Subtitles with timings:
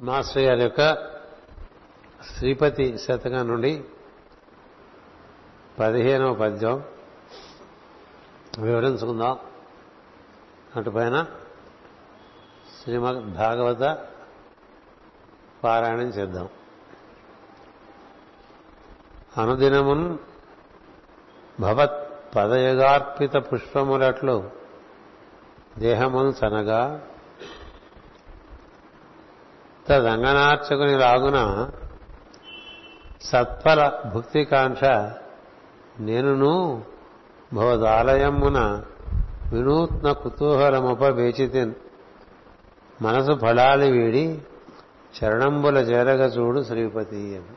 [0.00, 0.94] Master గారి యొక్క
[2.36, 3.84] శ్రీపతి శతకం నుండి
[5.78, 6.84] పదిహేనవ పద్యం.
[8.58, 9.38] వివరించుకుందాం.
[10.76, 11.26] అటుపైన
[12.82, 14.08] శ్రీమద్ భాగవత
[15.64, 16.48] పారాయణం చేద్దాం.
[19.36, 20.18] అనుదినమున్
[21.60, 24.50] భవత్ పదయుగార్పిత పుష్పములట్లు
[25.78, 27.08] దేహమును చనగా
[29.90, 31.68] రంగనార్చకుని రాగున
[33.20, 34.84] సత్ఫల భుక్తికాంక్ష
[36.00, 36.84] నేనును
[37.52, 38.82] భవదాలయమున
[39.52, 41.74] వినూత్న కుతూహలముపవేచితిన్
[43.02, 44.38] మనసు ఫలాలి వీడి
[45.14, 47.56] చరణంబుల చేరగ చూడు శ్రీపతి అని.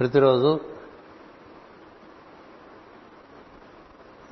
[0.00, 0.60] ప్రతిరోజు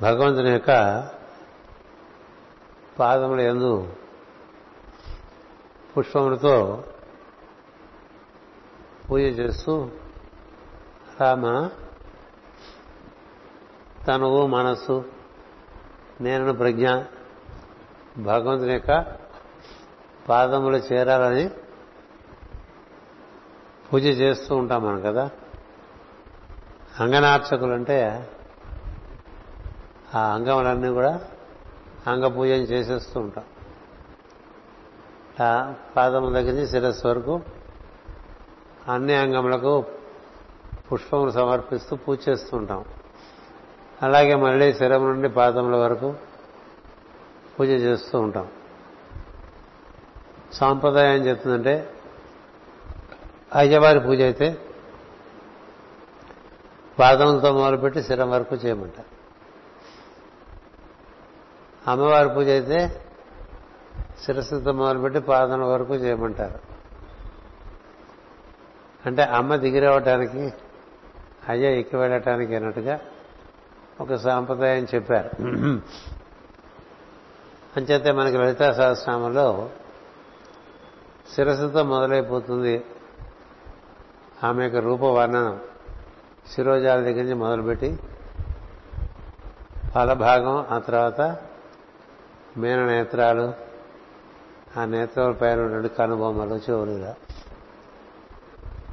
[0.01, 1.11] భగవంతుని యొక్క
[2.99, 3.89] పాదముల ఎందు
[5.97, 6.85] పుష్పములతో
[9.11, 9.89] పూజ చేస్తూ
[11.21, 11.71] రామ
[14.07, 15.05] తనువు మనస్సు
[16.21, 16.89] నేను ప్రజ్ఞ
[18.19, 19.17] భగవంతుని యొక్క
[20.29, 21.51] పాదములు చేరాలని
[23.93, 25.31] పూజ చేస్తూ ఉంటాం మనం కదా?
[27.01, 28.29] అంగనార్చకులు అంటే
[30.15, 31.21] ఆ అంగములన్నీ కూడా
[32.07, 33.45] అంగ పూజను చేసేస్తూ ఉంటాం.
[35.97, 37.41] పాదముల దగ్గర నుంచి శిరస్సు వరకు
[38.89, 39.85] అన్ని అంగములకు
[40.93, 42.85] పుష్పములు సమర్పిస్తూ పూజ చేస్తూ ఉంటాం.
[44.03, 46.15] అలాగే మళ్ళీ శిరం నుండి పాదముల వరకు
[47.59, 48.49] పూజ చేస్తూ ఉంటాం.
[50.53, 51.91] సాంప్రదాయం చెప్తుందంటే
[53.55, 54.59] అయ్యవారి పూజ అయితే
[56.99, 59.23] పాదములతో మొదలుపెట్టి శిరం వరకు చేయమంటారు.
[61.91, 63.09] అమ్మవారి పూజ అయితే
[64.25, 66.59] శిరస్సుతో మొదలుపెట్టి పాదన వరకు చేయమంటారు.
[69.07, 70.53] అంటే అమ్మ దిగిరవటానికి
[71.49, 73.01] అయ్య ఎక్కి వెళ్ళటానికి అన్నట్టుగా
[74.01, 75.31] ఒక సాంప్రదాయం చెప్పారు.
[77.77, 79.71] అంచేతే మనకి లలితా సహస్రామంలో
[81.35, 82.85] శిరస్సుతో మొదలైపోతుంది.
[84.45, 85.61] ఆమె యొక్క రూప వర్ణనం
[86.55, 87.99] శిరోజాల దగ్గర నుంచి మొదలుపెట్టి
[89.95, 91.21] ఫలభాగం ఆ తర్వాత
[92.57, 93.72] మేన నేత్రాలు
[94.77, 97.17] ఆ నేత్రం పైన రెండు కనుబొమ్మలు చెవులుగా.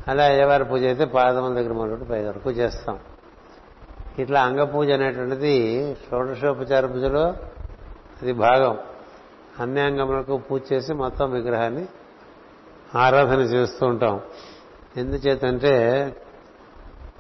[0.08, 3.00] అలా అయ్యవారి పూజ అయితే పాదముల దగ్గర మొదలు పై వరకు చేస్తాం.
[4.20, 5.54] ఇట్లా అంగ పూజ అనేటువంటిది
[6.10, 7.24] షోడశోపచార పూజలో
[8.22, 8.78] అది భాగం.
[9.60, 11.86] అన్ని అంగములకు పూజ చేసి మొత్తం విగ్రహాన్ని
[12.96, 14.22] ఆరాధన చేస్తూ ఉంటాం.
[14.98, 15.74] ఎందుచేతంటే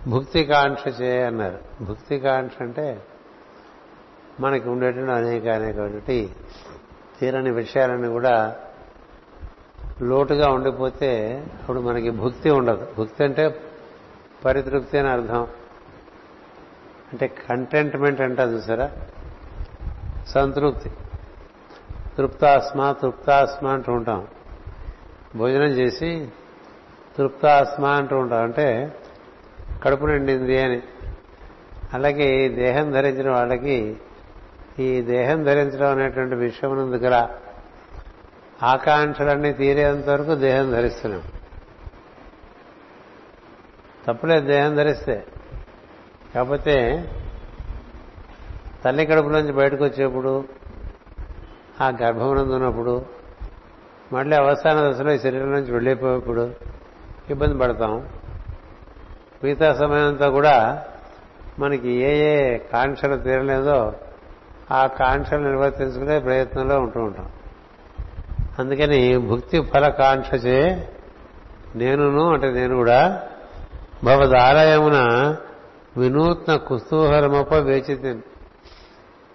[0.07, 1.83] భుక్తికాంక్ష చే అన్నారు.
[1.83, 3.03] భుక్తికాంక్ష అంటే
[4.39, 6.29] మనకి ఉండేటువంటి అనేక అనేకటువంటి
[7.19, 8.55] తీరని విషయాలన్నీ కూడా
[10.01, 12.87] లోటుగా ఉండిపోతే అప్పుడు మనకి భుక్తి ఉండదు.
[12.97, 13.61] భుక్తి అంటే
[14.45, 15.41] పరితృప్తి అని అర్థం.
[17.11, 18.91] అంటే కంటెంట్మెంట్ అంటే చూసారా?
[20.27, 20.91] సంతృప్తి.
[22.17, 24.27] తృప్తాస్మా తృప్తాస్మా అంటూ ఉంటాం.
[25.35, 26.29] భోజనం చేసి
[27.17, 28.43] తృప్తాస్మా అంటూ ఉంటాం.
[28.43, 28.93] అంటే
[29.83, 30.81] కడుపు నిండింది అని.
[31.93, 33.97] అలాగే దేహం ధరించిన వాళ్ళకి
[34.79, 37.29] ఈ దేహం ధరించడం అనేటువంటి విషయం గల
[38.63, 41.23] ఆకాంక్షలన్నీ తీరేంత వరకు దేహం ధరిస్తున్నాం.
[44.07, 45.25] తప్పులేదు దేహం ధరిస్తే.
[46.35, 47.05] కాకపోతే
[48.85, 50.43] తల్లి కడుపులోంచి బయటకు వచ్చేప్పుడు
[51.81, 53.05] ఆ గర్భమునందు ఉన్నప్పుడు
[54.13, 56.53] మళ్ళీ అవసాన దశలో ఈ శరీరం నుంచి వెళ్ళిపోయేప్పుడు
[57.29, 58.09] ఇబ్బంది పడతాం.
[59.43, 60.85] మిగతా సమయం అంతా కూడా
[61.59, 63.93] మనకి ఏ ఏ కాంక్షలు తీరలేదో
[64.71, 67.29] ఆ కాంక్షలు నిర్వర్తించుకునే ప్రయత్నంలో ఉంటూ ఉంటాం.
[68.59, 70.89] అందుకని భుక్తి ఫల కాంక్షచే
[71.75, 73.27] నేనును అంటే నేను కూడా
[74.03, 75.35] భవదాలయమున
[75.97, 78.19] వినూత్న కుస్తూహలమప్ప వేచి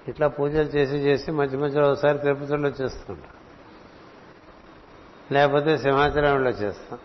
[0.09, 3.29] ఇట్లా పూజలు చేసి చేసి మధ్య మధ్యలో ఒకసారి తిరుపతిలో చేస్తుంటా.
[5.33, 6.99] లేకపోతే సింహాచలంలో చేస్తాం.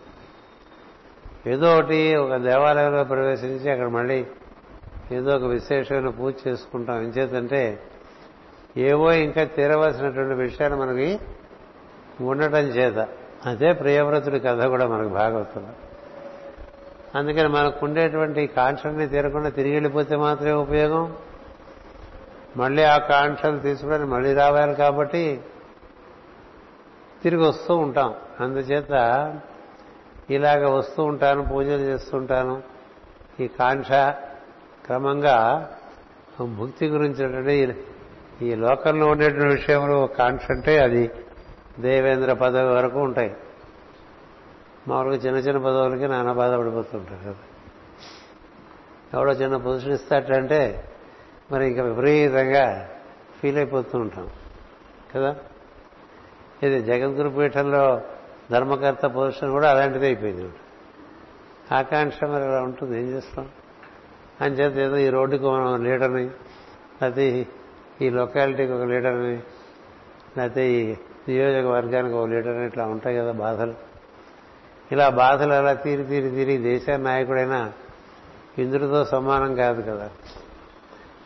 [1.46, 4.26] ఏదో ఒకటి ఒక దేవాలయంలో ప్రవేశించి అక్కడ మళ్ళీ
[5.12, 6.96] ఏదో ఒక విశేషమైన పూజ చేసుకుంటాం.
[6.96, 7.82] ఎంచేతంటే
[8.76, 11.20] ఏవో ఇంకా తీరవలసినటువంటి విషయాలు మనకి
[12.20, 13.08] ఉండటం చేత.
[13.46, 15.68] అదే ప్రియవ్రతుడి కథ కూడా మనకు భాగవతంలో.
[17.18, 21.16] అందుకని మనకు ఉండేటువంటి కాంక్షల్ని తీరకుండా తిరిగి వెళ్ళిపోతే మాత్రమే ఉపయోగం.
[22.56, 25.40] మళ్ళీ ఆ కాంక్షలు తీసుకుని మళ్ళీ రావాలి కాబట్టి
[27.22, 28.14] తిరిగి వస్తూ ఉంటాం.
[28.40, 28.90] అందుచేత
[30.30, 32.62] ఇలాగ వస్తూ ఉంటాను పూజలు చేస్తుంటాను
[33.40, 33.88] ఈ కాంక్ష
[34.86, 35.70] క్రమంగా
[36.58, 37.89] భుక్తి గురించి
[38.42, 41.10] ఈ లోకంలో ఉండేటువంటి విషయంలో కాంక్ష అంటే అది
[41.78, 43.36] దేవేంద్ర పదవి వరకు ఉంటాయి.
[44.88, 47.34] మామూలుగా చిన్న చిన్న పదవులకి నానా బాధపడిపోతుంటారు కదా.
[49.14, 50.84] ఎవడో చిన్న పొజిషన్ ఇస్తాటంటే
[51.52, 52.88] మరి ఇంకా విపరీతంగా
[53.40, 54.28] ఫీల్ అయిపోతూ ఉంటాం
[55.14, 55.36] కదా.
[56.62, 58.00] ఇది జగద్గురు పీఠంలో
[58.50, 60.52] ధర్మకర్త పొజిషన్ కూడా అలాంటిది అయిపోయింది.
[61.74, 62.98] ఆకాంక్ష మరి అలా ఉంటుంది.
[62.98, 63.48] ఏం చేస్తాం?
[64.40, 66.30] అని చేత ఏదో ఈ రోడ్డుకు మనం లీడర్ని
[67.02, 67.48] అది
[68.02, 69.40] ఈ లొకాలిటీకి ఒక లీడర్ని
[70.38, 70.94] లేకపోతే ఈ
[71.28, 73.74] నియోజకవర్గానికి ఒక లీడర్ని ఇట్లా ఉంటాయి కదా బాధలు.
[74.92, 77.72] ఇలా బాధలు అలా తీరి తీరి తీరి దేశ నాయకుడైనా
[78.58, 80.10] ఇంద్రుడితో సమానం కాదు కదా.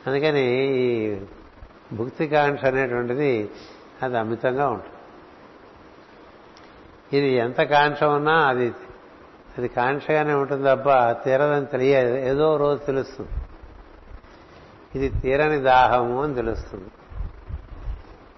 [0.07, 1.17] అందుకని ఈ
[1.93, 3.51] భుక్తికాంక్ష అనేటువంటిది
[4.03, 4.91] అది అమితంగా ఉంటుంది.
[7.17, 8.73] ఇది ఎంత కాంక్ష ఉన్నా అది
[9.59, 13.31] అది కాంక్షగానే ఉంటుంది తప్ప తీరదని తెలియదు ఏదో రోజు తెలుస్తుంది.
[14.95, 16.89] ఇది తీరని దాహము అని తెలుస్తుంది.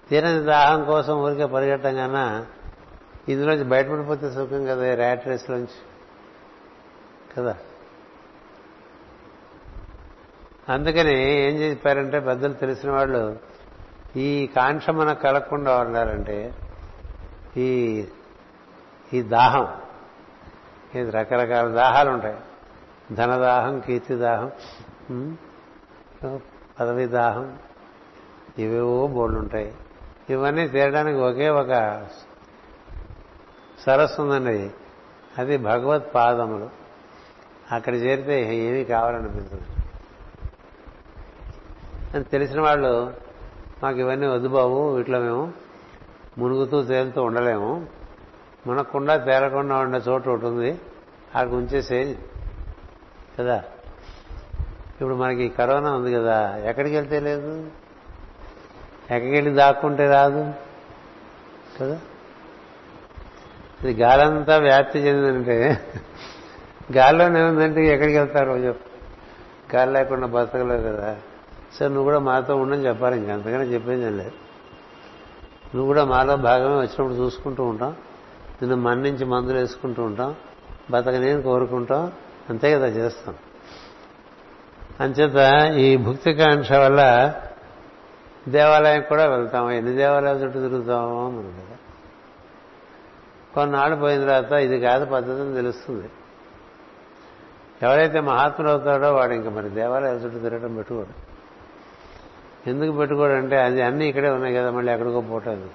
[0.09, 2.45] తీరని దాహం కోసం ఊరికే పరిగెట్టం కన్నా
[3.29, 5.67] ఇందులోంచి బయటపడిపోతే సుఖం కదా ర్యాట్ రేస్లోంచి.
[7.37, 7.55] కదా?
[10.69, 13.39] అందుకని ఏం చెప్పారంటే పెద్దలు తెలిసిన వాళ్ళు
[14.15, 16.53] ఈ కాంక్ష మనకు కలగకుండా ఉండాలంటే
[17.57, 18.05] ఈ
[19.13, 19.67] ఈ దాహం
[20.95, 22.37] ఇది రకరకాల దాహాలు ఉంటాయి
[23.15, 24.51] ధనదాహం కీర్తి దాహం
[26.79, 27.59] పదవి దాహం
[28.59, 29.73] ఇవేవో బోర్డు ఉంటాయి
[30.29, 32.01] ఇవన్నీ తీరడానికి ఒకే ఒక
[33.79, 34.71] సరస్సు ఉందండి
[35.37, 36.69] అది భగవత్ పాదములు.
[37.71, 39.61] అక్కడ చేరితే ఏమీ కావాలనిపించదు
[42.13, 43.13] అని తెలిసిన వాళ్ళు
[43.83, 45.53] మాకు ఇవన్నీ వద్దు బాబు ఇట్లా మేము
[46.37, 47.87] మునుగుతూ తేలుతూ ఉండలేము.
[48.67, 50.71] మనకుండా తేలకుండా ఉండే చోటు ఒకటి ఉంది.
[51.35, 52.17] అక్కడ ఉంచేసేది
[53.39, 53.63] కదా?
[55.01, 57.61] ఇప్పుడు మనకి కరోనా ఉంది కదా ఎక్కడికి వెళ్తే లేదు?
[59.01, 60.53] ఎక్కడికి వెళ్ళి దాక్కుంటే రాదు?
[61.81, 61.99] కదా?
[63.83, 65.85] ఇది గాలంతా వ్యాప్తి చెందిందంటే
[66.97, 68.87] గాల్లోనే ఉందంటే ఎక్కడికి వెళ్తారు చెప్పు
[69.75, 71.17] గాలి లేకుండా బతకలేదు కదా.
[71.73, 74.31] సరే నువ్వు కూడా మాతో ఉండని చెప్పాలి ఇంకంతకనే చెప్పేది లేదు.
[75.75, 77.91] నువ్వు కూడా మాలో భాగమే వచ్చినప్పుడు చూసుకుంటూ ఉంటాం.
[78.61, 80.35] నిన్ను మన్నించి మందులు వేసుకుంటూ ఉంటాం.
[80.91, 82.11] బతకనేని కోరుకుంటాం.
[82.49, 83.35] అంతే కదా చేస్తాం.
[85.01, 87.33] అంచేత ఈ భుక్తికాంక్ష వల్ల
[88.47, 89.71] దేవాలయం కూడా వెళ్తాం.
[89.71, 91.77] ఎన్ని దేవాలయాలు చుట్టూ తిరుగుతామో మనం కదా.
[93.55, 96.09] కొన్నాళ్ళు పోయిన తర్వాత ఇది కాదు పద్ధతి అని తెలుస్తుంది.
[97.81, 101.27] ఎవరైతే మహాత్ములు అవుతాడో వాడు ఇంకా మరి దేవాలయాల చుట్టూ తిరగడం పెట్టుకోడు.
[102.69, 105.69] ఎందుకు పెట్టుకోడంటే అది అన్నీ ఇక్కడే ఉన్నాయి కదా మళ్ళీ ఎక్కడికో పోవటం.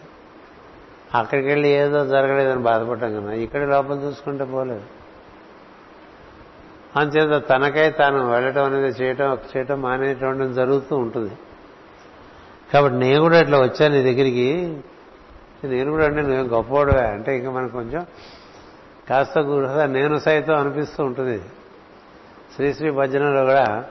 [1.14, 3.32] అక్కడికి వెళ్ళి ఏదో జరగలేదని బాధపడటం కదా.
[3.32, 5.01] ఇక్కడ లోపల చూసుకుంటే పోలేదు.
[6.96, 11.32] అంచేత తనకై తాను వెళ్ళటం అనేది చేయటం చేయటం మానేయటం జరుగుతూ ఉంటుంది.
[12.72, 14.76] కాబట్టి నేను కూడా ఇట్లా వచ్చాను నీ దగ్గరికి.
[15.64, 18.06] నేను కూడా అంటే నువ్వేం గొప్పవాడువే అంటే ఇంకా మనకు కొంచెం
[19.10, 21.42] కాస్త గృహ నేను సైతం అనిపిస్తూ ఉంటుంది.
[22.54, 23.84] శ్రీశ్రీ భజనలో కూడా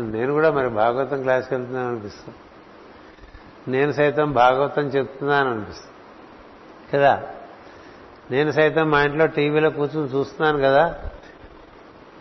[0.00, 2.38] నేను కూడా మరి భాగవతం క్లాస్కి వెళ్తున్నాను అనిపిస్తుంది.
[3.68, 5.92] నేను సైతం భాగవతం చెప్తున్నాను అనిపిస్తుంది.
[6.96, 7.22] కదా?
[8.30, 11.00] నేను సైతం మా ఇంట్లో టీవీలో కూర్చొని చూస్తున్నాను కదా?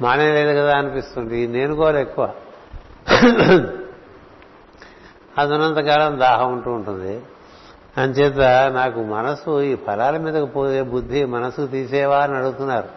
[0.01, 1.39] మానేలేదు కదా అనిపిస్తుంది.
[1.39, 2.33] ఈ నేను కూడా ఎక్కువ.
[5.37, 7.21] అది ఉన్నంతకాలం దాహం ఉంటూ ఉంటుంది.
[7.97, 12.89] అంచేత నాకు మనసు ఈ ఫలాల మీదకు పోయే బుద్ధి మనసు తీసేవా అని అడుగుతున్నారు.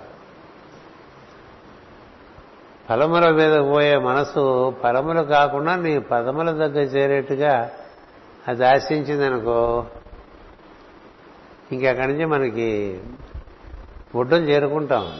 [2.88, 7.71] ఫలముల మీద పోయే మనసు ఫలములు కాకుండా నీ పదముల దగ్గర చేరేట్టుగా
[8.49, 9.87] అది ఆశించిందనుకో
[11.73, 13.00] ఇంకెక్కడి నుంచి మనకి
[14.15, 15.12] ఒడ్డం చేరుకుంటాం.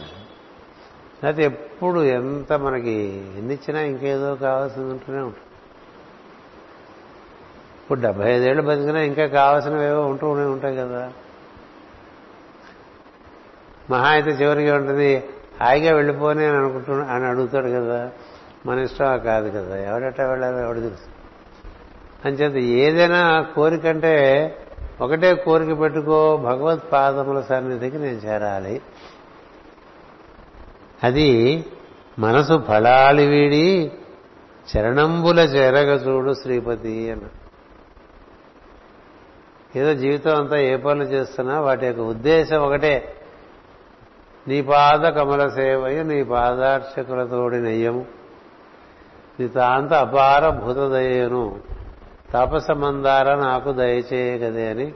[1.23, 5.43] లేకపోతే ఎప్పుడు ఎంత మనకి ఎన్నిచ్చినా ఇంకేదో కావాల్సింది ఉంటూనే ఉంటుంది
[7.83, 11.11] ఇప్పుడు డెబ్బై ఐదేళ్ళు బతికినా ఇంకా కావాల్సినవేవో ఉంటూనే ఉంటాయి కదా.
[13.89, 15.23] మహా అయితే చివరికి ఉంటుంది
[15.61, 18.11] హాయిగా వెళ్ళిపోని అని అనుకుంటున్నా అని అడుగుతాడు కదా.
[18.65, 19.77] మన ఇష్టం కాదు కదా.
[19.77, 21.17] ఎవడెట్టా వెళ్ళాలో ఎవడు తెలుసు.
[22.27, 24.55] అంచేత ఏదైనా కోరికంటే
[25.01, 28.81] ఒకటే కోరిక పెట్టుకో భగవత్ పాదముల సన్నిధికి నేను చేరాలి.
[31.03, 31.65] అది
[32.19, 33.91] మనసు ఫలాలి వీడి
[34.77, 37.23] చరణంబుల చేరగ చూడు శ్రీపతి అన్న.
[39.79, 43.15] ఏదో జీవితం అంతా ఏ పనులు చేస్తున్నా వాటి యొక్క ఉద్దేశం ఒకటే.
[44.47, 48.05] నీ పాద కమల సేవయు నీ పాదార్చకులతోడి నయ్యము.
[49.39, 51.59] నీ తాంత అపార భూతదయ్యను
[52.33, 54.93] తపసమందార నాకు దయచేయగదే అని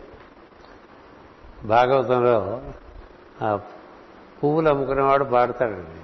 [1.65, 2.61] భాగవతంలో
[4.43, 6.01] పువ్వులు అమ్ముకునేవాడు పాడతాడండి.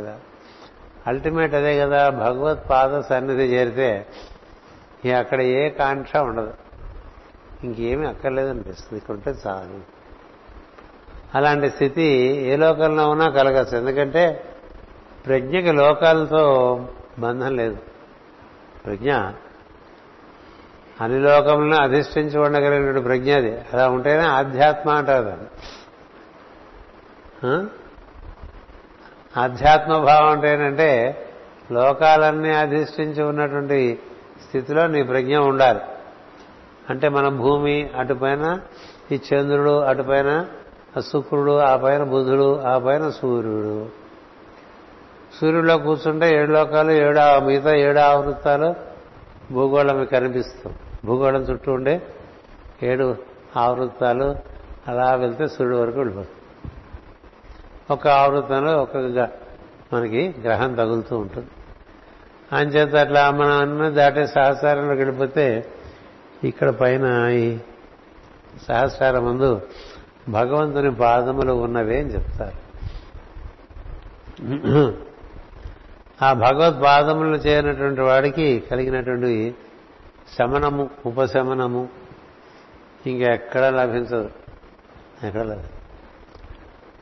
[0.00, 0.18] కదా?
[1.06, 4.06] అల్టిమేట్ అదే కదా భగవత్ పాద సన్నిధి చేరితే
[5.18, 6.54] అక్కడ ఏ కాంక్ష ఉండదు.
[7.64, 9.80] ఇంకేమీ అక్కర్లేదనిపిస్తుంది ఇక్కడ ఉంటే చాలు.
[11.34, 12.02] అలాంటి స్థితి
[12.42, 13.78] ఏ లోకంలో ఉన్నా కలగచ్చు.
[13.78, 14.44] ఎందుకంటే
[15.26, 16.80] ప్రజ్ఞకి లోకాలతో
[17.18, 17.78] బంధం లేదు.
[18.86, 19.12] ప్రజ్ఞ
[21.00, 23.58] అన్ని లోకములను అధిష్ఠించి ఉండగలిగినటువంటి ప్రజ్ఞ అది.
[23.72, 25.46] అలా ఉంటేనే ఆధ్యాత్మ అంటారు దాన్ని.
[27.44, 27.70] ఆధ్యాత్మభావం
[29.36, 31.18] ఆధ్యాత్మ భావం అంటే ఏంటంటే
[31.72, 33.98] లోకాలన్నీ అధిష్ఠించి ఉన్నటువంటి
[34.48, 35.80] స్థితిలో నీ ప్రజ్ఞ ఉండాలి.
[36.90, 38.60] అంటే మన భూమి అటుపైన
[39.12, 40.46] ఈ చంద్రుడు అటుపైన
[41.00, 43.88] శుక్రుడు ఆ పైన బుధుడు ఆ పైన సూర్యుడు.
[45.40, 48.74] సూర్యుడిలో కూర్చుంటే ఏడు లోకాలు ఏడు ఆ- మిగతా ఏడు ఆవృత్తాలు
[49.52, 50.74] భూగోళం కనిపిస్తాం.
[51.04, 52.02] భూగోళం చుట్టూ ఉండే
[52.82, 53.16] ఏడు
[53.56, 54.36] ఆవృత్తాలు
[54.88, 56.39] అలా వెళ్తే సూర్యుడు వరకు వెళ్ళిపోతుంది
[57.90, 58.96] ఒక ఆవృతంలో ఒక
[59.92, 61.48] మనకి గ్రహం తగులుతూ ఉంటుంది.
[62.52, 65.46] అంచేత అట్లా మనం అన్న దాటే సహస్రంలో గడిపోతే
[66.44, 67.58] ఇక్కడ పైన ఈ
[68.68, 69.62] సహస్ర ముందు
[70.28, 72.58] భగవంతుని పాదములు ఉన్నవే అని చెప్తారు.
[76.24, 79.54] ఆ భగవత్ పాదములు చేయనటువంటి వాడికి కలిగినటువంటి
[80.38, 81.88] శమనము ఉపశమనము
[83.06, 84.30] ఇంకెక్కడ లభించదు.
[85.26, 85.79] ఎక్కడ లభించదు.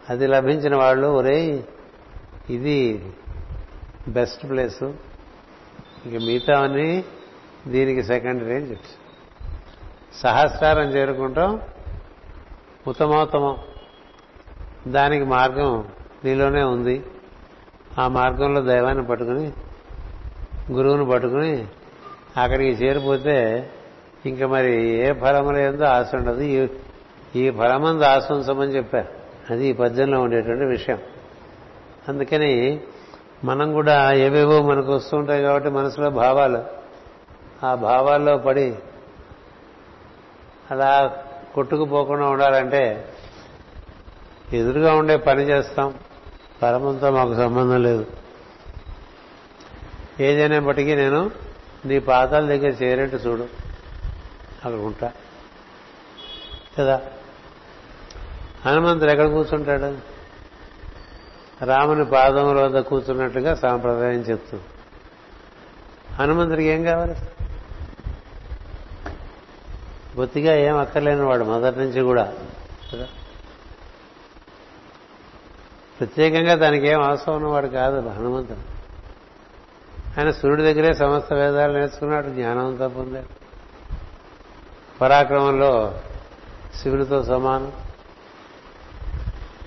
[0.08, 1.64] అది లభించిన వాళ్ళు ఒరే
[2.50, 3.06] ఇది
[4.08, 4.94] బెస్ట్ ప్లేసు.
[6.06, 7.04] ఇక మిగతావన్నీ
[7.68, 8.88] దీనికి సెకండరీ అని చెప్పి
[10.14, 11.60] సహస్రారం చేరుకుంటాం.
[12.86, 13.56] ఉత్తమోత్తమం.
[14.88, 15.88] దానికి మార్గం
[16.24, 17.04] నీలోనే ఉంది.
[17.98, 19.52] ఆ మార్గంలో దైవాన్ని పట్టుకుని
[20.72, 21.66] గురువుని పట్టుకుని
[22.36, 23.70] అక్కడికి చేరిపోతే
[24.26, 26.40] ఇంకా మరి ఏ ఫలములు ఏందో ఆశ ఉండదు.
[26.40, 26.68] ఈ-
[27.36, 29.17] ఈ ఫలమందు ఆశ ఉంచమని చెప్పారు.
[29.50, 30.98] అది ఈ పద్యంలో ఉండేటువంటి విషయం.
[32.08, 32.80] అందుకని
[33.44, 36.64] మనం కూడా ఏవేవో మనకు వస్తూ ఉంటాయి కాబట్టి మనసులో భావాలు.
[37.66, 38.74] ఆ భావాల్లో పడి
[40.70, 41.16] అలా
[41.54, 43.08] కొట్టుకుపోకుండా ఉండాలంటే
[44.52, 45.94] ఎదురుగా ఉండే పని చేస్తాం.
[46.62, 48.06] పరమంతో మాకు సంబంధం లేదు.
[50.20, 51.30] ఏదైనప్పటికీ నేను
[51.84, 53.42] నీ పాదాల దగ్గర చేరేట్టు చూడు.
[54.64, 55.12] అక్కడ ఉంటా.
[56.78, 57.00] కదా?
[58.66, 60.18] హనుమంతుడు ఎక్కడ కూర్చుంటాడు?
[61.64, 64.64] రాముని పాదముల వద్ద కూర్చున్నట్టుగా సాంప్రదాయం చెప్తుంది
[66.14, 67.14] హనుమంతుడికి ఏం కావాలి?
[70.16, 72.32] బొత్తిగా ఏం అక్కర్లేని వాడు మొదటి నుంచి కూడా.
[76.00, 78.78] ప్రత్యేకంగా దానికి ఏం అవసరం ఉన్నవాడు కాదు హనుమంతుడు.
[80.20, 83.26] ఆయన సూర్యుడి దగ్గరే సమస్త వేదాలు నేర్చుకున్నాడు జ్ఞానం పొందాడు
[85.00, 86.00] పరాక్రమంలో
[86.82, 87.72] శివునితో సమానం.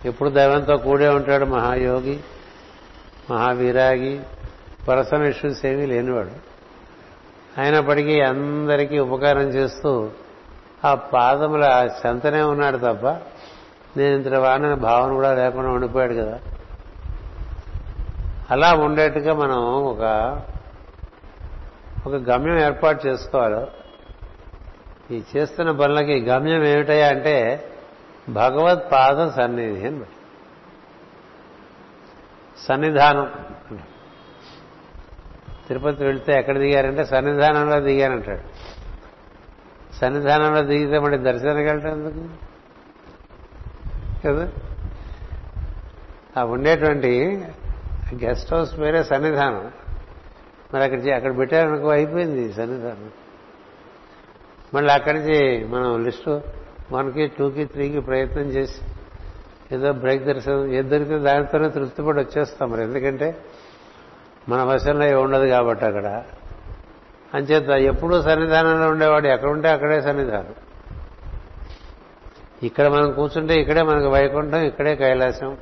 [0.06, 2.20] ఎప్పుడు దైవంతో కూడే ఉంటాడు మహాయోగి
[3.32, 4.22] మహావిరాగి
[4.88, 6.32] పర్సనల్ ఇష్యూస్ ఏమీ లేనివాడు.
[7.62, 10.10] అయినప్పటికీ అందరికీ ఉపకారం చేస్తూ
[10.86, 13.06] ఆ పాదముల చెంతనే ఉన్నాడు తప్ప
[13.98, 16.40] నేను ఇంత వాడిన భావన కూడా లేకుండా ఉండిపోయాడు కదా.
[18.52, 20.02] అలా ఉండేట్టుగా మనం ఒక
[22.08, 23.68] ఒక గమ్యం ఏర్పాటు చేసుకోవాలి.
[25.16, 27.68] ఈ చేస్తున్న పనులకి గమ్యం ఏమిటయా అంటే
[28.32, 30.02] భగవత్ పాద సన్నిధి అని
[32.68, 33.32] సన్నిధానం
[35.68, 38.42] తిరుపతి వెళ్తే ఎక్కడ దిగారంటే సన్నిధానంలో దిగారంటాడు.
[39.96, 42.30] సన్నిధానంలో దిగితే మళ్ళీ దర్శనానికి వెళ్ళటం ఎందుకు?
[44.28, 44.52] కదా?
[46.38, 47.44] ఆ ఉండేటువంటి
[48.24, 49.72] గెస్ట్ హౌస్ పేరే సన్నిధానం.
[50.74, 53.12] మరి అక్కడ అక్కడ పెట్టారనుకో అయిపోయింది సన్నిధానం.
[54.74, 56.42] మళ్ళీ అక్కడి నుంచి మనం లిస్టు
[56.92, 58.82] వన్కి టూకి త్రీకి ప్రయత్నం చేసి
[59.76, 62.84] ఏదో బ్రేక్ దర్శనం ఏది దొరికితే దానితోనే తృప్తిపడి వచ్చేస్తాం మరి.
[62.84, 63.38] ఎందుకంటే
[64.50, 66.24] మన వశంలో ఏమి ఉండదు కాబట్టి అక్కడ.
[67.34, 70.56] అంచేత ఎప్పుడూ సన్నిధానంలో ఉండేవాడు ఎక్కడుంటే అక్కడే సన్నిధానం.
[72.64, 75.58] ఇక్కడ మనం కూర్చుంటే ఇక్కడే మనకు వైకుంఠం ఇక్కడే కైలాసం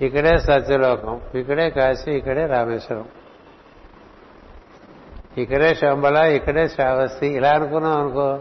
[0.00, 3.04] ఇక్కడే సత్యలోకం ఇక్కడే కాశీ ఇక్కడే రామేశ్వరం
[5.38, 7.26] ఇక్కడే శంబల ఇక్కడే శ్రావస్తి.
[7.26, 8.38] ఇలా అనుకున్నాం అనుకో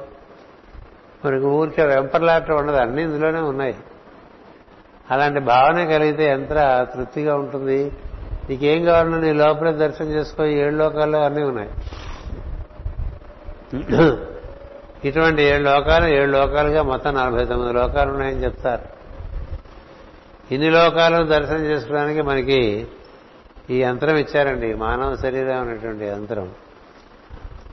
[1.25, 3.75] మనకి ఊరికే వెంపర్లాట ఉండదు అన్ని ఇందులోనే ఉన్నాయి.
[5.11, 6.53] అలాంటి భావన కలిగితే ఎంత
[6.95, 7.91] తృప్తిగా ఉంటుంది.
[8.49, 11.71] నీకేం కావాలన్నా నీ లోపలే దర్శనం చేసుకో ఏడు లోకాల్లో అన్నీ ఉన్నాయి.
[15.05, 18.85] ఇటువంటి ఏడు లోకాలు ఏడు లోకాలుగా మొత్తం నలభై తొమ్మిది లోకాలు ఉన్నాయని చెప్తారు.
[20.53, 22.87] ఇన్ని లోకాలను దర్శనం చేసుకోవడానికి మనకి
[23.69, 26.51] ఈ యంత్రం ఇచ్చారండి మానవ శరీరం అనేటువంటి యంత్రం.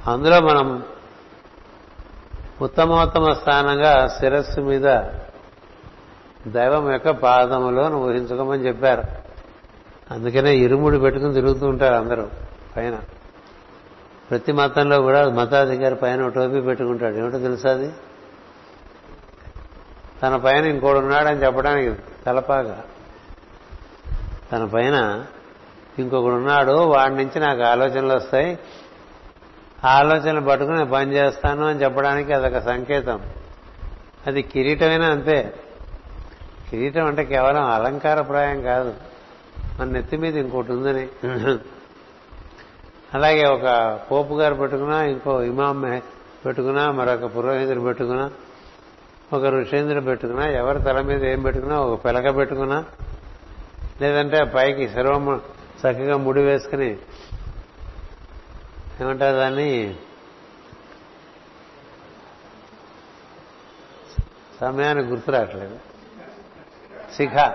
[0.07, 0.83] అందులో మనం
[2.63, 5.03] ఉత్తమోత్తమ స్థానంగా శిరస్సు మీద
[6.47, 9.03] దైవం యొక్క పాదములను ఊహించుకోమని చెప్పారు.
[10.11, 12.29] అందుకనే ఇరుముడు పెట్టుకుని తిరుగుతూ ఉంటారు అందరూ
[12.77, 12.99] పైన.
[14.31, 17.17] ప్రతి మతంలో కూడా మతాధికారి పైన టోపీ పెట్టుకుంటాడు.
[17.17, 17.93] ఏమిటో తెలుసా అది?
[20.23, 22.85] తన పైన ఇంకోడు ఉన్నాడని చెప్పడానికి తలపాగా
[24.53, 25.25] తన పైన
[25.99, 28.59] ఇంకొకడు ఉన్నాడు వాడి నుంచి నాకు ఆలోచనలు వస్తాయి.
[29.85, 33.21] ఆలోచనలు పట్టుకుని పని చేస్తాను అని చెప్పడానికి అదొక సంకేతం.
[34.27, 35.55] అది కిరీటమైనా అంతే.
[36.71, 38.95] కిరీటం అంటే కేవలం అలంకారప్రాయం కాదు.
[39.81, 41.09] మన నెత్తి మీద ఇంకోటి ఉందని.
[43.15, 46.03] అలాగే ఒక పోపు గారు పెట్టుకున్నా ఇంకో ఇమాం
[46.47, 48.31] పెట్టుకున్నా మరొక పురోహితుడు పెట్టుకున్నా
[49.33, 52.85] ఒక ఋషేంద్రుడు పెట్టుకున్నా ఎవరి తల మీద ఏం పెట్టుకున్నా ఒక పిలక పెట్టుకున్నా
[54.03, 55.37] లేదంటే పైకి సర్వం
[55.79, 56.97] చక్కగా ముడి వేసుకుని
[59.01, 59.97] ఏమంటారు దాన్ని?
[64.61, 65.79] సమయానికి గుర్తు రావట్లేదు.
[67.17, 67.55] శిఖ.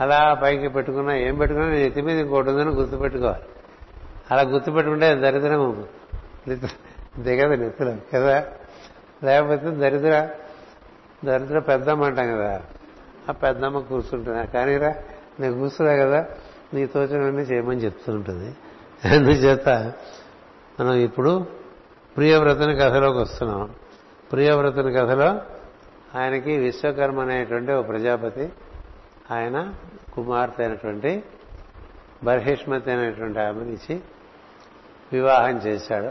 [0.00, 3.42] అలా పైకి పెట్టుకున్నా ఏం పెట్టుకున్నా నేను ఎత్తి మీద ఇంకోటి ఉందని గుర్తుపెట్టుకోవాలి.
[4.30, 5.86] అలా గుర్తుపెట్టుకుంటే దరిద్రం
[7.18, 8.46] దిగదు నెత్తులు కదా?
[9.24, 10.30] లేకపోతే దరిద్ర
[11.24, 12.62] దరిద్ర పెద్దమ్మ అంటాం కదా?
[13.28, 14.94] ఆ పెద్దమ్మ కూర్చుంటున్నా కానీరా
[15.40, 16.26] నేను కూర్చున్నా కదా
[16.74, 18.56] నీ తోచినవన్నీ చేయమని చెప్తూ ఉంటుంది.
[19.08, 19.92] అందుచేత
[20.80, 21.46] మనం ఇప్పుడు
[22.16, 23.70] ప్రియవ్రతని కథలోకి వస్తున్నాం.
[24.32, 25.40] ప్రియవ్రతని కథలో
[26.20, 28.52] ఆయనకి విశ్వకర్మ అనేటువంటి ఒక ప్రజాపతి
[29.30, 29.74] ఆయన
[30.14, 31.22] కుమార్తె అయినటువంటి
[32.24, 34.00] బర్హిష్మతి అనేటువంటి ఆమెను ఇచ్చి
[35.12, 36.06] వివాహం చేశాడు.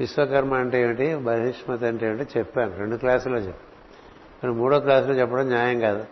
[0.00, 1.16] విశ్వకర్మ అంటే ఏమిటి?
[1.16, 2.38] బహిష్మతి అంటే ఏమిటి?
[2.38, 2.76] చెప్పాను.
[2.76, 4.42] రెండు క్లాసులో చెప్పాను.
[4.42, 6.04] కానీ మూడో క్లాసులో చెప్పడం న్యాయం కాదు.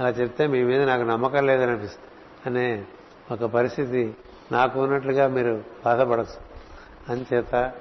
[0.00, 2.10] అలా చెప్తే మీ మీద నాకు నమ్మకం లేదనిపిస్తుంది.
[2.46, 2.84] అనే
[3.30, 4.14] ఒక పరిస్థితి
[4.52, 6.49] నాకు ఉన్నట్లుగా మీరు బాధపడచ్చు.
[7.08, 7.72] అంచేత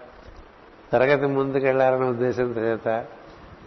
[0.92, 3.06] తరగతి ముందుకెళ్ళాలనే ఉద్దేశం చేత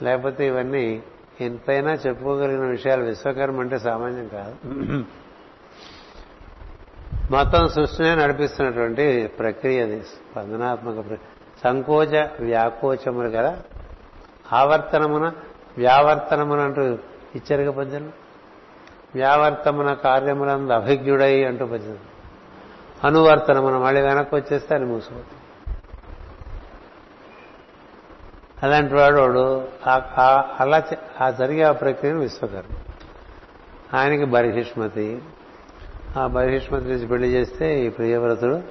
[0.03, 1.03] లేకపోతే ఇవన్నీ
[1.41, 4.57] ఎంతైనా చెప్పుకోగలిగిన విషయాలు విశ్వకర్మ అంటే సామాన్యం కాదు.
[7.31, 10.03] మొత్తం సృష్టినే నడిపిస్తున్నటువంటి ప్రక్రియ అది.
[10.03, 11.05] స్పందనాత్మక
[11.65, 13.63] సంకోచ వ్యాకోచములు కదా.
[14.53, 15.33] ఆవర్తనమున
[15.79, 16.83] వ్యావర్తనమున అంటూ
[17.35, 18.13] ఇచ్చరిక పద్యం
[19.15, 21.99] వ్యావర్తమున కార్యములందు అభిజ్ఞుడై అంటూ పద్యం
[23.05, 25.42] అనువర్తనమున మళ్ళీ వెనక్కి వచ్చేస్తే అని మూసిపోతుంది.
[28.63, 29.65] అలాంటి వాడు
[30.61, 30.83] అలా
[31.21, 32.75] ఆ జరిగే ఆ ప్రక్రియను విశ్వకర్మ.
[33.97, 35.23] ఆయనకి బరిహిష్మతి.
[36.17, 38.63] ఆ బరిహిష్మతి నుంచి పెళ్ళి చేస్తే ఈ ప్రియవ్రతుడు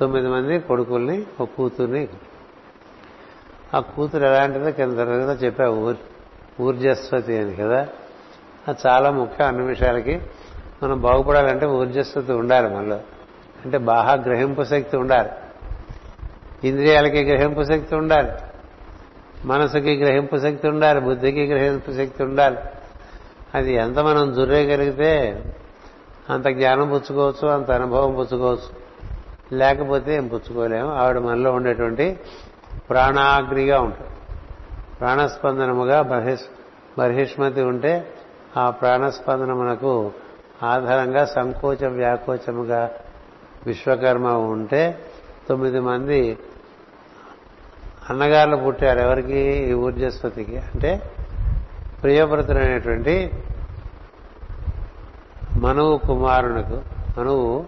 [0.00, 2.08] తొమ్మిది మంది కొడుకుల్ని ఒక కూతుర్ని
[3.74, 5.96] ఆ కూతురు ఎలాంటిదో కింద తరగతిలో చెప్పా ఊర్
[6.60, 7.88] ఊర్జస్వతి అని కదా.
[8.68, 10.20] అది చాలా ముఖ్యం అన్ని విషయాలకి.
[10.82, 13.00] మనం బాగుపడాలంటే ఊర్జస్వతి ఉండాలి మనలో.
[13.64, 15.30] అంటే బాగా గ్రహింపు శక్తి ఉండాలి.
[16.68, 18.30] ఇంద్రియాలకి గ్రహింపు శక్తి ఉండాలి.
[19.46, 22.56] మనసుకి గ్రహింపు శక్తి ఉండాలి బుద్ధికి గ్రహింపు శక్తి ఉండాలి.
[23.54, 25.42] అది ఎంత మనం జుర్రేయగలిగితే
[26.30, 28.86] అంత జ్ఞానం పుచ్చుకోవచ్చు అంత అనుభవం పుచ్చుకోవచ్చు.
[29.56, 30.94] లేకపోతే ఏం పుచ్చుకోలేము.
[30.94, 32.18] ఆవిడ మనలో ఉండేటువంటి
[32.90, 34.10] ప్రాణాగ్నిగా ఉంటుంది.
[35.00, 36.42] ప్రాణస్పందనముగా బహిష్
[36.98, 38.14] బహిష్మతి ఉంటే
[38.56, 40.12] ఆ ప్రాణస్పందన మనకు
[40.62, 42.90] ఆధారంగా సంకోచ వ్యాకోచముగా
[43.66, 44.98] విశ్వకర్మ ఉంటే
[45.48, 46.38] తొమ్మిది మంది
[48.10, 48.98] అన్నగారులు పుట్టారు.
[48.98, 49.38] ఎవరికి?
[49.38, 51.12] ఈ ఊర్జస్వతికి అంటే
[52.02, 53.30] ప్రియవ్రతుడైనటువంటి
[55.60, 56.80] మనువు కుమారునికి.
[57.20, 57.64] మనువు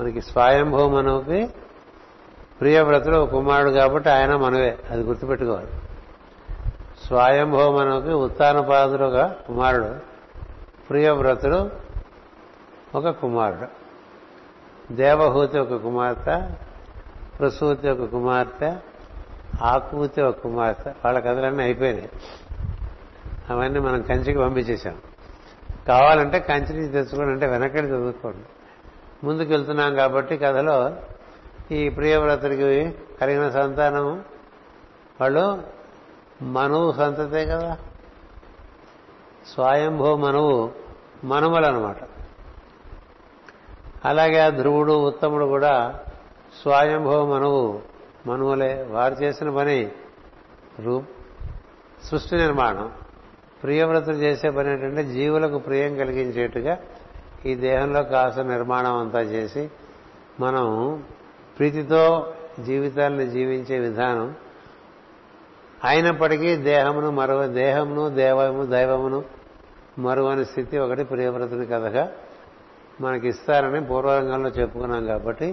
[0.00, 1.48] మనకి స్వయంభవ మనువుకి
[2.60, 4.78] ప్రియవ్రతుడు ఒక కుమారుడు కాబట్టి ఆయన మనవే.
[4.90, 5.66] అది గుర్తుపెట్టుకోవాలి.
[7.06, 9.96] స్వయంభవ మనువుకి ఉత్తానపాదుడు ఒక కుమారుడు.
[10.90, 11.70] ప్రియవ్రతుడు
[12.94, 13.82] ఒక కుమారుడు.
[14.92, 16.42] దేవహూతి ఒక కుమార్తె.
[17.38, 18.76] ప్రసూతి ఒక కుమార్తె.
[19.60, 22.08] ఆకూతి ఒక కుమార్తె వాళ్ళ కథలన్నీ అయిపోయినాయి.
[23.50, 24.96] అవన్నీ మనం కంచికి పంపించేశాం.
[25.88, 28.44] కావాలంటే కంచి నుంచి తెచ్చుకోండి అంటే వెనకడి చదువుకోండి.
[29.26, 30.96] ముందుకు వెళ్తున్నాం కాబట్టి కథలో
[31.72, 34.24] ఈ ప్రియవ్రతుడికి కలిగిన సంతానం
[35.20, 35.62] వాళ్ళు
[36.42, 37.76] మనువు సంతతే కదా.
[39.54, 40.72] స్వయంభూ మనువు
[41.24, 41.96] మనుమలు అనమాట
[44.04, 46.00] అలాగే ఆ ధ్రువుడు ఉత్తముడు కూడా
[46.62, 47.91] స్వయంభో మనువు
[48.26, 49.90] మనువులే వారు చేసిన పని
[50.84, 51.02] రూ
[52.02, 52.90] సృష్టి నిర్మాణం
[53.62, 56.74] ప్రియవ్రతులు చేసే పని ఏంటంటే జీవులకు ప్రియం కలిగించేట్టుగా
[57.46, 59.70] ఈ దేహంలో కాస్త నిర్మాణం అంతా చేసి
[60.40, 60.66] మనం
[61.58, 62.02] ప్రీతితో
[62.60, 64.34] జీవితాలను జీవించే విధానం
[65.84, 69.20] అయినప్పటికీ దేహమును మరో దేహమును దేవము దైవమును
[69.98, 72.04] మరువని స్థితి ఒకటి ప్రియవ్రతుని కథగా
[73.00, 75.48] మనకిస్తారని పూర్వరంగంలో చెప్పుకున్నాం కాబట్టి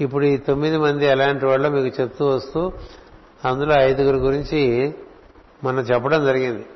[0.00, 2.72] ఇప్పుడు ఈ తొమ్మిది మంది ఎలాంటి వాళ్ళు మీకు చెప్తూ వస్తూ
[3.44, 4.94] అందులో ఐదుగురు గురించి
[5.64, 6.66] మనం చెప్పడం జరిగింది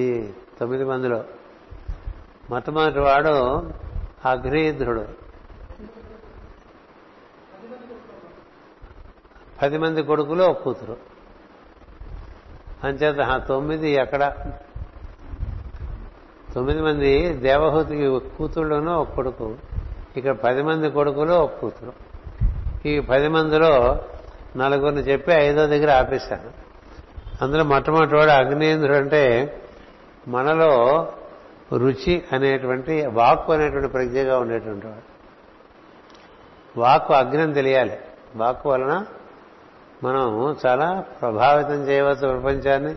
[0.00, 1.24] ఈ తొమ్మిది మందిలో.
[2.50, 3.30] మొట్టమొదటి వాడు
[4.28, 5.06] అగ్నిధ్రుడు
[9.62, 10.96] పది మంది కొడుకులు ఒక కూతురు.
[12.84, 14.34] అంచేత ఆ తొమ్మిది ఎక్కడ?
[16.54, 19.56] తొమ్మిది మంది దేవహూతికి కూతుళ్ళను ఒక కొడుకు.
[20.16, 22.09] ఇక్కడ పది మంది కొడుకులు ఒక కూతురు.
[22.86, 24.00] ఈ పది మందిలో
[24.56, 26.50] నలుగురిని చెప్పి ఐదో దగ్గర ఆపేశాను
[27.44, 29.56] అందులో మొట్టమొదటివాడు అగ్నేంద్రుడు అంటే
[30.28, 31.06] మనలో
[31.72, 35.10] రుచి అనేటువంటి వాక్కు అనేటువంటి ప్రజ్ఞగా ఉండేటువంటి వాడు.
[36.80, 37.98] వాక్కు అగ్నిని తెలియాలి.
[38.36, 39.06] వాక్కు వలన
[40.04, 42.94] మనం చాలా ప్రభావితం చేయవచ్చు ప్రపంచాన్ని.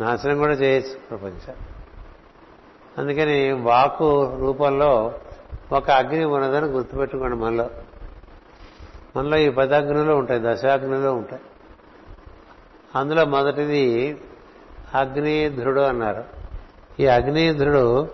[0.00, 1.66] నాశనం కూడా చేయొచ్చు ప్రపంచాన్ని.
[2.98, 5.14] అందుకని వాక్కు రూపంలో
[5.72, 7.70] ఒక అగ్ని ఉన్నదని గుర్తుపెట్టుకోండి మనలో.
[9.16, 11.42] మనలో ఈ పదాగ్నులు ఉంటాయి దశాగ్నులు ఉంటాయి.
[12.96, 14.16] అందులో మొదటిది
[14.94, 16.24] అగ్నిధ్రుడు అన్నారు.
[17.00, 18.08] ఈ అగ్నిధ్రుడు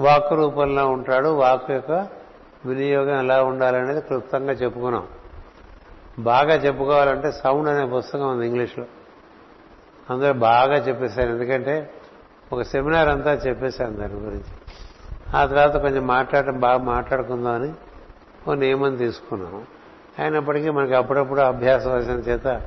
[0.00, 2.08] వాక్ రూపంలో ఉంటాడు వాక్ యొక్క
[2.66, 5.06] వినియోగం ఎలా ఉండాలనేది క్లుప్తంగా చెప్పుకున్నాం.
[6.18, 8.84] బాగా చెప్పుకోవాలంటే సౌండ్ అనే పుస్తకం ఉంది ఇంగ్లీష్లో.
[10.10, 11.28] అందులో బాగా చెప్పేశారు.
[11.28, 11.94] ఎందుకంటే
[12.52, 14.52] ఒక సెమినార్ అంతా చెప్పేశాను దాని గురించి.
[15.36, 17.72] ఆ తర్వాత కొంచెం మాట్లాడటం బాగా మాట్లాడుకుందామని
[18.48, 19.66] ఓ నియమం తీసుకున్నాం
[20.20, 22.62] అయినప్పటికీ మనకి అప్పుడప్పుడు అభ్యాసం వచ్చిన చేత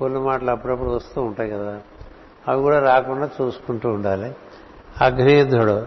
[0.00, 1.80] పొల్లు మాటలు అప్పుడప్పుడు వస్తూ ఉంటాయి కదా.
[2.48, 4.36] అవి కూడా రాకుండా చూసుకుంటూ ఉండాలి.
[5.00, 5.86] అగ్నియుద్ధుడు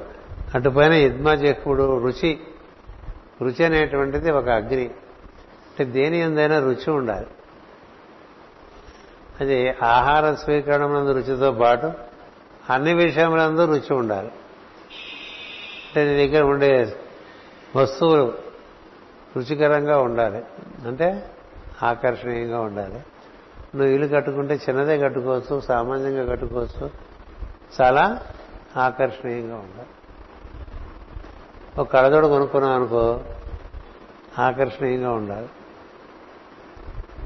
[0.56, 2.40] అటుపైన యుద్మజకుడు రుచి
[3.42, 4.86] రుచి అనేటువంటిది ఒక అగ్ని.
[4.86, 7.28] అంటే దేని ఎందైనా రుచి ఉండాలి.
[9.42, 11.92] అది ఆహార స్వీకరణం రుచితో పాటు
[12.70, 14.32] అన్ని విషయములందు రుచి ఉండాలి.
[15.88, 16.96] అంటే నీ దగ్గర ఉండే
[17.76, 18.49] వస్తువులు
[19.40, 20.44] రుచికరంగా ఉండాలి.
[20.88, 21.32] అంటే
[21.84, 23.00] ఆకర్షణీయంగా ఉండాలి.
[23.76, 26.90] నువ్వు ఇల్లు కట్టుకుంటే చిన్నదే కట్టుకోవచ్చు సామాన్యంగా కట్టుకోవచ్చు.
[27.82, 28.22] చాలా
[28.78, 29.88] ఆకర్షణీయంగా ఉండాలి.
[31.82, 33.20] ఒక కడదోడు కొనుక్కున్నావు అనుకో
[34.40, 35.50] ఆకర్షణీయంగా ఉండాలి.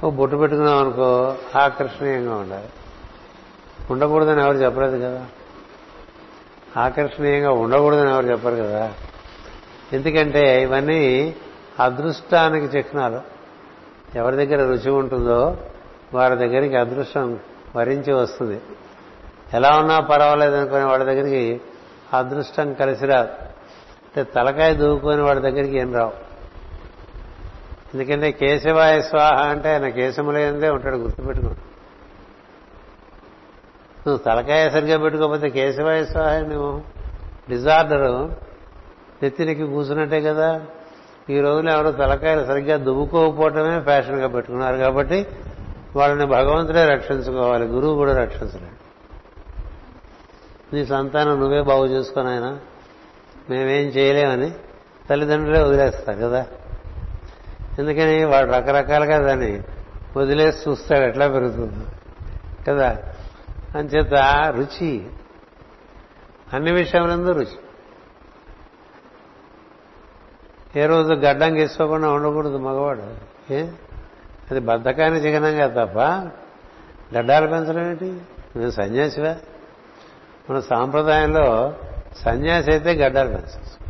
[0.03, 2.69] ఓ బొట్టు పెట్టుకున్నాం అనుకో ఆకర్షణీయంగా ఉండాలి.
[3.91, 5.27] ఉండకూడదని ఎవరు చెప్పలేదు కదా?
[6.77, 8.93] ఆకర్షణీయంగా ఉండకూడదని ఎవరు చెప్పరు కదా?
[9.93, 11.35] ఎందుకంటే ఇవన్నీ
[11.79, 13.21] అదృష్టానికి చిహ్నాలు.
[14.15, 15.57] ఎవరి దగ్గర రుచి ఉంటుందో
[16.13, 17.39] వారి దగ్గరికి అదృష్టం
[17.75, 18.61] వరించి వస్తుంది.
[19.53, 21.61] ఎలా ఉన్నా పర్వాలేదు అనుకునే వాళ్ళ దగ్గరికి
[22.13, 23.29] అదృష్టం కలిసి రాదు.
[24.03, 26.13] అంటే తలకాయ దూకుని వాడి దగ్గరికి ఏం రావు.
[27.93, 31.47] ఎందుకంటే కేశవాయ స్వాహ అంటే ఆయన కేశములైందే ఉంటాడు గుర్తుపెట్టుకో
[34.07, 36.81] నువ్వు తలకాయ సరిగ్గా పెట్టుకోకపోతే కేశవాయ స్వాహ నువ్వు
[37.49, 38.35] డిజార్డరు.
[39.23, 40.61] నెత్తినికి కూర్చున్నట్టే కదా.
[41.29, 45.27] ఈ రోజున ఎవరు తలకాయలు సరిగ్గా దువ్వుకోకపోవటమే ఫ్యాషన్గా పెట్టుకున్నారు కాబట్టి
[45.95, 48.83] వాళ్ళని భగవంతుడే రక్షించుకోవాలి గురువు కూడా రక్షించలేడు.
[50.75, 52.59] నీ సంతానం నువ్వే బాగు చేసుకొని ఆయన
[53.49, 54.51] మేమేం చేయలేమని
[55.09, 56.47] తల్లిదండ్రులే వదిలేస్తారు కదా.
[57.79, 59.63] ఎందుకని వాడు రకరకాలుగా దాన్ని
[60.17, 61.85] వదిలేసి చూస్తాడు ఎట్లా పెరుగుతుంది.
[62.67, 62.97] కదా.
[63.75, 64.13] అంచేత
[64.55, 65.03] రుచి
[66.53, 67.62] అన్ని విషయంలో రుచి.
[70.75, 73.03] ఏ రోజు గడ్డం గీసుకోకుండా ఉండకూడదు మగవాడు.
[73.53, 73.67] ఏ?
[74.51, 75.99] అది బద్ధకాన్ని చిహ్నంగా తప్ప
[77.17, 78.05] గడ్డాలు పెంచడం ఏంటి?
[78.55, 79.35] నువ్వు సన్యాసివా?
[80.49, 81.73] మన సాంప్రదాయంలో
[82.17, 83.83] సన్యాసి అయితే గడ్డాలు పెంచచ్చు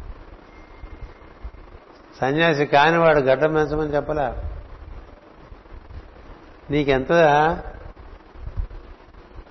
[2.22, 4.38] సన్యాసి కానివాడు గడ్డం పెంచమని చెప్పలా?
[6.72, 7.10] నీకెంత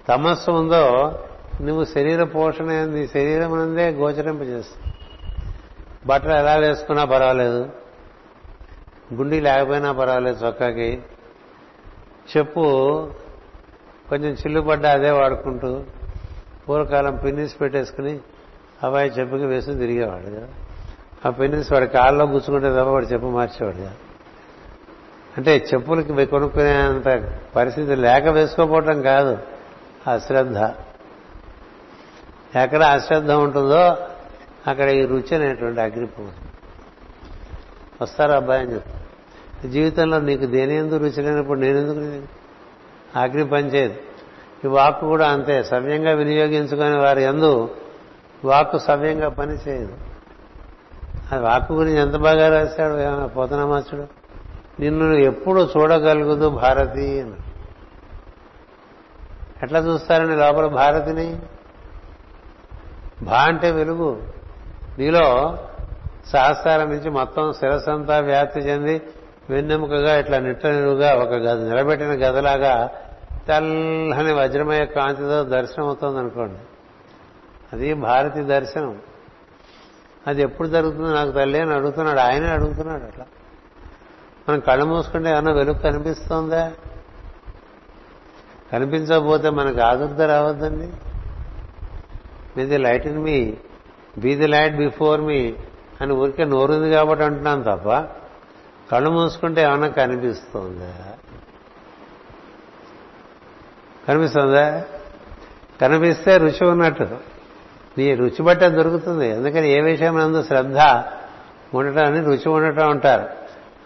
[0.08, 1.18] తమస్సు ఉందో
[1.60, 4.81] నువ్వు శరీర పోషణ నీ శరీరం అందే గోచరింపజేస్తుంది
[6.06, 7.70] బట్టలు ఎలా వేసుకున్నా పర్వాలేదు.
[9.14, 11.02] గుండి లేకపోయినా పర్వాలేదు చొక్కాకి.
[12.36, 12.60] చెప్పు
[14.08, 15.82] కొంచెం చిల్లుపడ్డ అదే వాడుకుంటూ
[16.68, 18.18] పూర్వకాలం పిన్నిస్ పెట్టేసుకుని
[18.82, 20.48] అబ్బాయి చెప్పుకి వేసుకుని తిరిగేవాడు కదా.
[21.26, 23.92] ఆ పిన్నిస్ వాడి కాళ్ళలో గుచ్చుకుంటే తప్ప వాడు చెప్పు మార్చేవాడు కదా.
[25.36, 29.38] అంటే చెప్పులకి కొనుక్కునేంత పరిస్థితి లేక వేసుకోపోవటం కాదు.
[30.06, 30.56] అశ్రద్ధ.
[32.58, 33.96] ఎక్కడ అశ్రద్ధ ఉంటుందో
[34.66, 36.50] అక్కడ ఈ రుచి అనేటువంటి అగ్నిపోతుంది
[38.02, 42.26] వస్తారు అబ్బాయి అని చెప్తారు జీవితంలో నీకు దేని ఎందుకు రుచి లేనప్పుడు నేనెందుకు
[43.18, 43.94] అగ్ని పనిచేయదు
[44.64, 45.62] ఈ వాక్కు కూడా అంతే.
[45.62, 47.74] సవ్యంగా వినియోగించుకునే వారి ఎందు
[48.44, 49.96] వాక్కు సవ్యంగా పనిచేయదు
[51.32, 54.06] అది వాక్కు గురించి ఎంత బాగా రాశాడు పోతనామాచుడు
[54.80, 57.32] నిన్ను ఎప్పుడు చూడగలుగుదు భారతి అని.
[59.62, 61.40] ఎట్లా చూస్తారని లోపల భారతిని?
[63.22, 64.22] భా అంటే వెలుగు.
[64.98, 65.58] నీలో
[66.26, 69.02] సహస్రాల నుంచి మొత్తం శిరసంతా వ్యాప్తి చెంది
[69.50, 72.90] వెన్నెముకగా ఇట్లా నిట్టనిలుగా ఒక గద నిలబెట్టిన గదలాగా
[73.48, 76.58] తెల్లని వజ్రమయ కాంతితో దర్శనం అవుతుంది అనుకోండి
[77.72, 78.98] అది భారతి దర్శనం.
[80.26, 83.26] అది ఎప్పుడు జరుగుతుందో నాకు తల్లి అని అడుగుతున్నాడు ఆయనే అడుగుతున్నాడు అట్లా.
[84.48, 86.72] మనం కళ్ళు మూసుకుంటే ఏమన్నా వెలుగు కనిపిస్తోందా?
[88.72, 90.88] కనిపించకపోతే మనకు ఆదుర్త రావద్దండి.
[92.56, 93.56] మీది light in me
[94.18, 95.54] be the light before me
[96.00, 98.06] అని ఊరికే నోరుంది కాబట్టి అంటున్నాను తప్ప
[98.92, 100.92] కళ్ళు మూసుకుంటే ఏమన్నా కనిపిస్తుందా?
[104.08, 104.84] కనిపిస్తుందా?
[105.80, 107.08] కనిపిస్తే రుచి ఉన్నట్టు.
[107.98, 109.32] నీ రుచి బట్టే దొరుకుతుంది.
[109.32, 110.78] అందుకని ఏ విషయం నందు శ్రద్ధ
[111.76, 113.28] ఉండటాన్ని రుచి ఉండటం అంటారు.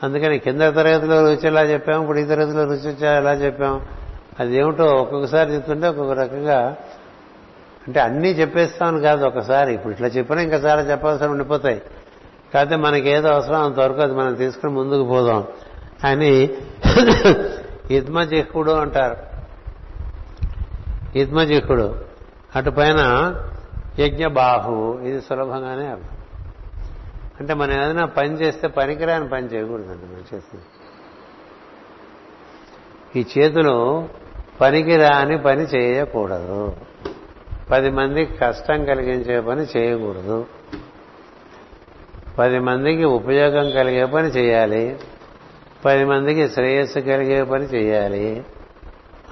[0.03, 3.87] అందుకని కింద తరగతిలో రుచి ఎలా చెప్పాం ఇప్పుడు ఈ తరగతిలో రుచి ఎలా చెప్పాం?
[4.41, 6.77] అదేమిటో ఒక్కొక్కసారి చెప్తుంటే ఒక్కొక్క రకంగా
[7.87, 9.75] అంటే అన్నీ చెప్పేస్తామని కాదు ఒకసారి.
[9.75, 11.83] ఇప్పుడు ఇట్లా చెప్పినా ఇంకా చాలా చెప్పాల్సిన ఉండిపోతాయి.
[12.55, 15.45] కాకపోతే మనకి ఏదో అవసరం అంతవరకు అది మనం తీసుకుని ముందుకు పోదాం.
[16.05, 16.51] అని
[17.91, 19.17] ఇద్మజిహ్కుడు అంటారు.
[21.19, 21.95] ఇద్మజిహ్కుడు
[22.57, 23.35] అటు పైన
[23.99, 25.01] యజ్ఞబాహు.
[25.05, 26.17] ఇది సులభంగానే అర్థం.
[27.41, 30.65] అంటే మనం ఏదైనా పని చేస్తే పనికిరాని పని చేయకూడదండి మనం చేస్తుంది
[33.21, 34.09] ఈ చేతులు
[34.61, 36.73] పనికిరాని పని చేయకూడదు.
[37.71, 40.47] పది మందికి కష్టం కలిగించే పని చేయకూడదు.
[42.39, 44.99] పది మందికి ఉపయోగం కలిగే పని చేయాలి.
[45.85, 48.45] పది మందికి శ్రేయస్సు కలిగే పని చేయాలి.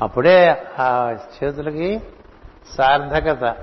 [0.03, 2.01] అప్పుడే ఆ చేతులకి
[2.79, 3.57] సార్థకత.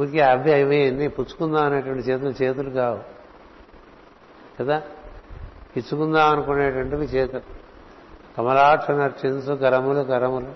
[0.00, 3.00] ఊరికి అవి అవి ఎన్ని పుచ్చుకుందాం అనేటువంటి చేతులు చేతులు కావు.
[4.60, 4.82] కదా?
[5.76, 7.40] ఇచ్చుకుందాం అనుకునేటువంటివి చేతులు.
[8.38, 10.52] కమలాక్ష నర్చించు కరములు కరములు.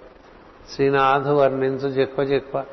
[0.75, 2.65] శ్రీనాథు వర్ణించు జిక్వ జిక్వ.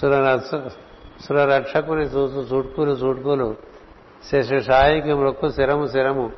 [0.00, 3.56] సురరక్షకుని చూసు చూడ్కులు చూడ్కులు
[4.32, 6.32] శశశాయికి మృక్కు శిరము శిరము.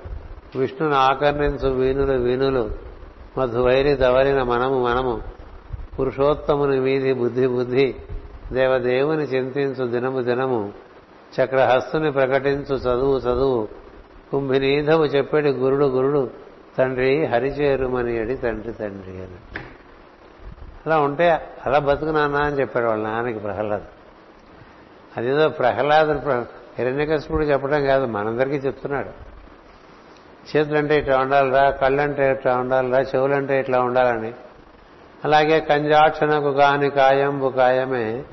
[0.57, 2.71] విష్ణుని ఆకర్ణించు వీణులు వీణులు.
[3.39, 5.23] మధువైరి దవరిన మనము మనము.
[6.01, 7.95] పురుషోత్తముని వీధి బుద్ధి బుద్ధి.
[8.53, 10.73] దేవదేవుని చింతించు దినము దినము.
[11.41, 13.69] చక్రహస్తుని ప్రకటించు చదువు చదువు.
[14.31, 16.31] కుంభినీధము చెప్పేటి గురుడు గురుడు.
[16.79, 19.59] తండ్రి హరిచేరుమని అడి తండ్రి తండ్రి అని.
[20.87, 21.31] అలా ఉంటే
[21.67, 23.83] అలా బతుకు నాన్న అని చెప్పాడు వాళ్ళ నాన్నకి ప్రహ్లాద్.
[25.17, 26.19] అదేదో ప్రహ్లాదుడు
[26.79, 29.35] హిరణ్యకశిపుడు చెప్పడం కాదు మనందరికీ చెప్తున్నాడు.
[30.57, 34.35] చేతులంటే ఇట్లా ఉండాలిరా కళ్ళంటే ఇట్లా ఉండాలిరా చెవులంటే ఇట్లా ఉండాలని.
[35.25, 38.25] అలాగే కంజాక్షణకు కాని కాయంబు కాయమే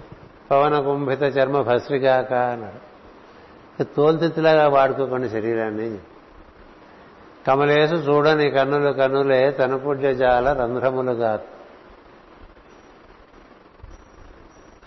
[0.52, 2.92] పవన కుంభిత చర్మ భస్రిగాక అన్నాడు.
[3.84, 5.98] తోల్తిత్తులాగా వాడుకోకండి శరీరాన్ని.
[7.48, 11.40] కమలేసు చూడని కన్నులు కన్నులే తనుపుడ్య జాల రంధ్రములుగా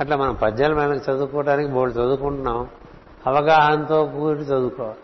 [0.05, 2.69] అట్లా మనం పద్యాలు మనకు చదువుకోవడానికి బోర్డు చదువుకుంటున్నాం.
[3.27, 4.97] అవగాహనతో కూడి చదువుకోవాలి.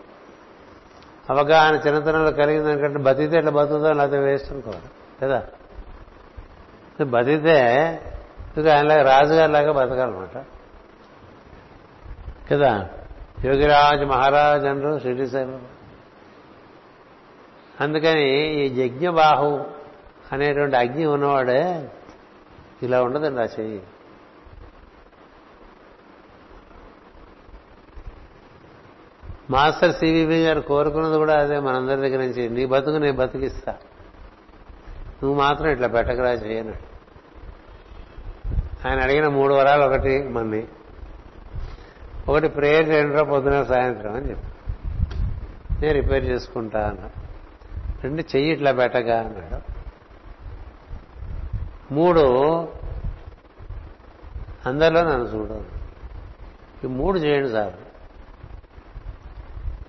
[1.29, 3.97] అవగాహన చిన్నతనంలో కలిగిందనుకంటే బతికితే ఎట్లా బతుకుతాం?
[3.97, 4.81] లేకపోతే వేస్ట్ అనుకోవాలి.
[5.21, 5.43] కదా?
[7.05, 7.59] బతికితే
[8.57, 10.45] ఇక ఆయనలాగా రాజుగారి లాగా బతకాలన్నమాట.
[12.53, 12.89] కదా?
[13.45, 15.59] యోగిరాజ్ మహారాజ్ అంటారు షిరిడి సాయిబాబా
[17.81, 19.65] అందుకని ఈ యజ్ఞబాహు
[20.31, 21.89] అనేటువంటి అగ్ని ఉన్నవాడే
[22.83, 23.81] ఇలా ఉండదండి ఆ చెయ్యి.
[29.51, 33.71] మాస్టర్ సివివి గారు కోరుకున్నది కూడా అదే మనందరి దగ్గర నుంచి నీ బతుకు నేను బతికిస్తా.
[35.23, 36.75] నువ్వు మాత్రం ఇట్లా పెట్టకరా చేయను
[38.87, 40.67] ఆయన అడిగిన మూడు వరాలు ఒకటి మన్ని
[42.29, 44.47] ఒకటి ప్రేయర్ చేయండిరా పొద్దున సాయంత్రం అని చెప్పి.
[45.81, 47.17] నేను రిపేర్ చేసుకుంటా అన్నాడు
[48.03, 49.59] రెండు చెయ్యి ఇట్లా పెట్టగా అన్నాడు.
[51.93, 52.23] మూడు
[54.65, 55.65] అందరిలో నన్ను చూడదు
[56.83, 57.73] ఈ మూడు చేయండి సార్.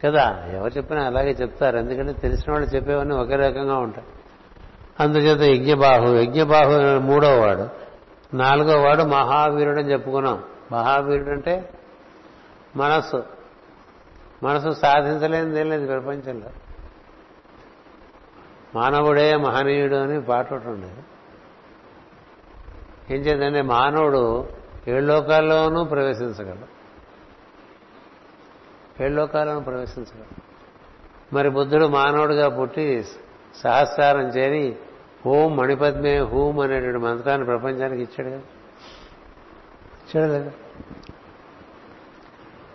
[0.07, 1.79] కదా ఎవరు చెప్పినా అలాగే చెప్తారు.
[1.79, 4.07] ఎందుకంటే తెలిసిన వాళ్ళు చెప్పేవన్నీ ఒకే రకంగా ఉంటాయి.
[5.01, 7.69] అందుచేత యజ్ఞబాహు యజ్ఞబాహు మూడో వాడు.
[8.37, 10.43] నాలుగో వాడు మహావీరుడు అని చెప్పుకున్నాం.
[10.73, 11.71] మహావీరుడు అంటే
[12.77, 13.25] మనస్సు.
[14.43, 16.49] మనసు సాధించలేనిదేం లేదు ప్రపంచంలో.
[18.75, 21.05] మానవుడే మహనీయుడు అని పాట ఒకటి ఉండేది
[23.15, 24.49] ఏం చేద్దంటే మానవుడు
[24.89, 26.82] ఏడు లోకాల్లోనూ ప్రవేశించగలడు.
[29.01, 30.25] ఏడు ప్రవేశించడం.
[31.33, 33.05] మరి బుద్ధుడు మానవుడిగా పుట్టి
[33.57, 34.77] సహస్రారం చేరి
[35.27, 38.41] ఓం మణిపద్మే హూం అనేటువంటి మంత్రాన్ని ప్రపంచానికి ఇచ్చాడు కదా.
[39.97, 40.53] ఇచ్చాడు కదా.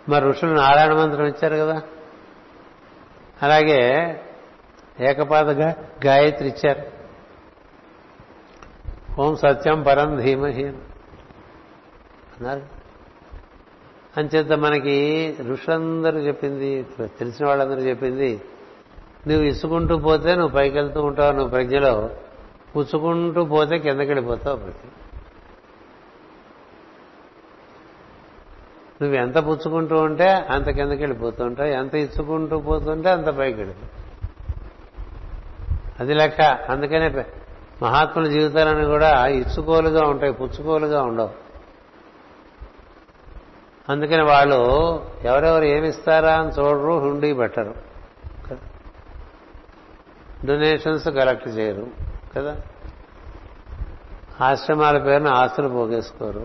[0.08, 1.82] మరి ఋషులు నారాయణ మంత్రం ఇచ్చారు కదా.
[3.42, 4.14] అలాగే
[5.00, 5.74] ఏకపాదగా
[6.06, 6.82] గాయత్రి ఇచ్చారు.
[9.20, 12.77] ఓం సత్యం పరం ధీమహి అన్నారు.
[14.18, 14.96] అంచేత మనకి
[15.50, 16.86] ఋషులందరూ చెప్పింది
[17.18, 18.40] తెలిసిన వాళ్ళందరూ చెప్పింది
[19.28, 22.10] నువ్వు ఇసుకుంటూ పోతే నువ్వు పైకి వెళ్తూ ఉంటావు నువ్వు ప్రజ్ఞలో.
[22.76, 24.88] పుచ్చుకుంటూ పోతే కిందకి వెళ్ళిపోతావు ప్రతి
[29.02, 33.86] నువ్వు ఎంత పుచ్చుకుంటూ ఉంటే అంత కిందకి వెళ్ళిపోతూ ఉంటావు ఎంత ఇచ్చుకుంటూ పోతుంటే అంత పైకి వెళ్ళిపో
[36.00, 36.40] అది లెక్క.
[36.42, 37.24] అందుకనే
[37.82, 41.47] మహాత్ముల జీవితాలను కూడా ఇచ్చుకోలుగా ఉంటాయి పుచ్చుకోలుగా ఉండవు.
[43.88, 44.64] అందుకని వాళ్ళు
[45.24, 47.74] ఎవరెవరు ఏమిస్తారా అని చూడరు హుండీ పెట్టరు.
[50.46, 51.86] డొనేషన్స్ కలెక్ట్ చేయరు
[52.36, 52.56] కదా?
[54.40, 56.40] ఆశ్రమాల పేరున ఆస్తులు పోగేసుకోరు.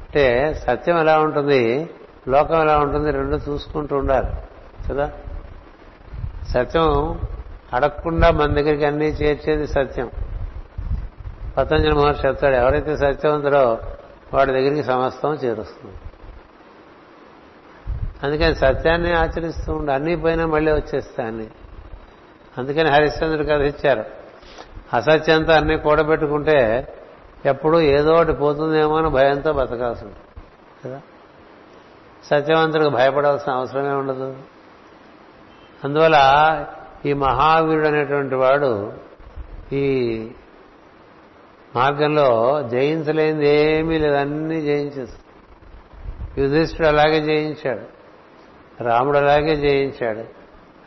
[0.00, 1.90] అంటే సత్యం ఎలా ఉంటుంది
[2.28, 4.28] లోకం ఎలా ఉంటుంది రెండు చూసుకుంటూ ఉండాలి
[4.90, 5.12] కదా?
[6.54, 7.20] సత్యం
[7.72, 10.10] అడగకుండా మన దగ్గరికి అన్నీ చేర్చేది సత్యం.
[11.56, 13.78] పతంజలి మహర్షి చెప్తాడు ఎవరైతే సత్యవంతుడో
[14.34, 15.94] వాడి దగ్గరికి సమస్తం చేరుస్తుంది.
[18.22, 21.50] అందుకని సత్యాన్ని ఆచరిస్తూ ఉండి అన్నీ పోయినా మళ్ళీ వచ్చేస్తాయి
[22.58, 24.04] అందుకని హరిశ్చంద్రుడు కథ ఇచ్చారు.
[24.92, 26.88] అసత్యంతో అన్నీ కూడబెట్టుకుంటే
[27.46, 30.18] ఎప్పుడూ ఏదో ఒకటి పోతుందేమో అని భయంతో బతకాల్సి ఉంటుంది.
[30.84, 31.00] కదా?
[32.24, 34.36] సత్యవంతుడికి భయపడాల్సిన అవసరమే ఉండదు.
[35.84, 36.16] అందువల్ల
[37.06, 38.92] ఈ మహావీరుడు అనేటువంటి వాడు
[39.72, 40.10] ఈ
[41.76, 47.98] మార్గంలో జయించలేనిది ఏమీ లేదు అన్నీ జయించేస్తాడు యుధిష్ఠుడు అలాగే జయించాడు
[48.82, 50.24] రాముడు అలాగే జయించాడు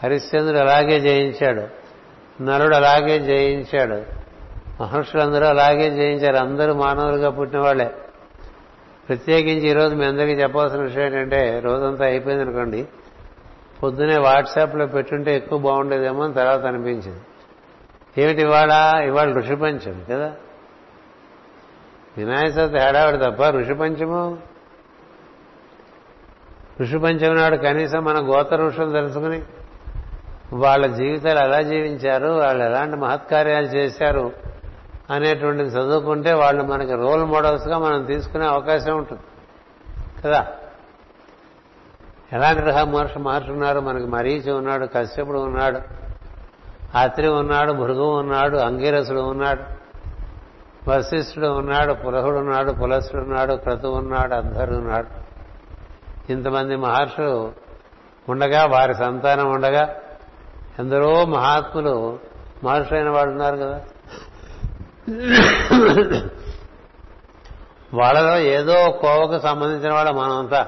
[0.03, 1.81] హరిశ్చంద్రుడు అలాగే జయించాడు
[2.43, 4.21] నరుడు అలాగే జయించాడు
[4.83, 7.91] మహర్షులందరూ అలాగే జయించారు అందరూ మానవులుగా పుట్టిన వాళ్ళే
[9.09, 12.87] ప్రత్యేకించి ఈరోజు మీ అందరికీ చెప్పాల్సిన విషయం ఏంటంటే రోజంతా అయిపోయింది అనుకోండి
[13.83, 17.21] పొద్దునే వాట్సాప్లో పెట్టుంటే ఎక్కువ బాగుండేదేమో అని తర్వాత అనిపించింది.
[18.23, 18.71] ఏమిటి ఇవాళ?
[19.05, 20.33] ఇవాళ ఋషి పంచం కదా.
[22.17, 24.37] వినాయక చవితి హడావిడి తప్ప ఋషి పంచము
[26.81, 29.43] ఋషి పంచమి నాడు కనీసం మన గోత ఋషులు తెలుసుకుని
[30.53, 34.31] వాళ్ళ జీవితాలు ఎలా జీవించారు వాళ్ళు ఎలాంటి మహత్కార్యాలు చేశారు
[35.09, 39.21] అనేటువంటిది చదువుకుంటే వాళ్ళు మనకి రోల్ మోడల్స్గా మనం తీసుకునే అవకాశం ఉంటుంది.
[40.25, 40.47] కదా?
[42.33, 43.79] ఎలాంటి రహ మహర్షి మహర్షి ఉన్నారు?
[43.79, 45.79] మనకి మరీచి ఉన్నాడు కశ్యపుడు ఉన్నాడు
[46.97, 49.80] అత్రి ఉన్నాడు భృగు ఉన్నాడు అంగిరసుడు ఉన్నాడు.
[50.87, 55.07] వశిష్ఠుడు ఉన్నాడు పులహుడు ఉన్నాడు పులసుడు ఉన్నాడు క్రతు ఉన్నాడు అద్ధరు ఉన్నాడు
[56.31, 57.51] ఇంతమంది మహర్షులు
[58.29, 59.95] ఉండగా వారి సంతానం ఉండగా
[60.79, 62.19] ఎందరో మహాత్ములు
[62.63, 63.81] మహర్షులైన వాళ్ళు ఉన్నారు కదా.
[67.93, 70.67] వాళ్ళలో ఏదో కోవకు సంబంధించిన వాళ్ళ మనమంతా.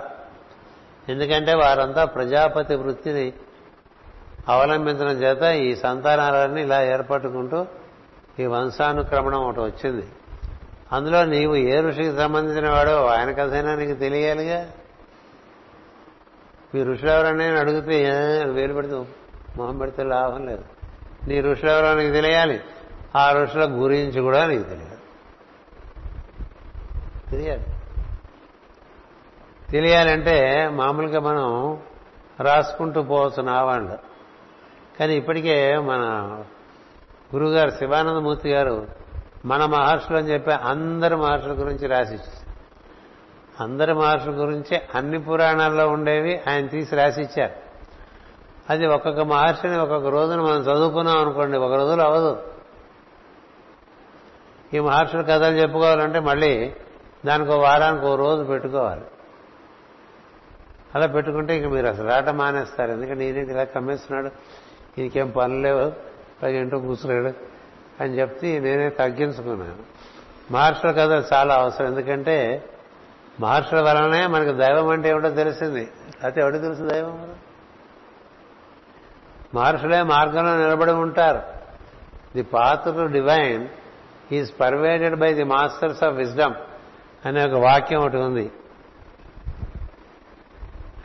[1.10, 3.34] ఎందుకంటే వారంతా ప్రజాపతి వృత్తిని
[4.50, 7.66] అవలంబించడం చేత ఈ సంతానాలన్నీ ఇలా ఏర్పట్టుకుంటూ
[8.40, 10.08] ఈ వంశానుక్రమణం ఒకటి వచ్చింది.
[10.92, 14.72] అందులో నీవు ఏ ఋషికి సంబంధించిన వాడో ఆయన కథైనా నీకు తెలియాలిగా?
[16.76, 18.06] మీ ఋషులు ఎవరన్నా అడిగితే
[18.46, 19.06] వేలు పెడితే
[19.58, 20.64] మొహం పెడితే లాభం లేదు.
[21.28, 22.62] నీ ఋషులు ఎవరో నీకు తెలియాలి.
[23.16, 24.94] ఆ ఋషుల గురించి కూడా నీకు తెలియాలి.
[27.32, 27.66] తెలియాలి.
[29.72, 31.78] తెలియాలంటే మామూలుగా మనం
[32.40, 33.98] రాసుకుంటూ పోవచ్చు నావాళ్ళు
[35.00, 36.04] కానీ ఇప్పటికే మన
[37.36, 38.88] గురుగారు శివానందమూర్తి గారు
[39.46, 42.18] మన మహర్షులు అని చెప్పి అందరి మహర్షుల గురించి రాసి
[43.60, 47.54] అందరి మహర్షుల గురించి అన్ని పురాణాల్లో ఉండేవి ఆయన తీసి రాసిచ్చారు.
[48.70, 52.44] అది ఒక్కొక్క మహర్షిని ఒక్కొక్క రోజున మనం చదువుకున్నాం అనుకోండి ఒక రోజులు అవదు
[54.74, 56.74] ఈ మహర్షుల కథలు చెప్పుకోవాలంటే మళ్ళీ
[57.26, 59.02] దానికి ఒక వారానికి ఓ రోజు పెట్టుకోవాలి.
[60.96, 62.92] అలా పెట్టుకుంటే ఇక మీరు అసలు రాట మానేస్తారు.
[62.92, 64.32] ఎందుకంటే ఈయన ఇలా కమ్మేస్తున్నాడు?
[65.02, 66.13] ఇంకేం పనులు లేవు.
[66.44, 67.34] పైగా ఇంటూ కూర్చున్నాడు
[68.04, 69.94] అని చెప్తే నేనే తగ్గించుకున్నాను
[70.52, 71.88] మహర్షుల కథలు చాలా అవసరం.
[71.88, 72.64] ఎందుకంటే
[73.40, 75.92] మహర్షుల వలనే మనకు దైవం అంటే ఏమిటో తెలిసింది.
[76.24, 77.36] అయితే ఎవరికి తెలుసు దైవం
[79.56, 81.42] మహర్షులే మార్గంలో నిలబడి ఉంటారు.
[82.36, 83.68] The path divine
[84.32, 86.54] is pervaded by the masters of wisdom
[87.26, 88.52] అనే ఒక వాక్యం ఒకటి ఉంది.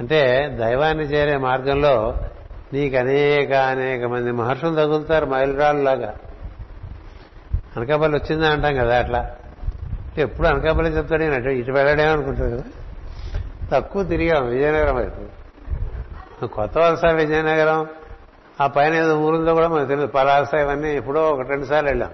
[0.00, 0.20] అంటే
[0.60, 2.14] దైవాన్ని చేరే మార్గంలో
[2.72, 6.14] నీకు అనేక అనేక మంది మహర్షులు తగులుతారు మైలురాళ్ళలాగా.
[7.76, 9.36] అనకాపల్లి వచ్చిందా అంటాం కదా అట్లా.
[10.18, 12.64] ఎప్పుడు అనకాపల్లి చెప్తాడు నేను ఇటు వెళ్ళడేమనుకుంటాడు కదా.
[13.72, 15.38] తక్కువ తిరిగాం విజయనగరం వైపు.
[16.46, 17.86] కొత్త వలస విజయనగరం
[18.60, 20.12] ఆ పైన ఏదో ఊరుందో కూడా మనకు తెలియదు.
[20.12, 22.10] పలాస ఇవన్నీ ఎప్పుడో ఒక రెండు సార్లు వెళ్ళాం.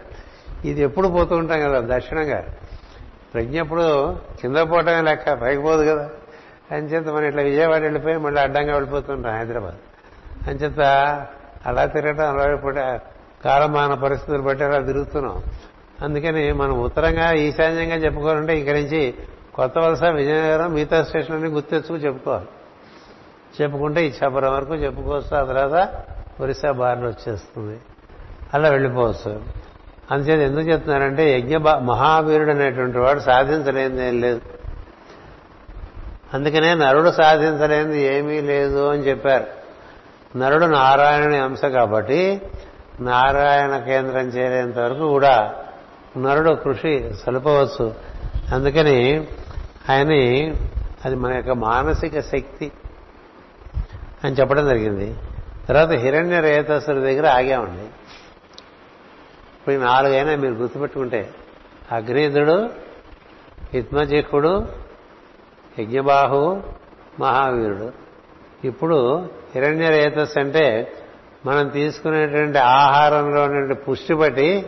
[0.65, 2.45] ఇది ఎప్పుడు పోతూ ఉంటాం కదా దక్షిణంగా
[3.35, 6.11] ప్రజ్ఞ ఎప్పుడు కింద పోవటమే లెక్క పైకి పోదు కదా.
[6.71, 9.94] అంచేత మనం ఇట్లా విజయవాడ వెళ్ళిపోయి మళ్ళీ అడ్డంగా వెళ్ళిపోతుంటాం హైదరాబాద్.
[10.47, 10.81] అంచేత
[11.67, 13.15] అలా తిరగటం అలవాటు
[13.45, 15.43] కాలమాన పరిస్థితులు బట్టి అలా తిరుగుతున్నాం.
[16.03, 19.15] అందుకని మనం ఉత్తరంగా ఈశాన్యంగా చెప్పుకోవాలంటే ఇక్కడి నుంచి
[19.55, 22.47] కొత్త వలస విజయనగరం మిగతా స్టేషన్లన్నీ గుర్తెచ్చుకు చెప్పుకోవాలి.
[23.63, 25.37] చెప్పుకుంటే ఇచ్చాపురం వరకు చెప్పుకోవచ్చు.
[25.37, 26.05] ఆ తర్వాత
[26.41, 27.81] ఒరిస్సా బారిన వచ్చేస్తుంది.
[28.55, 29.43] అలా వెళ్ళిపోవచ్చు
[30.11, 34.41] అందుచేత ఎందుకు చెప్తున్నారంటే యజ్ఞ మహావీరుడు అనేటువంటి వాడు సాధించలేనిది ఏం లేదు.
[36.35, 39.64] అందుకనే నరుడు సాధించలేనిది ఏమీ లేదు అని చెప్పారు.
[40.37, 42.43] నరుడు నారాయణుని అంశ కాబట్టి
[43.01, 45.55] నారాయణ కేంద్రం చేరేంత వరకు కూడా
[46.17, 47.95] నరుడు కృషి సలుపవచ్చు.
[48.55, 49.29] అందుకని
[49.91, 50.55] ఆయన్ని
[51.05, 52.73] అది మన యొక్క మానసిక శక్తి
[54.25, 55.17] అని చెప్పడం జరిగింది.
[55.69, 57.83] తర్వాత హిరణ్య రేతసుడి దగ్గర ఆగామండి.
[59.59, 61.31] ఇప్పుడు నాలుగైనా మీరు గుర్తుపెట్టుకుంటే
[61.93, 62.71] అగ్నిధుడు
[63.75, 64.69] హిత్మజిహుడు
[65.79, 66.63] యజ్ఞబాహు
[67.21, 68.04] మహావీరుడు.
[68.65, 70.93] ఇప్పుడు హిరణ్య రేతస్ అంటే
[71.47, 74.67] మనం తీసుకునేటువంటి ఆహారంలో పుష్టి బట్టి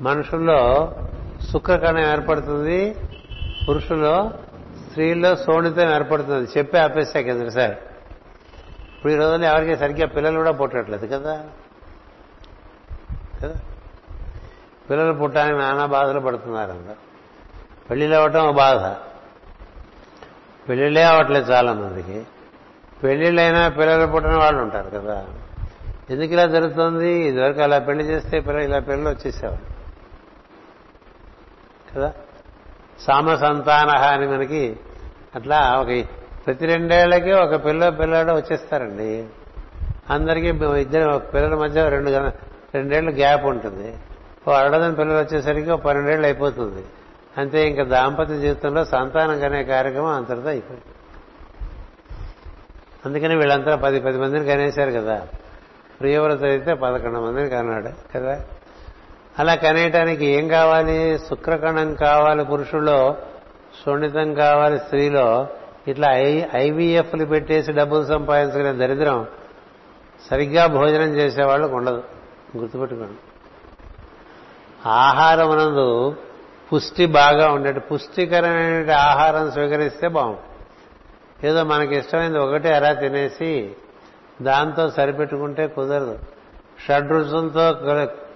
[0.00, 0.92] మనుషుల్లో
[1.52, 2.96] శుక్రకణం ఏర్పడుతుంది
[3.68, 4.30] పురుషుల్లో
[4.88, 6.58] స్త్రీల్లో శోణితం ఏర్పడుతుంది.
[6.58, 7.70] చెప్పి ఆపేసా కింద సార్.
[8.96, 11.44] ఇప్పుడు ఈ రోజుల్లో ఎవరికి సరిగ్గా పిల్లలు కూడా పుట్టట్లేదు కదా.
[13.42, 13.54] కదా?
[14.90, 16.96] పిల్లలు పుట్టడానికి నానా బాధలు పడుతున్నారు అందరు
[17.90, 18.96] పెళ్ళిళ్ళు అవ్వటం బాధ.
[20.68, 22.22] పెళ్ళిళ్ళే అవ్వట్లేదు చాలా మందికి
[23.04, 25.26] పెళ్ళిళ్ళైనా పిల్లలు పుట్టిన వాళ్ళు ఉంటారు కదా.
[26.10, 27.12] ఎందుకు ఇలా జరుగుతుంది?
[27.12, 29.78] ఇదివరకు అలా పెళ్ళి చేస్తే పిల్లలు ఇలా పిల్లలు వచ్చేసేవాళ్ళు.
[31.94, 32.12] కదా?
[33.00, 34.76] సామ సంతాన అని మనకి
[35.34, 36.04] అట్లా ఒక
[36.46, 39.26] ప్రతి రెండేళ్ళకి ఒక పిల్ల పిల్లాడు వచ్చేస్తారండి.
[40.10, 40.48] అందరికీ
[40.80, 42.10] ఇద్దరు పిల్లల మధ్య రెండు
[42.74, 43.94] రెండేళ్ళ గ్యాప్ ఉంటుంది.
[44.48, 46.84] ఓ అరడదని పిల్లలు వచ్చేసరికి ఒక పన్నెండేళ్ళు అయిపోతుంది.
[47.38, 50.97] అంతే ఇంకా దాంపత్య జీవితంలో సంతానం కనే కార్యక్రమం అంతటితో అయిపోయింది.
[53.06, 55.26] అందుకని వీళ్ళంతా పది పది మందిని కనేశారు కదా.
[56.00, 58.44] ప్రియవ్రత అయితే పదకొండు మందిని కన్నాడు కదా.
[59.38, 61.18] అలా కనేయటానికి ఏం కావాలి?
[61.18, 63.16] శుక్రకణం కావాలి పురుషుల్లో
[63.84, 65.46] సున్నితం కావాలి స్త్రీలో.
[65.88, 69.26] ఇట్లా ఐ ఐవీఎఫ్లు పెట్టేసి డబ్బులు సంపాదించుకునే దరిద్రం
[70.30, 72.02] సరిగ్గా భోజనం చేసేవాళ్ళకు ఉండదు.
[72.56, 73.18] గుర్తుపెట్టుకోండి.
[74.88, 76.16] ఆహారం నందు
[76.72, 80.47] పుష్టి బాగా ఉండేది పుష్టికరమైన ఆహారం స్వీకరిస్తే బాగుంటుంది.
[81.44, 83.72] ఏదో మనకి ఇష్టమైంది ఒకటే అరా తినేసి
[84.42, 86.18] దాంతో సరిపెట్టుకుంటే కుదరదు.
[86.88, 87.72] షడ్రుచులతో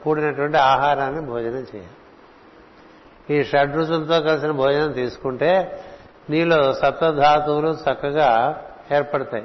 [0.04, 1.88] కూడినటువంటి ఆహారాన్ని భోజనం చేయాలి.
[3.30, 5.84] ఈ షడ్రుచులతో కలిసిన భోజనం తీసుకుంటే
[6.30, 9.44] నీలో సప్తధాతువులు చక్కగా ఏర్పడతాయి.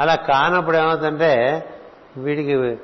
[0.00, 1.64] అలా కానప్పుడు ఏమవుతుందంటే
[2.16, 2.76] వీడికి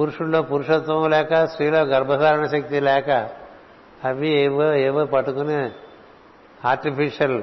[0.00, 3.28] పురుషుల్లో పురుషత్వం లేక స్త్రీలో గర్భధారణ శక్తి లేక
[4.04, 5.70] అవి ఏవో ఏవో పట్టుకుని
[6.64, 7.42] ఆర్టిఫిషియల్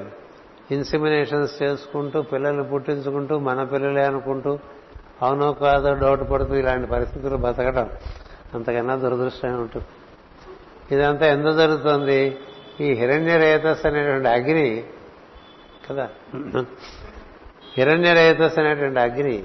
[0.70, 4.58] ఇన్సిమినేషన్స్ చేసుకుంటూ పిల్లల్ని పుట్టించుకుంటూ మన పిల్లలే అనుకుంటూ
[5.22, 7.90] అవునో కాదో డౌట్ పడుతూ ఇలాంటి పరిస్థితులు బతకడం
[8.54, 9.86] అంతకన్నా దురదృష్టమే ఉంటుంది
[10.94, 12.38] ఇదంతా ఎందుకు జరుగుతుంది?
[12.80, 14.84] ఈ హిరణ్య రేతస్ అనేటువంటి అగ్ని
[15.90, 16.08] కదా?
[17.76, 19.42] హిరణ్య రేతస్ అనేటువంటి అగ్ని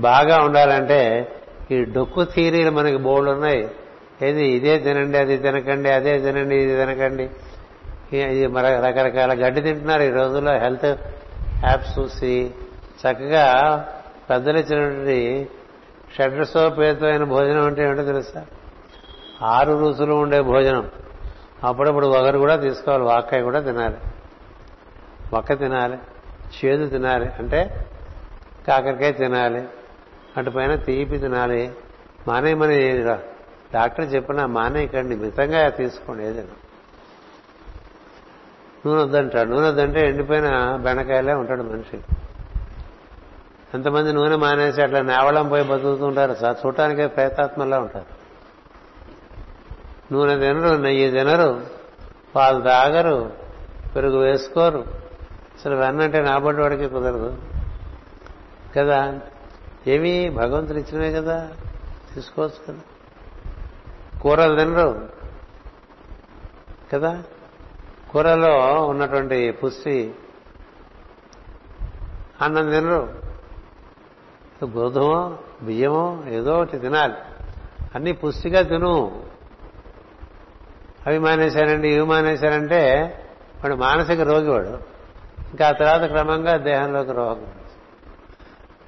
[0.00, 1.32] బాగా ఉండాలంటే
[1.70, 3.68] ఈ డొక్కు థీరీలు మనకి బోర్డు ఉన్నాయి.
[4.22, 7.30] ఏది ఇదే తినండి అది తినకండి అదే తినండి ఇది తినకండి.
[8.78, 10.86] రకరకాల గడ్డి తింటున్నారు ఈ రోజుల్లో హెల్త్
[11.64, 12.54] యాప్స్ చూసి.
[13.00, 13.44] చక్కగా
[14.30, 15.48] పెద్దలు ఇచ్చినటువంటి
[17.06, 18.46] అయిన భోజనం అంటే ఏంటో తెలుసా?
[19.42, 20.90] ఆరు రుచులు ఉండే భోజనం.
[21.64, 23.96] అప్పుడప్పుడు ఒకరు కూడా తీసుకోవాలి వాక్కాయ కూడా తినాలి.
[25.34, 25.98] వక్క తినాలి
[26.56, 27.86] చేదు తినాలి అంటే
[28.68, 29.64] కాకరకాయ తినాలి
[30.36, 31.72] అటుపైన తీపి తినాలి.
[32.28, 33.04] మానేయమని
[33.74, 36.65] డాక్టర్ చెప్పినా మానేయకండి మితంగా తీసుకోండి ఏదైనా.
[38.86, 41.96] నూనె వద్దంటాడు నూనె వద్దంటే ఎండిపోయిన బెండకాయలే ఉంటాడు మనిషి.
[43.74, 48.16] ఎంతమంది నూనె మానేసి అట్లా నేవళం పోయి బతుకుతుంటారు చూడటానికే ప్రేతాత్మలా ఉంటారు.
[50.12, 51.60] నూనె తినరు నెయ్యి తినరు
[52.34, 53.32] పాలు తాగరు
[53.96, 54.78] పెరుగు వేసుకోరు.
[55.54, 57.38] అసలు వెన్నంటే నాబడి వాడికి కుదరదు.
[58.76, 59.20] కదా?
[59.86, 61.48] ఏమి భగవంతుడు ఇచ్చినవే కదా?
[62.14, 62.80] తీసుకోవచ్చు కదా.
[64.20, 65.08] కూరలు తినరు.
[66.92, 67.22] కదా?
[68.16, 70.14] కూరలో ఉన్నటువంటి పుష్టి
[72.42, 73.14] అన్నం తినరు.
[74.64, 77.14] గోధుమో బియ్యమో ఏదో ఒకటి తినాలి.
[77.94, 79.22] అన్ని పుష్టిగా తిను.
[81.06, 83.14] అవి మానేశారండి ఇవి మానేశారంటే
[83.64, 84.68] వాడు మానసిక రోగి వాడు
[85.50, 87.46] ఇంకా ఆ తర్వాత క్రమంగా దేహంలోకి రోగం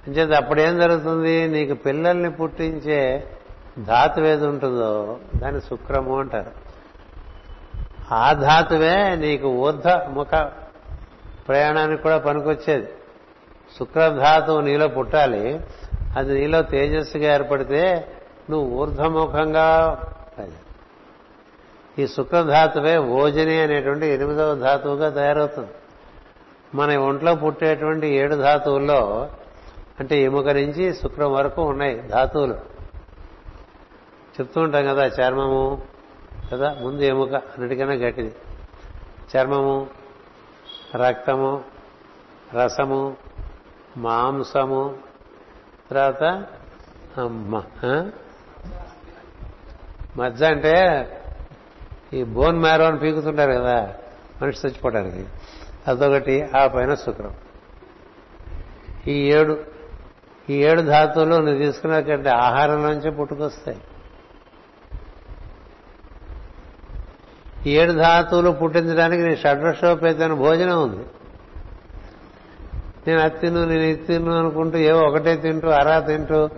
[0.06, 1.48] అంచేది అప్పుడేం జరుగుతుంది?
[1.48, 3.30] నీకు పిల్లల్ని పుట్టించే
[3.78, 6.67] ధాతువేది ఏది ఉంటుందో దాన్ని శుక్రము అంటారు.
[8.12, 10.30] ఆ ధాతువే నీకు ఊర్ధ ముఖ
[11.48, 12.88] ప్రయాణానికి కూడా పనికొచ్చేది.
[13.78, 15.60] శుక్రధాతువు నీలో పుట్టాలి
[16.16, 18.08] అది నీలో తేజస్సుగా ఏర్పడితే
[18.50, 19.66] నువ్వు ఊర్ధముఖంగా
[21.98, 25.70] ఈ శుక్రధాతువే ఓజని అనేటువంటి ఎనిమిదవ ధాతువుగా తయారవుతుంది.
[26.74, 29.28] మన ఒంట్లో పుట్టేటువంటి ఏడు ధాతువుల్లో
[30.00, 32.54] అంటే ఎముక నుంచి శుక్రం వరకు ఉన్నాయి ధాతువులు.
[34.40, 35.82] చెప్తూ ఉంటాం కదా చర్మము
[36.52, 36.76] కదా?
[36.80, 38.34] ముందు ఎముక అన్నిటికన్నా గట్టిది.
[39.36, 39.86] చర్మము
[40.94, 41.64] రక్తము
[42.54, 43.16] రసము
[43.96, 44.98] మాంసము
[45.90, 46.46] తర్వాత
[50.16, 51.04] మజ్జ అంటే
[52.12, 53.94] ఈ బోన్ మ్యారో అని పీకుతుంటారు కదా
[54.42, 55.26] మనిషి చచ్చిపోవడానికి
[55.88, 57.34] అదొకటి ఆ పైన శుక్రం.
[59.06, 59.64] ఈ ఏడు
[60.50, 63.80] ఈ ఏడు ధాతువులు నువ్వు తీసుకున్నటువంటి ఆహారం నుంచే పుట్టుకొస్తాయి.
[67.68, 71.04] ఏడు ధాతువులు పుట్టించడానికి నీ షడ్రషోపేతన భోజనం ఉంది.
[73.06, 76.48] నేను అది తిన్ను నేను ఇది తిన్ను అనుకుంటూ ఏవో ఒకటే తింటూ అరా తింటూ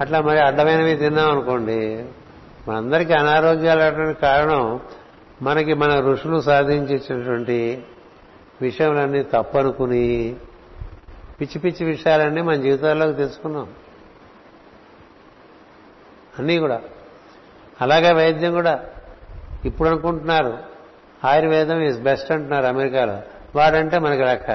[0.00, 2.04] అట్లా మరి అడ్డమైనవి తిన్నాం అనుకోండి.
[2.68, 4.80] మనందరికీ అనారోగ్యాలు అటువంటి కారణం
[5.42, 7.84] మనకి మన ఋషులు సాధించినటువంటి
[8.62, 10.36] విషయాలన్నీ తప్పనుకుని
[11.40, 13.66] పిచ్చి పిచ్చి విషయాలన్నీ మన జీవితాల్లోకి తెచ్చుకున్నాం.
[16.38, 16.80] అన్నీ కూడా.
[17.80, 18.84] అలాగే వైద్యం కూడా.
[19.66, 20.58] ఇప్పుడు అనుకుంటున్నారు
[21.24, 23.18] ఆయుర్వేదం ఈజ్ బెస్ట్ అంటున్నారు అమెరికాలో.
[23.56, 24.50] వాడంటే మనకి లెక్క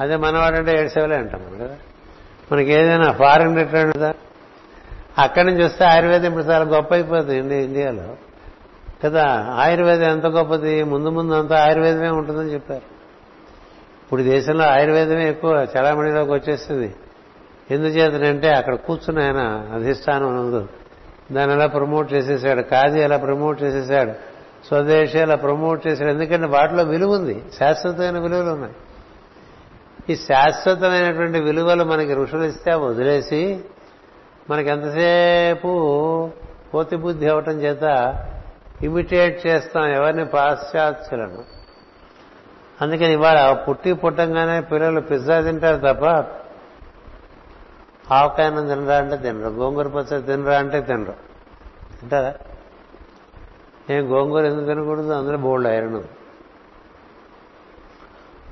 [0.00, 1.76] అదే మనవాడంటే ఏడు సేవలే అంటాం మనం కదా.
[2.52, 4.12] మనకి ఏదైనా ఫారిన్ రిటర్న్
[5.20, 8.16] అక్కడి నుంచి వస్తే ఆయుర్వేదం ఇప్పుడు చాలా గొప్ప అయిపోతుంది ఇండియా ఇండియాలో.
[9.04, 10.82] కదా ఆయుర్వేదం ఎంత గొప్పది?
[10.82, 12.82] ముందు ముందు అంతా ఆయుర్వేదమే ఉంటుందని చెప్పారు.
[14.02, 16.94] ఇప్పుడు దేశంలో ఆయుర్వేదమే ఎక్కువ చలామణిలోకి వచ్చేస్తుంది.
[17.70, 20.68] ఎందుచేతనంటే అక్కడ కూర్చున్న ఆయన అధిష్టానం
[21.32, 22.62] దాన్ని ఎలా ప్రమోట్ చేసేసాడు?
[22.62, 24.12] కాజీ ఎలా ప్రమోట్ చేసేసాడు?
[24.66, 26.10] స్వదేశీ అలా ప్రమోట్ చేశాడు?
[26.10, 27.42] ఎందుకంటే వాటిలో విలువ ఉంది.
[27.58, 28.74] శాశ్వతమైన విలువలు ఉన్నాయి.
[30.10, 33.60] ఈ శాశ్వతమైనటువంటి విలువలు మనకి ఋషులు ఇస్తే వదిలేసి
[34.50, 35.68] మనకి ఎంతసేపు
[36.72, 38.14] కోతి బుద్ధి అవటం చేత
[38.82, 41.44] ఇమిటేట్ చేస్తాం ఎవరిని పాశ్చాత్యులను.
[42.80, 46.04] అందుకని ఇవాళ పుట్టి పుట్టంగానే పిల్లలు పిజ్జా తింటారు తప్ప
[48.12, 49.48] ఆవకాయనం తినరా అంటే తినరు.
[49.48, 51.12] గోంగూర పచ్చడి తినరా అంటే తినరు.
[52.00, 52.34] తింటారా
[53.90, 55.12] నేను గోంగూర ఎందుకు తినకూడదు?
[55.12, 56.02] అందులో బోల్డ్ ఐరన్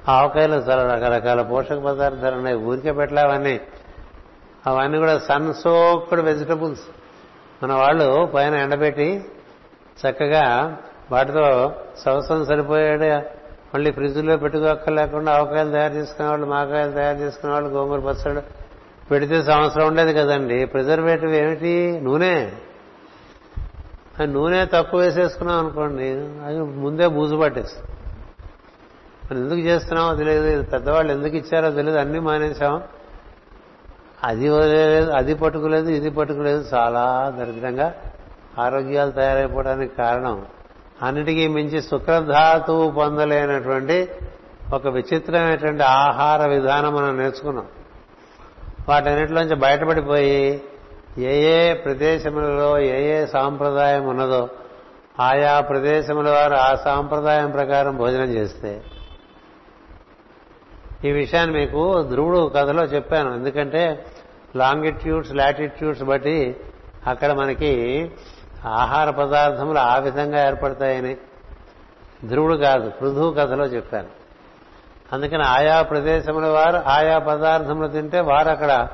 [0.09, 2.57] ఆవకాయలు చాలా రకరకాల పోషక పదార్థాలు ఉన్నాయి.
[2.57, 3.61] ఊరికే పెట్టలేవన్నీ
[4.67, 4.99] అవన్నీ.
[4.99, 6.83] కూడా సన్ సోక్డ్ వెజిటబుల్స్.
[7.63, 9.25] మన వాళ్ళు పైన ఎండబెట్టి
[10.07, 10.77] చక్కగా
[11.13, 13.05] వాటితో సంవత్సరం సరిపోయాడు
[13.75, 18.41] మళ్ళీ ఫ్రిడ్జ్లో పెట్టుకోక్కర్లేకుండా ఆవకాయలు తయారు చేసుకునే వాళ్ళు మాకాయలు తయారు చేసుకునే వాళ్ళు గోంగూర పచ్చడి
[19.11, 20.65] పెడితే సంవత్సరం ఉండేది కదండి.
[20.65, 22.01] ప్రిజర్వేటివ్ ఏమిటి?
[22.03, 22.51] నూనె.
[24.25, 26.09] నూనె తక్కువ వేసేసుకున్నాం అనుకోండి
[26.45, 27.91] అది ముందే బూజు పట్టేస్తుంది.
[29.31, 32.83] మనం ఎందుకు చేస్తున్నామో తెలియదు పెద్దవాళ్ళు ఎందుకు ఇచ్చారో తెలియదు అన్నీ మానేశాం.
[34.25, 37.95] అది వదిలేదు అది పట్టుకోలేదు ఇది పట్టుకోలేదు చాలా దరిద్రంగా
[38.59, 40.47] ఆరోగ్యాలు తయారైపోవడానికి కారణం.
[41.03, 44.09] అన్నిటికీ మించి శుక్రధాతువు పొందలేనటువంటి
[44.75, 47.67] ఒక విచిత్రమైనటువంటి ఆహార విధానం మనం నేర్చుకున్నాం.
[48.89, 50.63] వాటన్నిటిలోంచి బయటపడిపోయి
[51.19, 54.49] ఏ ఏ ప్రదేశములలో ఏ ఏ సాంప్రదాయం ఉన్నదో
[55.21, 58.83] ఆయా ప్రదేశముల వారు ఆ సాంప్రదాయం ప్రకారం భోజనం చేస్తే.
[61.05, 63.35] ఈ విషయాన్ని మీకు ధ్రువుడు కథలో చెప్పాను.
[63.35, 64.07] ఎందుకంటే
[64.57, 66.57] లాంగిట్యూడ్స్ లాటిట్యూడ్స్ బట్టి
[67.07, 68.13] అక్కడ మనకి
[68.67, 71.17] ఆహార పదార్థములు ఆ విధంగా ఏర్పడతాయని
[72.25, 74.26] ధ్రువుడు కాదు పృథు కథలో చెప్పాను.
[75.13, 78.89] అందుకని ఆయా ప్రదేశముల వారు ఆయా పదార్థములు తింటే వారు అక్కడ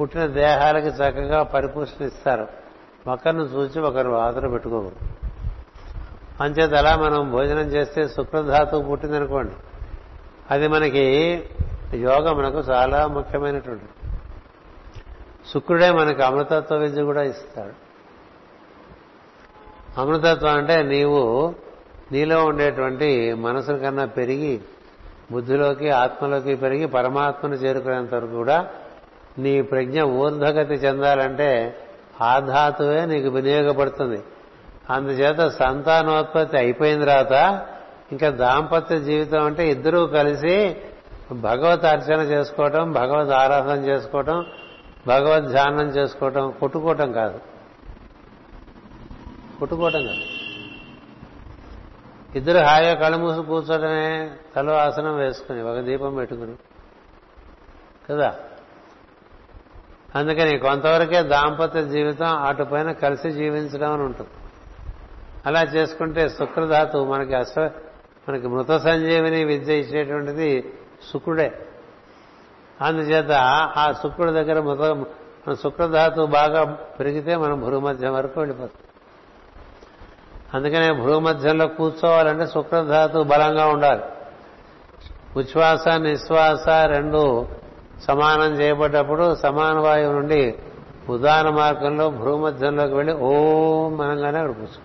[0.00, 2.48] పుట్టిన దేహాలకి చక్కగా పరిపుష్టి ఇస్తారు.
[3.08, 4.92] ఒకరిని చూసి ఒకరు ఆదర పెట్టుకోరు.
[6.42, 9.52] అంచేత అలా మనం భోజనం చేస్తే శుక్రధాతువు పుట్టిందనుకోండి.
[10.50, 11.04] అది మనకి
[11.94, 13.84] యోగమునకు చాలా ముఖ్యమైనటువంటి
[15.54, 17.86] శుక్రుడే మనకు అమృతత్వ విద్య కూడా ఇస్తాడు.
[20.00, 21.54] అమృతత్వం అంటే నీవు
[22.12, 24.60] నీలో ఉండేటువంటి మనసు కన్నా పెరిగి
[25.32, 28.66] బుద్ధిలోకి ఆత్మలోకి పెరిగి పరమాత్మను చేరుకునేంత వరకు కూడా
[29.38, 31.76] నీ ప్రజ్ఞ ఊర్ధగతి చెందాలంటే
[32.20, 34.22] ఆ ధాతువే నీకు వినియోగపడుతుంది.
[34.90, 37.66] అందుచేత సంతానోత్పత్తి అయిపోయిన తర్వాత
[38.12, 40.76] ఇంకా దాంపత్య జీవితం అంటే ఇద్దరూ కలిసి
[41.32, 44.44] భగవత్ అర్చన చేసుకోవటం భగవద్ ఆరాధన చేసుకోవటం
[45.06, 47.38] భగవద్ ధ్యానం చేసుకోవటం కొట్టుకోవటం కాదు.
[49.58, 50.45] కొట్టుకోవటం కాదు.
[52.36, 56.56] ఇద్దరు హాయిగా కళ్ళు మూసి కూర్చోటమే తలో ఆసనం వేసుకుని ఒక దీపం పెట్టుకుని.
[58.10, 58.34] కదా?
[60.14, 64.30] అందుకని కొంతవరకే దాంపత్య జీవితం అటుపైన కలిసి జీవించడం అని ఉంటుంది.
[65.46, 67.70] అలా చేసుకుంటే శుక్రధాతు మనకి అశ్వ
[68.28, 70.74] మనకి మృత సంజీవిని విద్య ఇచ్చేటువంటిది
[71.12, 71.66] శుక్రుడే.
[72.80, 73.30] అందుచేత
[73.76, 74.80] ఆ శుక్రుడి దగ్గర మృత
[75.48, 78.85] మన శుక్రధాతు బాగా పెరిగితే మనం భూమధ్యం వరకు వెళ్ళిపోతాం.
[80.54, 84.00] అందుకనే భూమధ్యంలో కూర్చోవాలంటే శుక్రధాతు బలంగా ఉండాలి.
[85.36, 87.46] ఉచ్ఛ్వాస నిశ్వాస రెండు
[88.02, 90.54] సమానం చేయబడ్డప్పుడు సమాన వాయువు నుండి
[91.08, 94.82] ఉదాహరణ మార్గంలో భూమధ్యంలోకి వెళ్ళి ఓం అనగానే అక్కడ కూర్చో.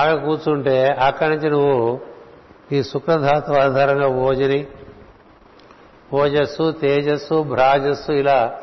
[0.00, 2.00] అక్కడ కూర్చుంటే అక్కడి నుంచి నువ్వు
[2.72, 4.66] ఈ శుక్రధాతు ఆధారంగా ఓజని
[6.14, 8.60] ఓజస్సు తేజస్సు భ్రాజస్సు ఇలా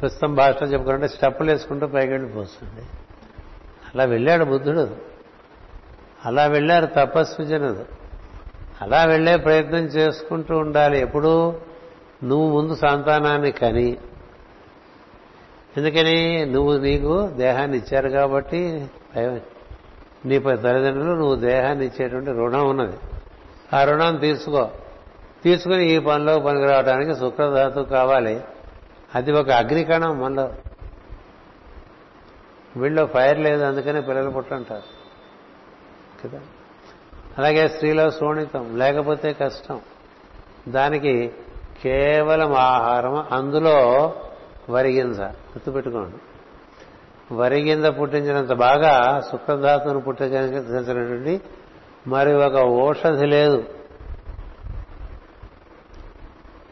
[0.00, 2.86] ప్రస్తుతం భాషలో చెప్పుకుంటే స్టెప్పులు వేసుకుంటూ పైకి వెళ్ళిపోతుంది.
[3.94, 4.96] అలా వెళ్ళాడు బుద్ధుడు.
[6.26, 7.86] అలా వెళ్ళారు తపస్సు జనదు
[8.80, 10.98] అలా వెళ్ళే ప్రయత్నం చేసుకుంటూ ఉండాలి.
[10.98, 11.54] ఎప్పుడూ
[12.24, 13.98] నువ్వు ముందు సంతానాన్ని కని.
[15.76, 16.44] ఎందుకని?
[16.44, 18.86] నువ్వు నీకు దేహాన్ని ఇచ్చారు కాబట్టి
[20.26, 22.96] నీ తల్లిదండ్రులు నువ్వు దేహాన్ని ఇచ్చేటువంటి రుణం ఉన్నది.
[23.76, 24.68] ఆ రుణం తీసుకో.
[25.44, 28.40] తీసుకుని ఈ పనిలో పనికి రావడానికి శుక్రధాతు కావాలి.
[29.14, 30.52] అది ఒక అగ్నికణం మనలో.
[32.76, 35.00] వీళ్ళు ఫైర్ లేదు అందుకనే పిల్లలు పుట్టంటారు.
[36.26, 36.40] కదా?
[37.38, 39.80] అలాగే స్త్రీలో శోణితం లేకపోతే కష్టం.
[40.68, 41.32] దానికి
[41.82, 44.12] కేవలం ఆహారం అందులో
[44.70, 45.20] వరిగింజ.
[45.20, 46.16] గుర్తుపెట్టుకోండి.
[47.34, 51.40] వరిగింజ పుట్టించినంత బాగా శుక్రధాతువును పుట్టించినటువంటి
[52.06, 53.64] మరి ఒక ఔషధి లేదు.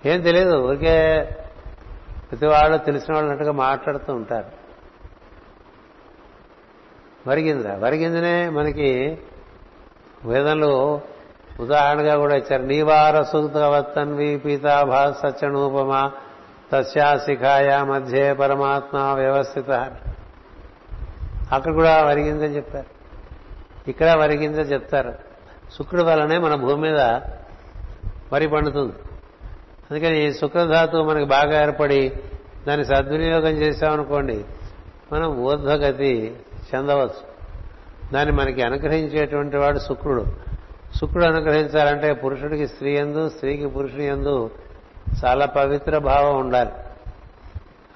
[0.07, 1.29] ఏం తెలియదు ఊరికే
[2.31, 4.69] ప్రతి వాళ్ళు తెలిసిన వాళ్ళన్నట్టుగా మాట్లాడుతూ ఉంటారు.
[7.29, 9.19] వరిగింజ వరిగింజనే మనకి
[10.25, 11.01] వేదంలో
[11.61, 12.63] ఉదాహరణగా కూడా ఇచ్చారు.
[12.63, 16.13] నీవార సూక్తవత్తన్వి పీతాభా సత్యనూపమా
[16.73, 19.71] తస్యా శిఖాయ మధ్యే పరమాత్మ వ్యవస్థిత
[21.53, 22.87] అక్కడ కూడా వరిగిందని చెప్పారు.
[23.91, 25.15] ఇక్కడ వరిగింజ చెప్తారు.
[25.79, 27.01] శుక్రుడు వల్లనే మన భూమి మీద
[28.33, 28.93] వరి పండుతుంది.
[29.91, 32.13] అందుకని ఈ శుక్రధాతువు మనకి బాగా ఏర్పడి
[32.69, 34.45] దాన్ని సద్వినియోగం చేశామనుకోండి
[35.13, 36.37] మనం ఊర్ధ్వగతి
[36.75, 37.39] చెందవచ్చు.
[38.13, 40.25] దాన్ని మనకి అనుగ్రహించేటువంటి వాడు శుక్రుడు.
[40.97, 44.51] శుక్రుడు అనుగ్రహించాలంటే పురుషుడికి స్త్రీ ఎందు స్త్రీకి పురుషుని ఎందు
[45.25, 46.71] చాలా పవిత్ర భావం ఉండాలి.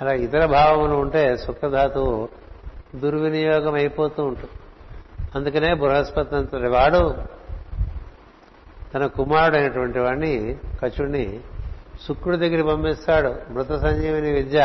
[0.01, 2.29] అలా ఇతర భావములు ఉంటే శుక్రధాతువు
[2.95, 4.51] దుర్వినియోగం అయిపోతూ ఉంటుంది.
[5.35, 7.15] అందుకనే బృహస్పతి అంతటి వాడు
[8.95, 11.41] తన కుమారుడైనటువంటి వాడిని కచుడిని
[12.09, 13.53] శుక్రుడి దగ్గర పంపిస్తాడు.
[13.53, 14.61] మృత సంజీవిని విద్య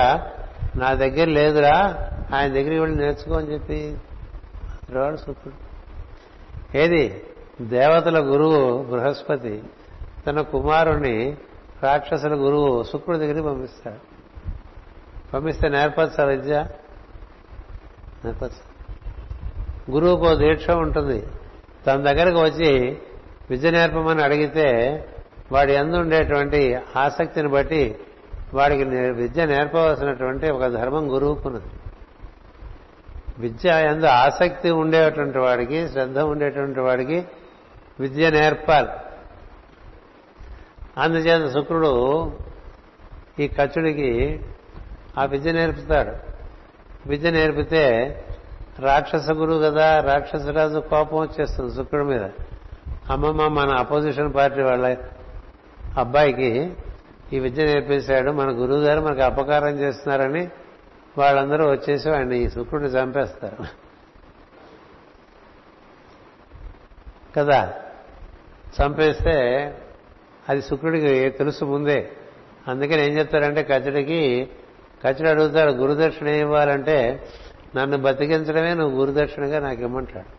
[0.75, 3.97] నా దగ్గర లేదురా ఆయన దగ్గరికి వెళ్ళి నేర్చుకో అని చెప్పి
[4.89, 5.67] రాడు శుక్రుడు.
[6.77, 7.23] ఏది?
[7.61, 9.63] దేవతల గురువు బృహస్పతి.
[10.27, 11.37] తన కుమారుణ్ణి
[11.83, 14.17] రాక్షసుల గురువు శుక్రుడి దగ్గరికి పంపిస్తాడు.
[15.33, 16.65] పంపిస్తే నేర్పచ్చా విద్య?
[18.25, 18.51] నేర్పచ్చ.
[19.91, 21.27] గురువుకు దీక్ష ఉంటుంది.
[21.87, 22.97] తన దగ్గరకు వచ్చి
[23.49, 25.03] విద్య నేర్పమని అడిగితే
[25.51, 27.99] వాడి ఎందు ఉండేటువంటి ఆసక్తిని బట్టి
[28.53, 31.63] వాడికి విద్య నేర్పవలసినటువంటి ఒక ధర్మం గురువుకున్నది.
[33.39, 37.25] విద్య ఎందు ఆసక్తి ఉండేటువంటి వాడికి శ్రద్ధ ఉండేటువంటి వాడికి
[37.99, 38.87] విద్య నేర్పాలి.
[40.97, 42.31] అందుచేత శుక్రుడు
[43.39, 44.39] ఈ కచ్చుడికి
[45.17, 46.11] ఆ విద్య నేర్పుతాడు.
[47.09, 47.83] విద్య నేర్పితే
[48.79, 52.29] రాక్షస గురువు కదా రాక్షసరాజు కోపం వచ్చేస్తుంది శుక్రుడి మీద.
[53.09, 54.97] అమ్మమ్మ మన అపోజిషన్ పార్టీ వాళ్ళ
[55.97, 56.73] అబ్బాయికి
[57.33, 60.49] ఈ విద్య నేర్పేశాడు మన గురువు గారు మనకు అపకారం చేస్తున్నారని
[61.17, 63.87] వాళ్ళందరూ వచ్చేసి వాడిని ఈ శుక్రుడిని చంపేస్తారు.
[67.37, 67.73] కదా?
[68.81, 69.41] చంపేస్తే
[70.49, 72.11] అది శుక్రుడికి తెలుసు ముందే.
[72.67, 74.49] అందుకని ఏం చెప్తారంటే కచ్చడికి
[75.05, 77.27] కచ్చడి అడుగుతాడు గురుదక్షిణ ఇవ్వాలంటే
[77.75, 80.37] నన్ను బతికించడమే నువ్వు గురుదక్షిణగా నాకు ఇమ్మంటాడు.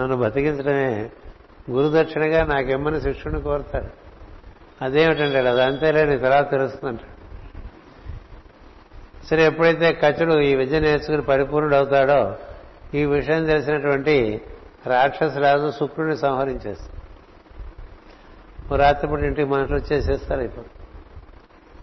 [0.00, 1.10] నన్ను బతికించడమే
[1.70, 4.08] గురుదక్షిణగా నాకెమ్మని శిష్యుని కోరుతాడు.
[4.84, 7.18] అదేమిటంటే అది అంతేలే నీ తర్వాత తెలుస్తుందంటాడు
[9.26, 12.36] సరే ఎప్పుడైతే కచుడు ఈ విద్య నేర్చుకుని పరిపూర్ణుడు అవుతాడో
[12.94, 14.40] ఈ విషయం తెలిసినటువంటి
[14.86, 16.98] రాక్షసరాజు శుక్రుడిని సంహరించేస్తాడు.
[18.76, 20.66] రాత్రిపూట ఇంటికి మనుషులు వచ్చేసేస్తారు ఇప్పుడు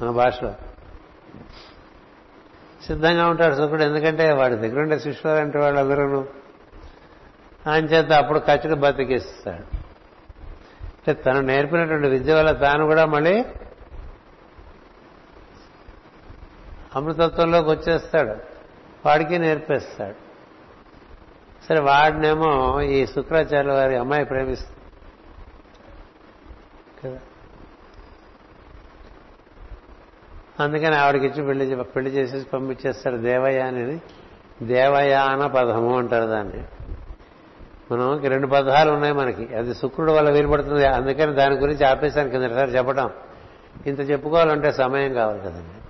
[0.04, 0.54] మన భాషలో.
[2.88, 6.26] సిద్ధంగా ఉంటాడు శుక్రుడు ఎందుకంటే వాడి దగ్గర ఉండే శిష్యులు అంటే వాళ్ళందరూ
[7.70, 9.78] ఆయన చేత అప్పుడు ఖచ్చితంగా బతికిస్తాడు.
[10.86, 13.46] అంటే తను నేర్పినటువంటి విద్య వల్ల తాను కూడా మళ్ళీ
[16.96, 18.36] అమృతత్వంలోకి వచ్చేస్తాడు.
[19.06, 20.26] వాడికి నేర్పేస్తాడు.
[21.70, 24.76] సరే వాడినేమో ఈ శుక్రాచార్య వారి అమ్మాయి ప్రేమిస్తుంది.
[27.04, 27.20] కదా?
[30.60, 34.00] అందుకని ఆవిడకి ఇచ్చి పెళ్ళి పెళ్ళి చేసేసి పంపించేస్తాడు దేవయాని
[34.64, 36.64] దేవయాన పదము అంటారు దాన్ని.
[37.92, 39.56] మనం రెండు పదాలు ఉన్నాయి మనకి.
[39.56, 40.88] అది శుక్రుడు వల్ల వీలుపడుతుంది.
[40.88, 43.10] అందుకని దాని గురించి ఆపేశాను కిందసారి చెప్పడం
[43.86, 45.82] ఇంత చెప్పుకోవాలంటే సమయం కావాలి కదండి.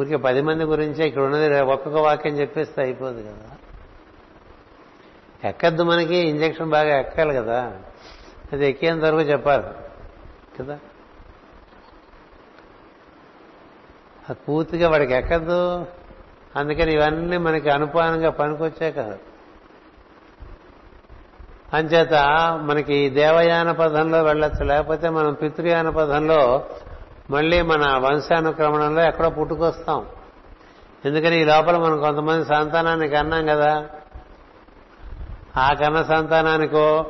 [0.00, 1.60] ఊరికే పది మంది గురించే ఇక్కడ ఉన్నది.
[1.60, 3.56] ఒక్కొక్క వాక్యం చెప్పేస్తే అయిపోదు కదా.
[5.48, 6.16] ఎక్కద్దు మనకి.
[6.16, 7.72] ఇంజక్షన్ బాగా ఎక్కాలి కదా.
[8.52, 9.64] అది ఎక్కేంత వరకు చెప్పాలి.
[10.60, 10.78] కదా?
[14.28, 15.86] అది పూర్తిగా వాడికి ఎక్కద్దు.
[16.56, 19.18] అందుకని ఇవన్నీ మనకి అనుపానంగా పనికొచ్చే కదా.
[21.72, 22.14] అంచేత
[22.62, 24.64] మనకి దేవయాన పదంలో వెళ్ళొచ్చు.
[24.64, 26.66] లేకపోతే మనం పితృయాన పదంలో
[27.30, 30.06] మళ్ళీ మన వంశానుక్రమణంలో ఎక్కడో పుట్టుకొస్తాం.
[31.04, 33.86] ఎందుకని ఈ లోపల మనం కొంతమంది సంతానానికి అన్నాం కదా.
[35.56, 37.06] ఆ కన్న సంతానానికో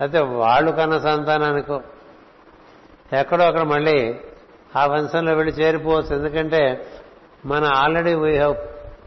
[0.00, 1.80] లేకపోతే వాళ్ళు కన్న సంతానానికో
[3.12, 4.14] ఎక్కడో అక్కడ మళ్ళీ
[4.76, 6.16] ఆ వంశంలో వెళ్ళి చేరిపోవచ్చు.
[6.16, 6.86] ఎందుకంటే
[7.46, 8.54] మన already we have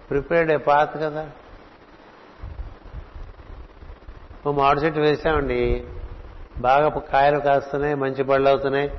[0.10, 1.28] prepared a path కదా.
[4.48, 5.88] ఓ మామిడి చెట్టు వేసామండి.
[6.60, 8.92] బాగా కాయలు కాస్తున్నాయి మంచి పళ్ళు అవుతున్నాయి.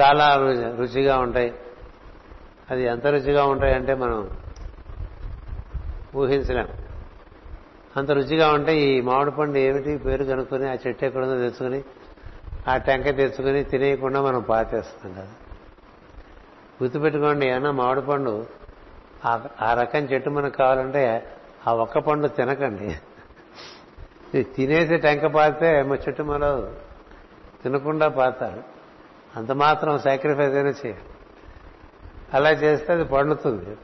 [0.00, 0.36] చాలా
[0.78, 1.54] రుచిగా ఉంటాయి.
[2.70, 4.30] అది ఎంత రుచిగా ఉంటాయంటే మనం
[6.14, 6.68] ఊహించలేం.
[7.96, 11.82] అంత రుచిగా ఉంటే ఈ మామిడి పండు ఏమిటి పేరు కనుక్కొని ఆ చెట్టు ఎక్కడుందో తెచ్చుకుని
[12.68, 15.28] ఆ టెంక తెచ్చుకుని తినేయకుండా మనం పాతేస్తాం కదా.
[16.82, 18.46] గుర్తుపెట్టుకోండి ఏమన్నా మామిడి పండు
[19.24, 21.26] ఆ- ఆ రకం చెట్టు మనకు కావాలంటే
[21.68, 22.96] ఆ ఒక్క పండు తినకండి.
[24.34, 26.72] తినేసి టెంక పాతే మా చెట్టు మొలదు
[27.62, 28.78] తినకుండా పాతాడు
[29.38, 31.02] అంత మాత్రం సాక్రిఫైస్ అయినా చేయాలి.
[32.34, 33.76] అలా చేస్తే అది పండుతుంది.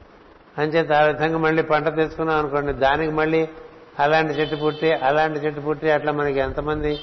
[0.59, 3.49] అంచేత ఆ విధంగా మళ్ళీ పంట తెచ్చుకున్నాం అనుకోండి దానికి మళ్ళీ
[3.99, 6.99] అలాంటి చెట్టు పుట్టి అలాంటి చెట్టు పుట్టి అట్లా మనకి ఎంతమంది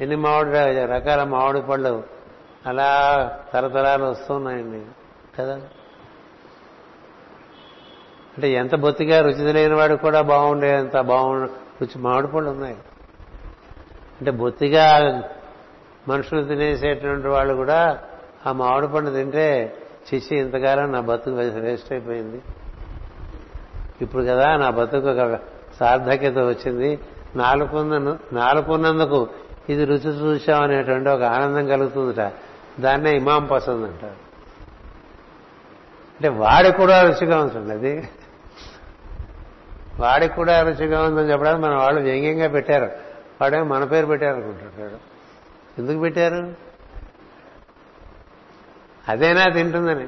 [0.00, 0.50] ఎన్ని మామిడి
[0.86, 2.02] రకాల మామిడి పళ్ళు
[2.66, 2.88] అలా
[3.52, 4.82] తరతరాలు వస్తున్నాయండి
[5.38, 5.54] కదా?
[8.36, 12.76] అంటే ఎంత బొత్తిగా రుచి లేని వాడు కూడా బాగుండేంత బాగుండు రుచి మామిడి పళ్ళు ఉన్నాయి.
[14.18, 15.22] అంటే బొత్తిగా
[16.08, 17.98] మనుషులు తినేసేటువంటి వాళ్ళు కూడా
[18.46, 19.76] ఆ మామిడి పండు తింటే
[20.08, 22.42] చిచ్చి ఇంతకాలం నా బతుకు వేస్ట్ అయిపోయింది.
[24.00, 25.38] ఇప్పుడు కదా నా బతుకు ఒక
[25.80, 26.98] సార్థక్యత వచ్చింది.
[27.36, 29.28] నాలుగున్న నాలుగున్నందుకు
[29.68, 32.32] ఇది రుచి చూశామనేటువంటి ఒక ఆనందం కలుగుతుందట.
[32.80, 34.28] దాన్నే ఇమాం పసంద్ అంటారు
[36.18, 38.08] అంటే వాడు కూడా రుచిగా ఉంటుంది అది.
[40.00, 42.90] వాడికి కూడా రుచిగా ఉందని చెప్పడానికి మన వాళ్ళు వ్యంగ్యంగా పెట్టారు.
[43.40, 44.54] వాడే మన పేరు పెట్టారు
[45.78, 46.54] ఎందుకు పెట్టారు?
[49.08, 50.04] అదేనా తింటుందని.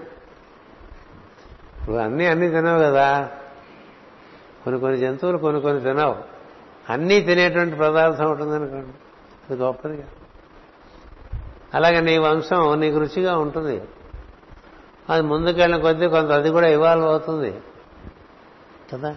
[1.81, 3.31] ఇప్పుడు అన్నీ అన్నీ తినవు కదా.
[4.65, 6.17] కొన్ని కొన్ని జంతువులు కొన్ని కొన్ని తినవు.
[6.91, 8.89] అన్నీ తినేటువంటి పదార్థం ఉంటుందనుకోండి
[9.51, 10.05] అది గొప్పదిగా.
[11.75, 13.83] అలాగే నీ వంశం నీకు రుచిగా ఉంటుంది.
[15.11, 17.61] అది ముందుకెళ్ళిన కొద్దీ కొంత అది కూడా ఇవాల్వ్ అవుతుంది.
[18.93, 19.17] కదా?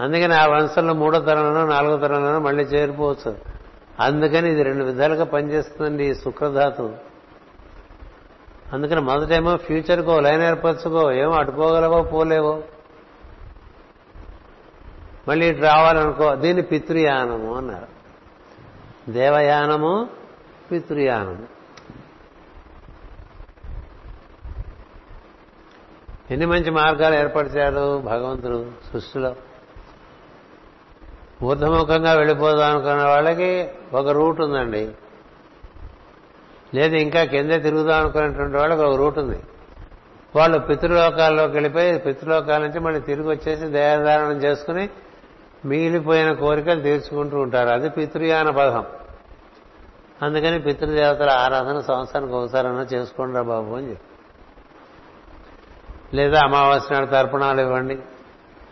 [0.00, 3.38] అందుకని ఆ వంశంలో మూడో తరంలోనో నాలుగో తరంలోనో మళ్ళీ చేరిపోవచ్చు.
[4.00, 6.96] అందుకని ఇది రెండు విధాలుగా పనిచేస్తుందండి ఈ శుక్రధాతు.
[8.72, 12.62] అందుకని మొదటేమో ఫ్యూచర్కో లైన్ ఏర్పరచుకో ఏమో అటుపోగలవో పోలేవో.
[15.28, 18.00] మళ్ళీ ఇటు రావాలనుకో దీన్ని పితృయానము అన్నారు.
[19.10, 20.08] దేవయానము
[20.72, 21.60] పితృయానము.
[26.30, 29.36] ఎన్ని మంచి మార్గాలు ఏర్పరిచాడు భగవంతుడు సృష్టిలో?
[31.44, 34.92] ఊర్ధముఖంగా వెళ్ళిపోదాం అనుకున్న వాళ్ళకి ఒక రూట్ ఉందండి.
[36.74, 39.40] లేదు ఇంకా కిందే తిరుగుదాం అనుకునేటువంటి వాళ్ళకి ఒక రూట్ ఉంది.
[40.36, 44.88] వాళ్ళు పితృలోకాల్లోకి వెళ్ళిపోయి పితృలోకాల నుంచి మళ్ళీ తిరిగి వచ్చేసి దేహధారణం చేసుకుని
[45.64, 47.68] మిగిలిపోయిన కోరికలు తీర్చుకుంటూ ఉంటారు.
[47.68, 48.84] అది పితృయాన పదం
[50.22, 54.06] అందుకని పితృదేవతల ఆరాధన సంవత్సరానికి ఒకసారైనా చేసుకోండి బాబు అని చెప్పి.
[56.16, 57.98] లేదా అమావాస్య నాడు తర్పణాలు ఇవ్వండి.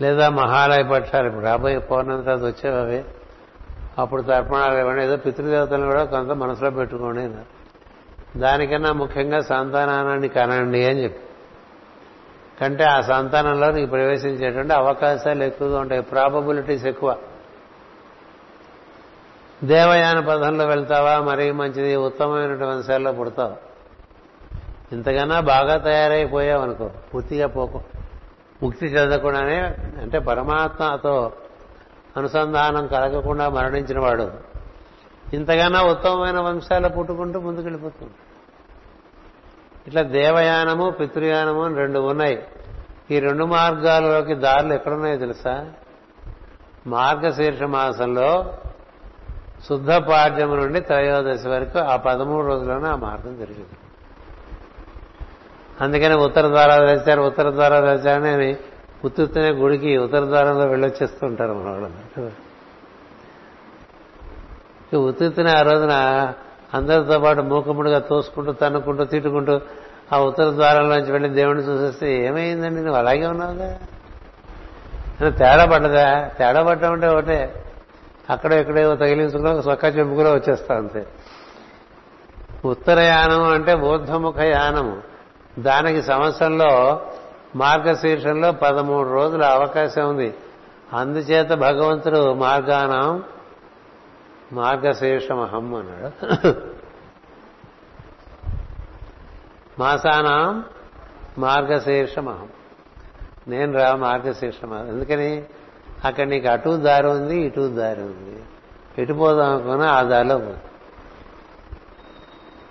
[0.02, 3.04] లేదా మహాలయ పక్షాలు ఇప్పుడు రాబోయే పౌర్ణమి తర్వాత వచ్చేవి అవి
[3.98, 5.04] అప్పుడు తర్పణాలు ఇవ్వండి.
[5.04, 7.58] ఏదో పితృదేవతలను కూడా కొంత మనసులో పెట్టుకోండి అన్నారు.
[8.38, 11.20] దానికన్నా ముఖ్యంగా సంతానాన్ని కనండి అని చెప్పి.
[12.60, 16.02] కంటే ఆ సంతానంలో నీకు ప్రవేశించేటువంటి అవకాశాలు ఎక్కువగా ఉంటాయి.
[16.02, 17.16] ప్రాబబిలిటీస్ ఎక్కువ.
[19.64, 21.20] దేవయాన పదంలో వెళ్తావా?
[21.20, 21.96] మరి మంచిది.
[21.96, 23.56] ఉత్తమమైనటువంటి వంశాల్లో పుడతావు.
[24.94, 27.80] ఇంతకన్నా బాగా తయారైపోయావు అనుకో పూర్తిగా పోకు.
[28.62, 29.60] ముక్తి చెందకుండానే
[30.02, 31.32] అంటే పరమాత్మతో
[32.16, 34.30] అనుసంధానం కలగకుండా మరణించిన వాడు.
[35.34, 38.12] ఇంతగానో ఉత్తమమైన వంశాలు పుట్టుకుంటూ ముందుకెళ్ళిపోతుంది.
[39.86, 42.46] ఇట్లా దేవయానము పితృయానము అని రెండు ఉన్నాయి.
[43.10, 45.70] ఈ రెండు మార్గాలలోకి దారులు ఎక్కడున్నాయో తెలుసా?
[46.86, 48.58] మార్గశీర్ష మాసంలో
[49.68, 53.87] శుద్ధ పాడ్యము నుండి త్రయోదశి వరకు ఆ పదమూడు రోజుల్లోనే ఆ మార్గం జరిగింది.
[55.80, 58.56] అందుకని ఉత్తర ద్వారాలు తెచ్చారు ఉత్తర ద్వారాలు తెచ్చారని అని
[59.04, 62.38] ఉత్తునే గుడికి ఉత్తర ద్వారంలో వెళ్ళొచ్చేస్తుంటారు మన వాళ్ళు.
[64.96, 65.92] ఉత్తునే ఆ రోజున
[66.74, 69.60] అందరితో పాటు మూకముడిగా తోసుకుంటూ తన్నుకుంటూ తిట్టుకుంటూ
[70.12, 72.80] ఆ ఉత్తర ద్వారంలోంచి వెళ్ళి దేవుడిని చూసేస్తే ఏమైందండి?
[72.80, 73.78] నువ్వు అలాగే ఉన్నావుగా?
[75.20, 76.28] అని తేడా పడ్డదా?
[76.38, 77.64] తేడా పడ్డం అంటే ఒకటే.
[78.30, 81.06] అక్కడ ఎక్కడేవో తగిలించుకున్నా సొక్క చెప్పుకుని వచ్చేస్తా అంతే.
[82.64, 85.17] ఉత్తరయానం అంటే ఊర్ధముఖ యానము.
[85.58, 87.02] దానికి సంవత్సరంలో
[87.56, 90.34] మార్గశీర్షంలో పదమూడు రోజుల అవకాశం ఉంది.
[90.92, 93.24] అందుచేత భగవంతుడు మార్గానం
[94.52, 96.54] మార్గశీర్షమహం అన్నాడు.
[99.78, 100.64] మాసానాం
[101.38, 102.48] మార్గశీర్షమహం.
[103.48, 104.88] నేను రా మార్గశీర్షమహం.
[104.88, 105.44] ఎందుకని?
[106.04, 108.42] అక్కడ నీకు అటు దారి ఉంది ఇటు దారి ఉంది.
[108.98, 110.58] ఎటు పోదాం అనుకున్నా ఆ దారిలో పోదు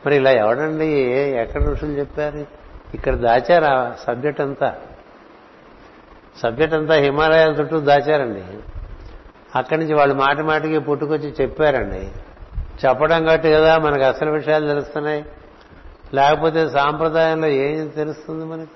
[0.05, 0.87] మరి ఇలా ఎవడండి?
[1.15, 2.56] ఎక్కడ ఋషులు చెప్పారు?
[2.93, 4.75] ఇక్కడ దాచారు ఆ సబ్జెక్ట్ అంతా
[6.43, 8.43] సబ్జెక్ట్ అంతా హిమాలయాల చుట్టూ దాచారండి.
[9.55, 12.11] అక్కడి నుంచి వాళ్ళు మాటి మాటికి పుట్టుకొచ్చి చెప్పారండి.
[12.85, 15.25] చెప్పడం కాబట్టి కదా మనకు అసలు విషయాలు తెలుస్తున్నాయి.
[16.13, 18.69] లేకపోతే సాంప్రదాయంలో ఏం తెలుస్తుంది మనకి?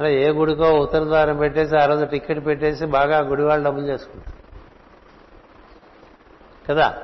[0.00, 4.42] అలా ఏ గుడికో ఉత్తర ద్వారం పెట్టేసి ఆ రోజు టికెట్ పెట్టేసి బాగా గుడి వాళ్ళు డబ్బులు చేసుకుంటారు.
[6.70, 6.98] కదా?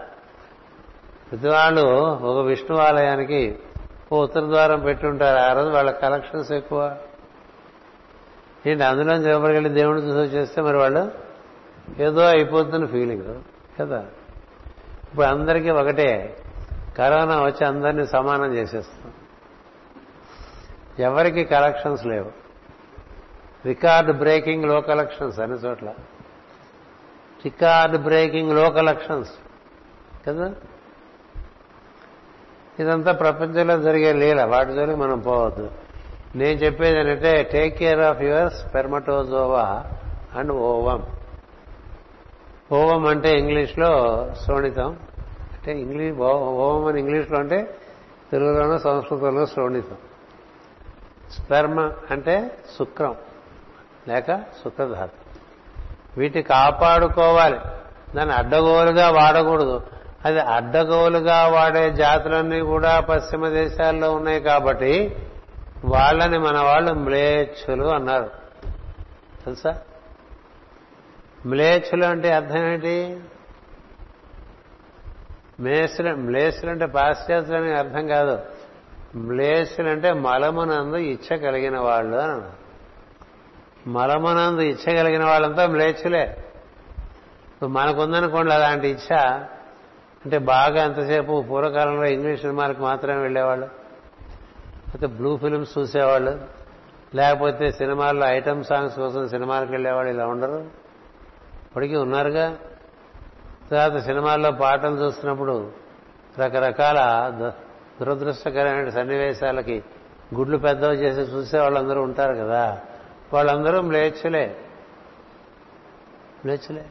[1.31, 1.83] ప్రతి వాళ్ళు
[2.25, 3.59] ఒక విష్ణు ఆలయానికి
[4.13, 6.97] ఓ ఉత్తర ద్వారం పెట్టి ఉంటారు ఆ రోజు వాళ్ళ కలెక్షన్స్ ఎక్కువ.
[8.67, 11.13] ఏంటి అందులో చెప్పగలిగి దేవుడిని చూసి వచ్చేస్తే మరి వాళ్ళు
[12.03, 13.43] ఏదో అయిపోతున్న ఫీలింగ్
[13.81, 14.07] కదా.
[15.05, 16.37] ఇప్పుడు అందరికీ ఒకటే.
[16.99, 19.13] కరోనా వచ్చి అందరినీ సమానం చేసేస్తాం
[20.99, 22.33] ఎవరికి కలెక్షన్స్ లేవు.
[23.67, 25.89] రికార్డ్ బ్రేకింగ్లో కలెక్షన్స్ అన్ని చోట్ల.
[27.45, 29.33] రికార్డ్ బ్రేకింగ్లో కలెక్షన్స్
[30.29, 30.55] కదా?
[32.81, 34.45] ఇదంతా ప్రపంచంలో జరిగే లీల.
[34.45, 35.71] వాటి జోలికి మనం పోవద్దు.
[36.37, 39.85] నేను చెప్పేది ఏంటంటే take care of your spermatozoa
[40.37, 41.07] and ovum
[42.73, 43.91] ovum అంటే ఇంగ్లీష్లో
[44.45, 44.99] శ్రోణితం
[45.53, 47.77] అంటే ఇంగ్లీష్ ఓవం అని ఇంగ్లీష్లో అంటే
[48.33, 49.97] తెలుగులోనూ సంస్కృతంలో శ్రోణితం
[51.33, 53.15] స్పెర్మ అంటే శుక్రం
[54.09, 55.29] లేక శుక్రధాతు.
[56.21, 57.59] వీటి కాపాడుకోవాలి.
[58.17, 59.83] దాన్ని అడ్డగోలుగా వాడకూడదు.
[60.25, 65.17] అది అడ్డగోలుగా వాడే జాతులన్నీ కూడా పశ్చిమ దేశాల్లో ఉన్నాయి కాబట్టి
[65.85, 68.31] వాళ్ళని మన వాళ్ళు మ్లేచ్చులు అన్నారు.
[69.45, 69.79] తెలుసా?
[71.47, 73.21] మ్లేచ్చులు అంటే అర్థం ఏంటి?
[75.61, 78.39] మేసులు మ్లేసులు అంటే పాశ్చాత్యులని అర్థం కాదు.
[79.17, 82.43] మ్లేసులు అంటే మలమునందు ఇచ్చ కలిగిన వాళ్ళు అని
[83.91, 86.45] మలమునందు ఇచ్చ కలిగిన వాళ్ళంతా మ్లేచ్చులే
[87.63, 89.39] మనకుందనుకోండి అలాంటి ఇచ్చ
[90.29, 93.67] అంటే బాగా ఎంతసేపు పూర్వకాలంలో ఇంగ్లీష్ సినిమాలకు మాత్రమే వెళ్ళేవాళ్ళు?
[93.67, 96.41] లేకపోతే బ్లూ ఫిల్మ్స్ చూసేవాళ్ళు?
[97.15, 100.67] లేకపోతే సినిమాల్లో ఐటమ్ సాంగ్స్ కోసం సినిమాలకు వెళ్ళేవాళ్ళు ఇలా ఉండరు?
[101.67, 102.57] ఇప్పటికీ ఉన్నారుగా?
[103.71, 105.71] తర్వాత సినిమాల్లో పాటలు చూస్తున్నప్పుడు
[106.39, 107.31] రకరకాల
[108.01, 109.83] దురదృష్టకరమైన సన్నివేశాలకి
[110.35, 112.81] గుడ్లు పెద్దవి చేసి చూసే వాళ్ళందరూ ఉంటారు కదా?
[113.33, 114.57] వాళ్ళందరూ మ్లేచ్చులే
[116.45, 116.85] మ్లేచ్చులే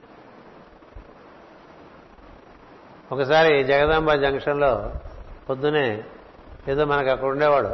[3.12, 4.92] ఒకసారి జగదాంబ జంక్షన్లో
[5.50, 6.04] పొద్దునే
[6.68, 7.68] ఏదో మనకు అక్కడ ఉండేవాడు.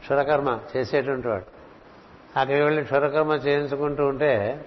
[0.00, 1.44] క్షురకర్మ చేసేటువంటి వాడు.
[2.38, 4.64] అక్కడికి వెళ్ళి క్షురకర్మ చేయించుకుంటూ ఉంటే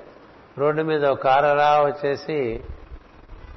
[0.58, 2.64] రోడ్డు మీద ఒక కారు అలా వచ్చేసి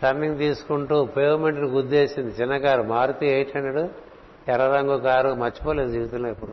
[0.03, 2.31] టర్నింగ్ తీసుకుంటూ పేమెంట్ని గుద్దేసింది.
[2.31, 3.91] చిన్న కారు మారుతి ఎయిట్ హండ్రెడ్
[4.51, 6.53] ఎర్ర రంగు కారు మర్చిపోలేదు జీవితంలో ఇప్పుడు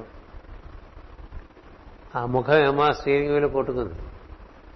[2.17, 3.93] ఆ ముఖం ఏమో స్టీరింగ్ వీలు కొట్టుకుంది.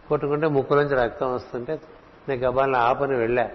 [0.10, 1.80] కొట్టుకుంటే ముక్కు నుంచి రక్తం వస్తుంటే
[2.30, 3.50] నేను గబాలను ఆపని వెళ్ళా.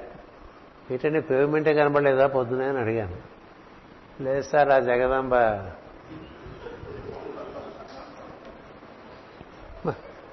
[0.90, 3.18] ఏంటంటే పేమెంటే కనబడలేదా పొద్దునే అని అడిగాను.
[4.22, 5.34] లేదు సార్ ఆ జగదాంబ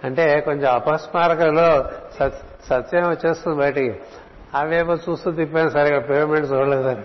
[0.04, 1.68] అంటే కొంచెం అపస్మారకలో
[2.70, 4.00] సత్యం వచ్చేస్తుంది బయటికి.
[4.54, 7.04] అవేమో చూస్తూ తిప్పాను సరిగా పేమెంట్ చూడలేదని.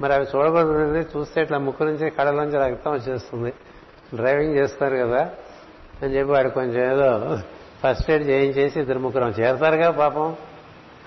[0.00, 3.52] మరి అవి చూడకూడదు చూస్తే ఇట్లా ముక్కు నుంచి కళ్ళలోంచి రక్తం వచ్చేస్తుంది.
[4.14, 5.22] డ్రైవింగ్ చేస్తారు కదా
[6.02, 7.38] అని చెప్పి వాడు కొంచెం ఏదో
[7.84, 10.36] ఫస్ట్ ఎయిడ్ చేయించేసి ఇద్దరు ముగ్గురం చేరతారుగా పాపం.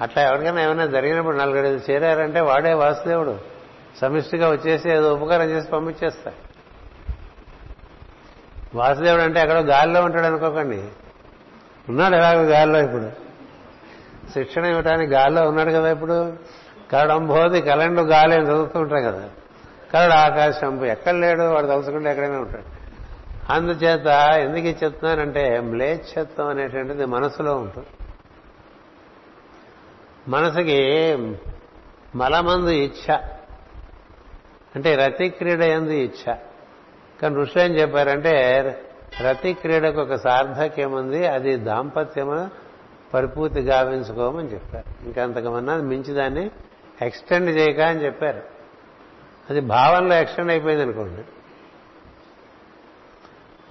[0.01, 3.38] అట్లా ఎవరికైనా ఏమైనా జరిగినప్పుడు నలుగురు చేరారంటే వాడే వాసుదేవుడు.
[4.01, 6.32] సమిష్టిగా వచ్చేసి ఏదో ఉపకారం చేసి పంపించేస్తా.
[8.75, 10.84] వాసుదేవుడు అంటే ఎక్కడో గాలిలో ఉంటాడు అనుకోకండి.
[11.89, 13.09] ఉన్నాడు ఎలాగో గాలిలో ఇప్పుడు.
[14.34, 16.34] శిక్షణ ఇవ్వడానికి గాలిలో ఉన్నాడు కదా ఇప్పుడు.
[16.91, 19.23] కరడంబోది కలండు గాలి అని చదువుతూ ఉంటాం కదా.
[19.93, 22.76] కరడు ఆకాశం ఎక్కడ లేడు వాడు తలుచుకుంటే ఎక్కడైనా ఉంటాడు.
[23.49, 24.07] అందుచేత
[24.39, 27.87] ఎందుకు చెప్తున్నానంటే మ్లేచ్ఛత్వం అనేటువంటిది మనసులో ఉంటుంది.
[30.27, 31.17] మనసుకి
[32.15, 33.17] మలమందు ఇచ్ఛ.
[34.75, 36.35] అంటే రతి క్రీడ ఎందు ఇచ్ఛ.
[37.21, 38.63] కానీ ఋషులు ఏం చెప్పారంటే
[39.21, 42.51] రతి క్రీడకు ఒక సార్థక్యం ఉంది అది దాంపత్యము
[43.13, 45.05] పరిపూర్తి గావించుకోమని చెప్పారు.
[45.05, 46.51] ఇంకంతకమన్నా మించి దాన్ని
[47.01, 48.41] ఎక్స్టెండ్ చేయక అని చెప్పారు.
[49.49, 51.21] అది భావంలో ఎక్స్టెండ్ అయిపోయింది అనుకోండి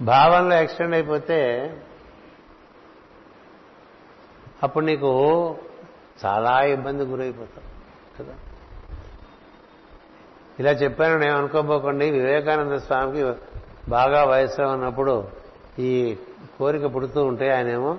[0.01, 1.71] భావంలో ఎక్స్టెండ్ అయిపోతే
[4.63, 5.55] అప్పుడు నీకు
[6.25, 7.77] చాలా ఇబ్బంది గురైపోతావు
[8.19, 8.35] కదా?
[10.59, 12.11] ఇలా చెప్పాను నేను అనుకోబోకండి.
[12.11, 13.33] వివేకానంద స్వామికి
[13.89, 15.27] బాగా వయసులో ఉన్నప్పుడు
[15.79, 16.17] ఈ
[16.57, 17.97] కోరిక పుడుతూ ఉంటే ఆయనేమో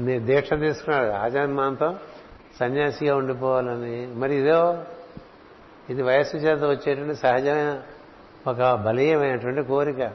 [0.00, 1.98] దీక్ష తీసుకున్నాడు ఆజన్మాంతం
[2.60, 4.06] సన్యాసిగా ఉండిపోవాలని.
[4.06, 4.84] మరి ఇదో
[5.90, 7.82] ఇది వయస్సు చేత వచ్చేటువంటి సహజమైన
[8.46, 10.12] ఒక బలీయమైనటువంటి కోరిక.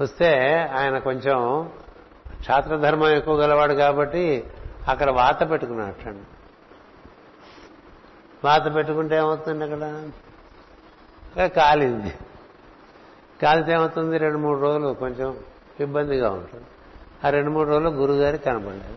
[0.00, 1.70] వస్తే ఆయన కొంచెం
[2.40, 4.44] క్షాత్రధర్మం ఎక్కువ గలవాడు కాబట్టి
[4.88, 6.22] అక్కడ వాత పెట్టుకున్నట్టండి
[8.44, 9.84] వాత పెట్టుకుంటే ఏమవుతుంది అక్కడ?
[11.26, 12.14] అక్కడ కాలింది.
[13.42, 14.18] కాలితే ఏమవుతుంది?
[14.18, 15.36] రెండు మూడు రోజులు కొంచెం
[15.80, 16.64] ఇబ్బందిగా ఉంటుంది.
[17.24, 18.96] ఆ రెండు మూడు రోజులు గురుగారి కనపడలేదు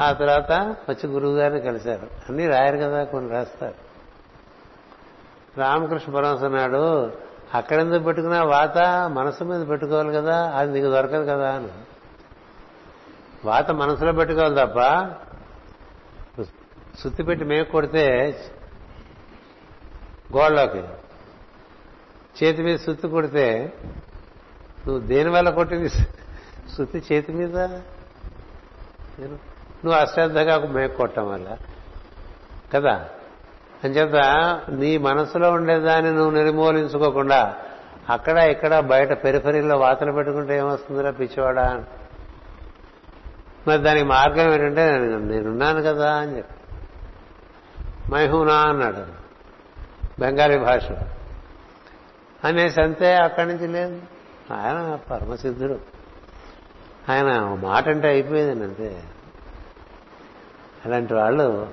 [0.00, 0.52] ఆ తర్వాత
[0.90, 2.08] వచ్చి గురువు గారిని కలిశారు.
[2.28, 3.74] అన్నీ రాయరు కదా కొన్ని రాస్తారు.
[5.60, 7.12] రామకృష్ణ పరమహంస అన్నాడు
[7.54, 8.78] అక్కడెందుకు పెట్టుకున్నా వాత
[9.12, 10.52] మనసు మీద పెట్టుకోవాలి కదా?
[10.56, 11.68] అది నీకు దొరకదు కదా అని.
[13.44, 15.08] వాత మనసులో పెట్టుకోవాలి తప్ప
[16.98, 18.34] సుత్తి పెట్టి మేకు కొడితే
[20.36, 20.84] గోళ్ళలోకి
[22.44, 23.72] చేతి మీద సుత్తి కొడితే
[24.86, 25.88] నువ్వు దేనివల్ల కొట్టింది?
[26.76, 27.58] సుత్తి చేతి మీద?
[29.84, 31.56] నువ్వు అశ్రద్ధగా మేకు కొట్టడం వల్ల.
[32.74, 33.08] కదా?
[33.84, 34.16] అంచేత
[34.68, 37.56] నీ మనసులో ఉండేదాన్ని నువ్వు నిర్మూలించుకోకుండా
[38.10, 41.84] అక్కడ ఇక్కడ బయట పెరిఫరీలో వాతలు పెట్టుకుంటే ఏమొస్తుందిరా పిచ్చివాడా
[43.68, 46.54] మరి దానికి మార్గం ఏంటంటే నేనున్నాను కదా అని చెప్పి.
[48.12, 49.04] మైహూనా అన్నాడు.
[50.20, 50.92] బెంగాలీ భాష.
[52.44, 54.02] అనేసి అంతే అక్కడి నుంచి లేదు.
[54.52, 55.80] ఆయన పరమసిద్ధుడు.
[57.08, 59.02] ఆయన మాట అంటే అయిపోయింది అంతే.
[60.84, 61.68] అలాంటి వాళ్ళు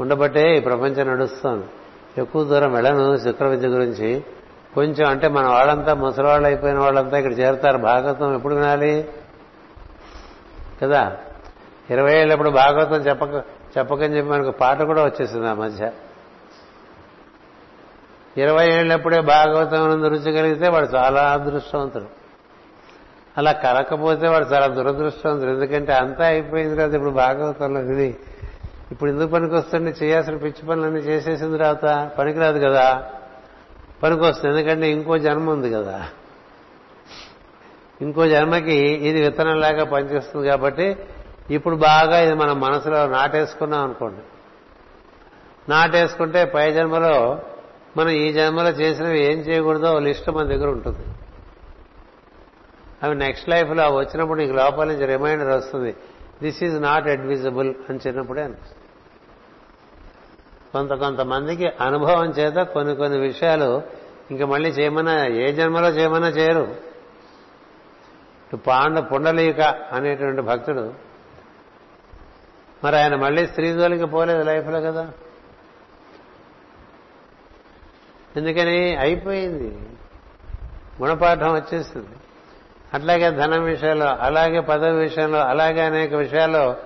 [0.00, 1.64] ఉండబట్టే ఈ ప్రపంచం నడుస్తోంది.
[2.18, 4.24] ఎక్కువ దూరం వెళ్ళను శుక్ర విద్య గురించి.
[4.74, 7.78] కొంచెం అంటే మన వాళ్ళంతా ముసలివాళ్ళు అయిపోయిన వాళ్ళంతా ఇక్కడ చేరుతారు.
[7.78, 9.08] భాగవతం ఎప్పుడు వినాలి?
[10.82, 11.16] కదా?
[11.90, 13.44] ఇరవై ఏళ్ళప్పుడు భాగవతం చెప్పక
[13.78, 15.90] చెప్పకని చెప్పి మనకు పాట కూడా వచ్చేసింది ఆ మధ్య.
[18.36, 22.04] ఇరవై ఏళ్ళప్పుడే భాగవతం రుచి కలిగితే వాడు చాలా అదృష్టవంతుడు.
[23.38, 25.50] అలా కలకపోతే వాడు చాలా దురదృష్టవంతుడు.
[25.50, 28.16] ఎందుకంటే అంతా అయిపోయింది కదా ఇప్పుడు భాగవతంలో ఇది.
[28.92, 33.10] ఇప్పుడు ఎందుకు పనికి వస్తుంది చేయాల్సిన పిచ్చి పనులన్నీ చేసేసిన తర్వాత పనికిరాదు కదా.
[34.02, 36.08] పనికి వస్తుంది ఎందుకంటే ఇంకో జన్మ ఉంది కదా.
[38.00, 40.96] ఇంకో జన్మకి ఇది విత్తనంలాగా పనిచేస్తుంది కాబట్టి
[41.50, 44.20] ఇప్పుడు బాగా ఇది మన మనసులో నాటేసుకున్నాం అనుకోండి.
[45.68, 47.42] నాటేసుకుంటే పై జన్మలో
[47.96, 51.06] మనం ఈ జన్మలో చేసినవి ఏం చేయకూడదో లిస్ట్ మన దగ్గర ఉంటుంది.
[53.02, 55.96] అవి నెక్స్ట్ లైఫ్లో వచ్చినప్పుడు నీకు లోపల నుంచి రిమైండర్ వస్తుంది.
[56.42, 58.75] దిస్ ఈజ్ నాట్ అడ్విజబుల్ అని చిన్నప్పుడే అనిపిస్తుంది.
[60.76, 63.82] కొంత కొంతమందికి అనుభవం చేత కొన్ని కొన్ని విషయాలు
[64.30, 66.76] ఇంకా మళ్ళీ చేయమన్నా ఏ జన్మలో చేయమన్నా చేయరు.
[68.56, 69.60] పాండ పుండలీక
[69.92, 70.94] అనేటువంటి భక్తుడు
[72.84, 75.12] మరి ఆయన మళ్ళీ స్త్రీ జోలికి పోలేదు లైఫ్లో కదా.
[78.36, 78.96] ఎందుకని?
[78.96, 79.78] అయిపోయింది.
[81.02, 82.06] గుణపాఠం వచ్చేసింది
[82.94, 86.76] అట్లాగే ధనం విషయంలో అలాగే పదవి విషయంలో అలాగే అనేక విషయాల్లో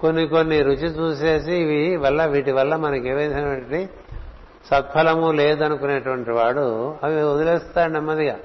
[0.00, 3.88] కొన్ని కొన్ని రుచి చూసేసి ఇవి వల్ల వీటి వల్ల మనకి ఏవైనటువంటి
[4.70, 8.36] సత్ఫలము లేదనుకునేటువంటి వాడు అవి వదిలేస్తాడు నెమ్మదిగా.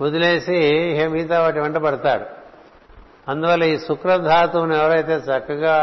[0.00, 0.56] వదిలేసి
[1.12, 2.24] మిగతా వాటి వెంట పడతాడు.
[3.30, 5.76] అందువల్ల ఈ శుక్రధాతువును ఎవరైతే చక్కగా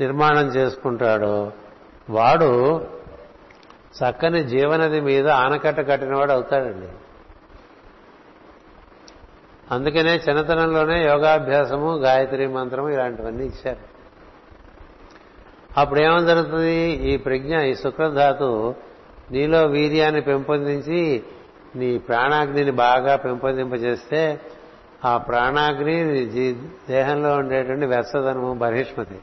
[0.00, 1.52] నిర్మాణం చేసుకుంటాడో
[2.10, 2.80] వాడు
[3.98, 6.88] చక్కని జీవనది మీద ఆనకట్ట కట్టినవాడు అవుతాడండి.
[9.72, 13.98] అందుకనే చిన్నతనంలోనే యోగాభ్యాసము గాయత్రి మంత్రము ఇలాంటివన్నీ ఇచ్చారు.
[15.80, 16.76] అప్పుడు ఏమని జరుగుతుంది?
[16.80, 18.74] ఈ ప్రజ్ఞ ఈ శుక్రధాతు
[19.30, 21.22] నీలో వీర్యాన్ని పెంపొందించి
[21.76, 24.40] నీ ప్రాణాగ్నిని బాగా పెంపొందింపజేస్తే
[25.04, 26.26] ఆ ప్రాణాగ్ని
[26.88, 29.18] దేహంలో ఉండేటువంటి వెచ్చదనము బహిష్మతి.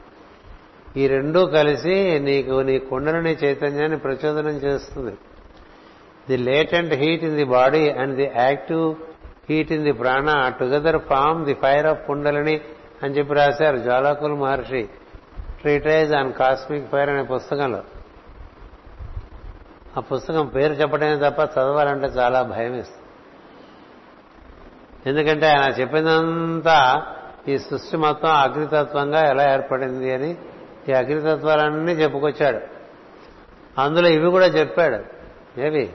[1.00, 5.16] ఈ రెండూ కలిసి నీకు నీ కుండలని చైతన్యాన్ని ప్రచోదనం చేస్తుంది.
[6.28, 8.94] The latent heat in the body and the active
[9.50, 12.60] heat in the prana together form the fire of kundalini
[13.02, 14.88] అని చెప్పి రాశారు జ్వాలాకుల్ మహర్షి.
[15.60, 17.82] ట్రీటైజ్ ఆన్ కాస్మిక్ ఫైర్ అనే పుస్తకంలో.
[19.96, 23.02] ఆ పుస్తకం పేరు చెప్పడమే తప్ప చదవాలంటే చాలా భయం ఇస్తుంది
[25.10, 27.06] ఎందుకంటే ఆయన చెప్పిందంతా
[27.48, 30.36] ఈ సృష్టి మొత్తం అగ్నితత్వంగా ఎలా ఏర్పడింది అని
[30.88, 32.60] ఈ అగ్నితత్వాలన్నీ చెప్పుకొచ్చాడు.
[33.80, 34.98] అందులో ఇవి కూడా చెప్పాడు.
[35.60, 35.92] ఏవి?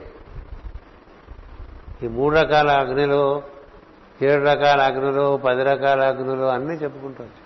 [2.02, 3.42] ఈ మూడు రకాల అగ్నులు
[4.22, 7.42] ఏడు రకాల అగ్నులు పది రకాల అగ్నులు అన్నీ చెప్పుకుంటారు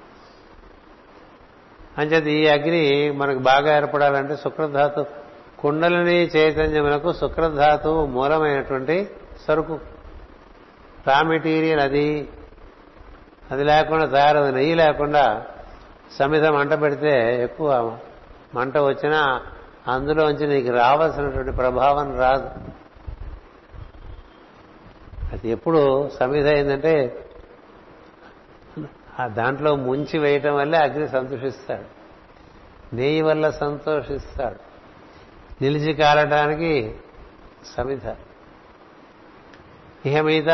[2.00, 5.07] అంచేది ఈ అగ్ని మనకు బాగా ఏర్పడాలంటే శుక్రధాతు
[5.59, 9.11] కుండలిని చైతన్యములకు శుక్రధాతు మూలమైనటువంటి
[9.48, 9.78] సరుకు.
[11.07, 12.28] రా మెటీరియల్ అది.
[13.50, 15.42] అది లేకుండా తయారది నెయ్యి లేకుండా
[16.18, 17.96] సమిధ మంట పెడితే ఎక్కువ
[18.54, 19.42] మంట వచ్చినా
[19.88, 22.50] అందులోంచి నీకు రావాల్సినటువంటి ప్రభావం రాదు.
[25.37, 27.26] అది ఎప్పుడు సమిధ అయిందంటే
[29.20, 31.87] ఆ దాంట్లో ముంచి వేయటం వల్లే అగ్ని సంతోషిస్తాడు.
[32.97, 34.59] నెయ్యి వల్ల సంతోషిస్తాడు.
[35.62, 36.95] నిలిచి కాలటానికి
[37.76, 38.07] సమిధ
[40.07, 40.49] ఇక మీద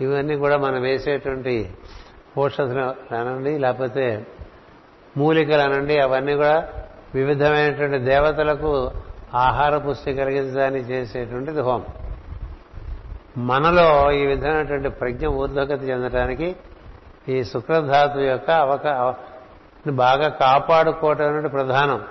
[0.00, 1.74] ఇవన్నీ కూడా మనం వేసేటువంటి
[2.38, 4.26] ఔషధులు అనండి లేకపోతే
[5.16, 6.68] మూలికలు అనండి అవన్నీ కూడా
[7.14, 8.90] వివిధమైనటువంటి దేవతలకు
[9.34, 12.03] ఆహార పుష్టి కలిగించడానికి చేసేటువంటిది హోమం.
[13.36, 16.56] మనలో ఈ విధమైనటువంటి ప్రజ్ఞ ఊర్ధగతి చెందడానికి
[17.28, 19.14] ఈ శుక్రధాతు యొక్క అవక
[19.90, 22.04] బాగా కాపాడుకోవటం అనేది ప్రధానం.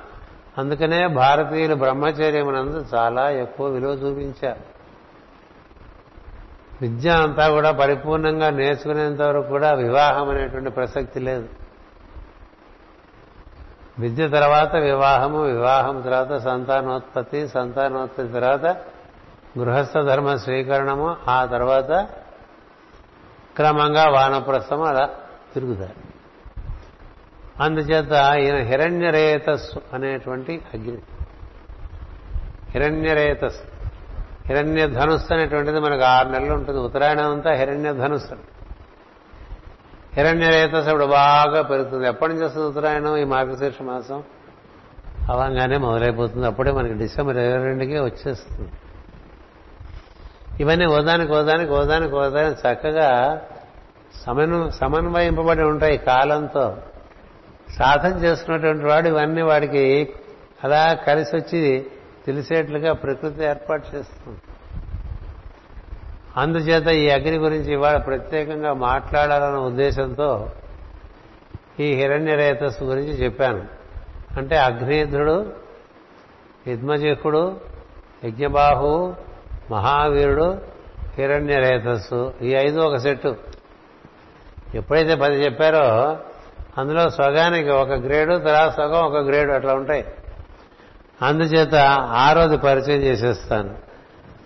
[0.58, 4.60] అందుకనే భారతీయులు బ్రహ్మచర్యమునందు చాలా ఎక్కువ విలువ చూపించారు.
[6.82, 11.50] విద్య అంతా కూడా పరిపూర్ణంగా నేర్చుకునేంత వరకు కూడా వివాహం అనేటువంటి ప్రసక్తి లేదు.
[14.00, 18.78] విద్య తర్వాత వివాహము వివాహం తర్వాత సంతానోత్పత్తి సంతానోత్పత్తి తర్వాత
[19.60, 22.08] గృహస్థ ధర్మ స్వీకరణము ఆ తర్వాత
[23.56, 25.10] క్రమంగా వానప్రస్థము అలా
[25.54, 26.14] తిరుగుతారు.
[27.64, 30.98] అందుచేత ఈయన హిరణ్యరేతస్సు అనేటువంటి అగ్ని.
[32.72, 33.64] హిరణ్యరేతస్సు.
[34.48, 36.80] హిరణ్య ధనుస్సు అనేటువంటిది మనకు ఆరు నెలలు ఉంటుంది.
[36.80, 38.36] ఉత్తరాయణం అంతా హిరణ్య ధనుస్సు
[40.14, 42.08] హిరణ్యరేతస్సు ఇప్పుడు బాగా పెరుగుతుంది.
[42.08, 43.18] ఎప్పటి నుంచి వస్తుంది ఉత్తరాయణం?
[43.18, 44.24] ఈ మార్గశీర్ష మాసం
[45.30, 46.48] అవంగానే మొదలైపోతుంది.
[46.48, 48.70] అప్పుడే మనకి డిసెంబర్ ఇరవై రెండుకే వచ్చేస్తుంది.
[50.60, 53.42] ఇవన్నీ ఓదానికి ఓదానికి ఓదానికి ఓదానికి చక్కగా
[54.26, 56.78] సమను సమన్వయింపబడి ఉంటాయి కాలంతో.
[57.78, 60.14] సాధన చేసుకున్నటువంటి వాడు ఇవన్నీ వాడికి
[60.64, 61.86] అలా కలిసి వచ్చి
[62.26, 64.40] తెలిసేట్లుగా ప్రకృతి ఏర్పాటు చేస్తుంది.
[66.38, 70.50] అందుచేత ఈ అగ్ని గురించి ఇవాళ ప్రత్యేకంగా మాట్లాడాలన్న ఉద్దేశంతో
[71.80, 73.66] ఈ హిరణ్య రేతస్సు గురించి చెప్పాను.
[74.38, 75.54] అంటే అగ్నిధ్రుడు
[76.68, 77.58] యుద్మజిహుడు
[78.26, 79.16] యజ్ఞబాహు
[79.72, 80.62] మహావీరుడు
[81.16, 82.34] హిరణ్యరేతస్సు.
[82.42, 83.36] ఈ ఐదు ఒక సెట్టు.
[84.76, 86.18] ఎప్పుడైతే పది చెప్పారో
[86.78, 90.06] అందులో సగానికి ఒక గ్రేడు తర్వాత సగం ఒక గ్రేడు అట్లా ఉంటాయి.
[91.22, 91.76] అందుచేత
[92.10, 93.76] ఆరోది పరిచయం చేసేస్తాను.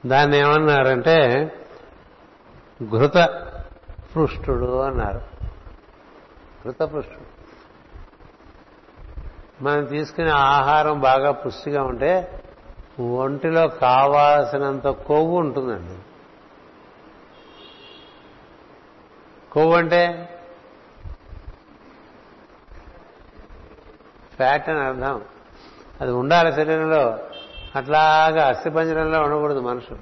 [0.05, 1.51] దాన్ని ఏమన్నారంటే
[2.83, 3.17] ఘృత
[4.15, 5.21] పృష్ఠుడు అన్నారు.
[6.65, 7.37] ఘృత పృష్ఠుడు.
[9.63, 12.43] మనం తీసుకునే ఆహారం బాగా పుష్టిగా ఉంటే
[12.99, 15.97] ఒంటిలో కావాల్సినంత కొవ్వు ఉంటుందండి.
[19.51, 20.29] కొవ్వు అంటే?
[24.35, 25.21] ఫ్యాట్ అని అర్థం.
[26.01, 27.19] అది ఉండాలి శరీరంలో.
[27.75, 29.99] అట్లాగా అస్థిపంజరంలో ఉండకూడదు మనుషులు.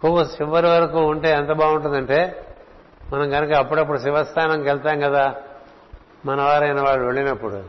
[0.00, 2.46] కొవ్వు చివరి వరకు ఉంటే ఎంత బాగుంటుందంటే
[3.12, 5.34] మనం కనుక అప్పుడప్పుడు శివస్థానంకి వెళ్తాం కదా
[6.26, 7.64] మన వారైన వాడు వెళ్ళినప్పుడు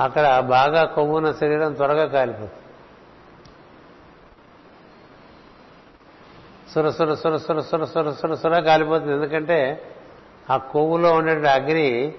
[0.00, 2.67] అక్కడ బాగా కొవ్వున్న శరీరం త్వరగా కాలిపోతుంది.
[6.74, 9.12] సుర సుర సుర సుర సుర సుర సుర సుర కాలిపోతుంది.
[9.12, 9.82] ఎందుకంటే
[10.50, 12.14] ఆ కొవ్వులో ఉండే అగ్ని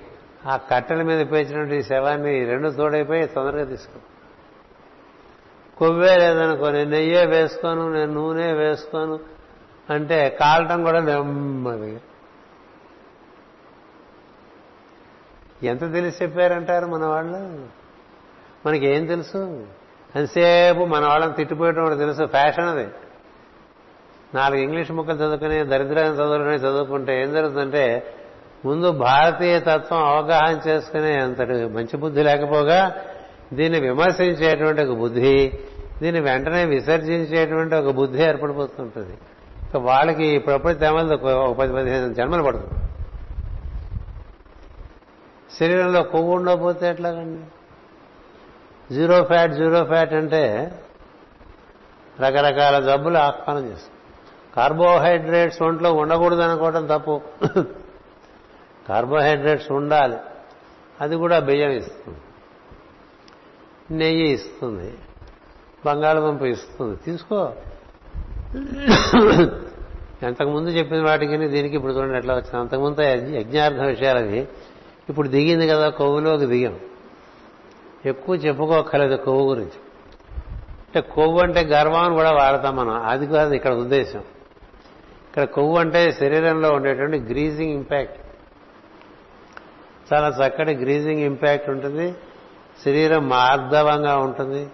[0.45, 4.00] ఆ కట్టెల మీద పేర్చినటువంటి ఈ శవాన్ని రెండు తోడైపోయి తొందరగా తీసుకో
[5.78, 9.20] కొవ్వే లేదనుకో నేను నెయ్యే వేసుకోను నేను నూనె వేసుకోను
[9.89, 12.02] అంటే కాలటం కూడా నెమ్మది
[15.64, 17.68] ఎంత తెలిసి చెప్పారంటారు మన వాళ్ళు?
[18.66, 19.68] మనకేం తెలుసు?
[20.16, 22.26] అంతసేపు మన వాళ్ళని తిట్టిపోయటం కూడా తెలుసు?
[22.26, 22.88] ఫ్యాషన్ అది.
[24.36, 28.13] నాలుగు ఇంగ్లీష్ ముక్కలు చదువుకుని దరిద్రమైన చదువుకుని చదువుకుంటే ఏం జరుగుతుందంటే
[28.65, 32.95] ముందు భారతీయ తత్వం అవగాహన చేసుకునే అంతటి మంచి బుద్ధి లేకపోగా
[33.54, 35.59] దీన్ని విమర్శించేటువంటి ఒక బుద్ధి
[36.01, 39.13] దీన్ని వెంటనే విసర్జించేటువంటి ఒక బుద్ధి ఏర్పడిపోతుంటుంది.
[39.70, 40.37] ఇక వాళ్ళకి ఈ
[41.13, 42.86] ఒక పది పదిహేను జన్మలు పడుతుంది.
[45.59, 47.41] శరీరంలో కొవ్వు ఉండకపోతే ఎట్లాగండి?
[48.95, 50.71] జీరో ఫ్యాట్ జీరో ఫ్యాట్ అంటే
[52.21, 53.99] రకరకాల జబ్బులు ఆహ్వానం చేస్తుంది
[54.55, 57.21] కార్బోహైడ్రేట్స్ ఒంట్లో ఉండకూడదు అనుకోవటం తప్పు.
[58.89, 60.17] కార్బోహైడ్రేట్స్ ఉండాలి.
[61.01, 62.17] అది కూడా బియ్యం ఇస్తుంది.
[63.92, 64.97] నెయ్యి ఇస్తుంది.
[65.86, 66.96] బంగాళదుంప ఇస్తుంది.
[66.96, 67.51] తీసుకో.
[70.24, 72.58] ఎంతకుముందు చెప్పిన వాటికి దీనికి ఇప్పుడు చూడండి ఎట్లా వచ్చింది.
[72.58, 74.47] అంతకుముందు యజ్ఞార్థ విషయాలు అవి
[75.09, 76.80] ఇప్పుడు దిగింది కదా కొవ్వులోకి దిగాం.
[78.05, 79.80] ఎక్కువ చెప్పుకోక్కర్లేదు కొవ్వు గురించి.
[80.51, 83.01] అంటే కొవ్వు అంటే గర్వం కూడా వాడతాం మనం.
[83.04, 84.24] అది కాదు ఇక్కడ ఉద్దేశం.
[85.39, 88.20] ఇక్కడ కొవ్వు అంటే శరీరంలో ఉండేటువంటి గ్రీజింగ్ ఇంపాక్ట్.
[90.13, 92.16] చాలా చక్కటి గ్రీజింగ్ ఇంపాక్ట్ ఉంటుంది.
[92.86, 94.70] శరీరం మార్ధవంగా ఉంటుంది.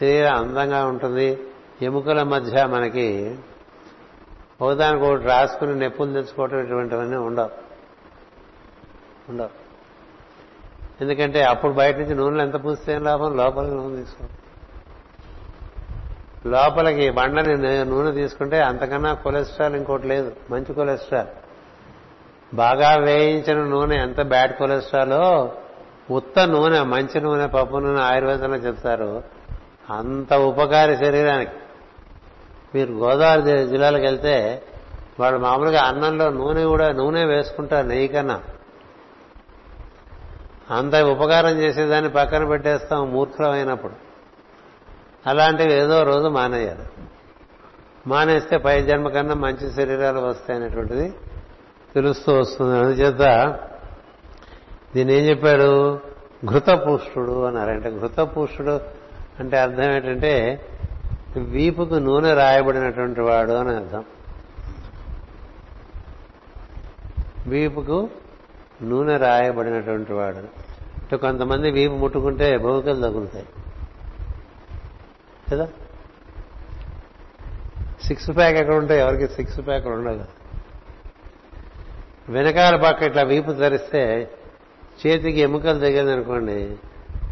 [0.00, 1.38] శరీరం అందంగా ఉంటుంది.
[1.82, 3.38] ఎముకల మధ్య మనకి
[4.60, 7.50] ఒకదానికి ఒకటి రాసుకుని నొప్పులు తెచ్చుకోవటం ఇటువంటివన్నీ ఉండవు.
[9.30, 9.50] ఉండవు.
[11.00, 13.36] ఎందుకంటే అప్పుడు బయట నుంచి నూనెలు ఎంత పూస్తే ఏం లాభం?
[13.36, 14.38] లోపలికి నూనె తీసుకోవాలి
[16.46, 20.36] లోపలికి బండని నూనె తీసుకుంటే అంతకన్నా కొలెస్ట్రాల్ ఇంకోటి లేదు.
[20.50, 21.26] మంచి కొలెస్ట్రాల్.
[22.54, 25.52] బాగా వేయించిన నూనె ఎంత బ్యాడ్ కొలెస్ట్రాలో
[26.10, 29.22] ఉత్త నూనె మంచి నూనె పప్పు నూనె ఆయుర్వేదంలో చెప్తారు.
[29.90, 31.52] అంత ఉపకారి శరీరానికి.
[32.74, 34.62] మీరు గోదావరి జిల్లాలకు వెళ్తే
[35.20, 38.42] వాళ్ళు మామూలుగా అన్నంలో నూనె కూడా నూనె వేసుకుంటారు నెయ్యి కన్నా.
[40.70, 44.03] అంత ఉపకారం చేసేదాన్ని పక్కన పెట్టేస్తాం మూర్ఖమైనప్పుడు
[45.26, 47.06] అలాంటివి ఏదో రోజు మానేయాలి.
[48.06, 51.12] మానేస్తే పై జన్మ కన్నా మంచి శరీరాలు వస్తాయనేటువంటిది
[51.94, 52.78] తెలుస్తూ వస్తుంది.
[52.78, 53.58] అందుచేత
[54.94, 56.00] దీన్ని ఏం చెప్పాడు?
[56.46, 58.80] ఘృతపుష్టుడు అన్నారంటే ఘృతపుష్టుడు
[59.40, 60.66] అంటే అర్థం ఏంటంటే
[61.36, 64.04] వీపుకు నూనె రాయబడినటువంటి వాడు అని అర్థం.
[67.46, 68.10] వీపుకు
[68.82, 70.36] నూనె రాయబడినటువంటి వాడు.
[70.36, 73.46] అంటే కొంతమంది వీపు ముట్టుకుంటే బహుకలు తగులుతాయి.
[75.54, 75.68] కదా?
[78.06, 80.24] సిక్స్ ప్యాక్ ఎక్కడ ఉంటే ఎవరికి సిక్స్ ప్యాక్ ఉండదు.
[82.28, 84.30] వెనకాల పక్క ఇట్లా వీపు ధరిస్తే
[85.06, 86.76] చేతికి ఎముకలు తగ్గిందనుకోండి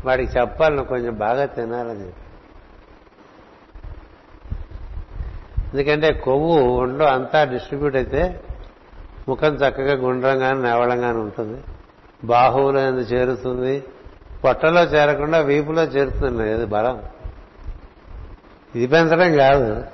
[0.04, 2.10] వాడికి చెప్పాలను కొంచెం బాగా తినాలని.
[5.72, 8.40] ఎందుకంటే కొవ్వు ఒంట్లో అంతా డిస్ట్రిబ్యూట్ అయితే
[9.28, 11.60] ముఖం చక్కగా గుండ్రంగాను నేవళంగాను ఉంటుంది.
[12.24, 13.84] బాహువులో ఎందుకు చేరుతుంది.
[14.44, 17.02] పొట్టలో చేరకుండా వీపులో చేరుతుంది అది బలం.
[18.74, 19.84] ఇది పెంచడం కాదు.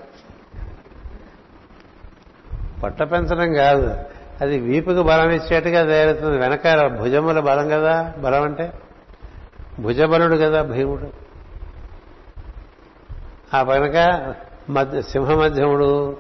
[2.83, 3.99] పొట్ట పెంచడం కాదు.
[4.41, 6.39] అది వీపుకు బలం ఇచ్చేట్టుగా తయారవుతుంది.
[6.39, 8.15] వెనక భుజముల బలం కదా?
[8.19, 8.73] బలం అంటే?
[9.81, 11.11] భుజబలుడు కదా భీముడు?
[13.57, 14.35] ఆ వెనక
[14.71, 16.17] మధ్య సింహమధ్యముడు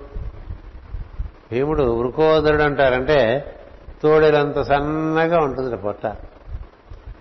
[1.53, 3.55] భీముడు వృకోదరుడు అంటారంటే
[4.03, 6.17] తోడేలంత సన్నగా ఉంటుంది పొట్ట.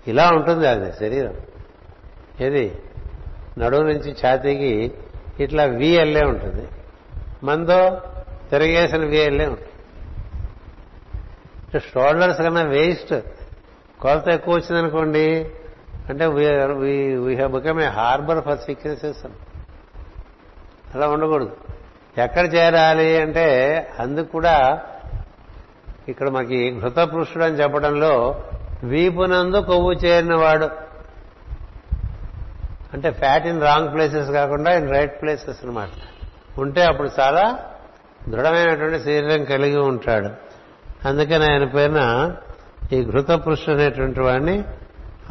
[0.07, 1.33] ఇలా ఉంటుంది అది శరీరం.
[2.41, 2.81] ఏది?
[3.59, 4.93] నడువు నుంచి ఛాతీకి
[5.43, 6.65] ఇట్లా వి ఎల్లే ఉంటుంది.
[7.43, 7.79] మందో
[8.51, 9.73] తిరిగేసిన వి ఎల్లే ఉంటుంది.
[11.93, 13.13] షోల్డర్స్ కన్నా వేస్ట్
[14.01, 15.25] కొలత ఎక్కువ వచ్చిందనుకోండి
[16.09, 19.23] అంటే we have become a harbour for sicknesses
[20.95, 21.55] అలా ఉండకూడదు.
[22.25, 23.45] ఎక్కడ చేరాలి అంటే
[23.99, 24.55] అందుకు కూడా
[26.11, 28.43] ఇక్కడ మనకి ఘృతపృష్ఠుడు పురుషుడు అని చెప్పడంలో
[28.83, 30.86] వీపునందు కొవ్వు చేరినవాడు.
[32.97, 35.87] అంటే ఫ్యాట్ ఇన్ రాంగ్ ప్లేసెస్ కాకుండా ఇన్ రైట్ ప్లేసెస్ అనమాట
[36.59, 37.59] ఉంటే అప్పుడు చాలా
[38.29, 40.29] దృఢమైనటువంటి శరీరం కలిగి ఉంటాడు.
[41.07, 42.31] అందుకని ఆయన పైన
[42.93, 43.31] ఈ ఘృత
[43.69, 44.63] అనేటువంటి వాడిని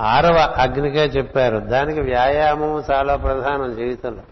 [0.00, 1.58] ఆరవ అగ్నిగా చెప్పారు.
[1.58, 4.22] దానికి వ్యాయామం చాలా ప్రధానం జీవితంలో.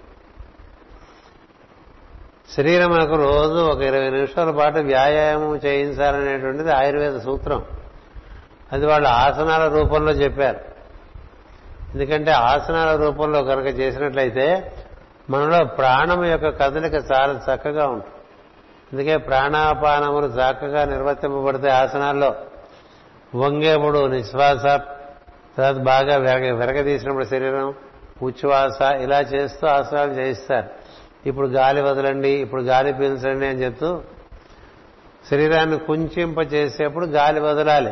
[2.57, 7.65] శరీరం మనకు రోజు ఒక ఇరవై నిమిషాల పాటు వ్యాయామం చేయించాలనేటువంటిది ఆయుర్వేద సూత్రం.
[8.73, 10.74] అది వాళ్ళు ఆసనాల రూపంలో చెప్పారు.
[11.95, 14.73] ఎందుకంటే ఆసనాల రూపంలో కనుక చేసినట్లయితే
[15.31, 18.15] మనలో ప్రాణం యొక్క కదలిక చాలా చక్కగా ఉంటుంది.
[18.93, 22.35] అందుకే ప్రాణాపానములు చక్కగా నిర్వర్తింపబడితే ఆసనాల్లో.
[23.35, 24.63] వంగేపుడు నిశ్వాస
[25.57, 27.75] తర్వాత బాగా వెరగ వెరగదీసినప్పుడు శరీరం
[28.23, 30.69] ఉచ్ఛ్వాస ఇలా చేస్తూ ఆసనాలు చేయిస్తారు.
[31.29, 34.03] ఇప్పుడు గాలి వదలండి ఇప్పుడు గాలి పీల్చండి అని చెప్తూ
[35.31, 37.91] శరీరాన్ని కుంచింప చేసేప్పుడు గాలి వదలాలి.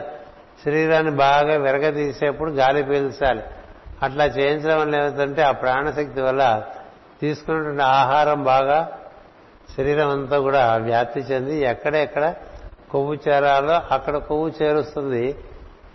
[0.64, 3.42] శరీరాన్ని బాగా విరగదీసేప్పుడు గాలి పీల్చాలి.
[4.02, 6.62] అట్లా చేయించడం వల్ల ఏమిటంటే ఆ ప్రాణశక్తి వల్ల
[7.20, 8.98] తీసుకున్నటువంటి ఆహారం బాగా
[9.76, 12.34] శరీరం అంతా కూడా వ్యాప్తి చెంది ఎక్కడెక్కడ
[12.90, 15.36] కొవ్వు చేరాలో అక్కడ కొవ్వు చేరుస్తుంది.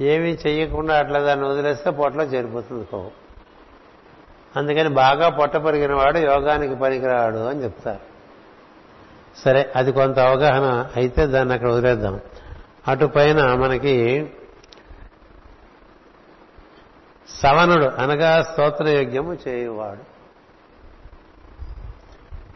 [0.01, 3.11] ఏమీ చెయ్యకుండా అట్లా దాన్ని వదిలేస్తే పొట్టలో చేరిపోతుంది కొవ్వు.
[4.55, 7.99] అందుకని బాగా పొట్ట పెరిగిన వాడు యోగానికి పనికిరాడు అని చెప్తారు.
[9.37, 12.19] సరే అది కొంత అవగాహన అయితే దాన్ని అక్కడ వదిలేద్దాం.
[12.87, 14.29] అటు పైన మనకి
[17.29, 20.17] సవనుడు అనగా స్తోత్రయోగ్యము చేయువాడు.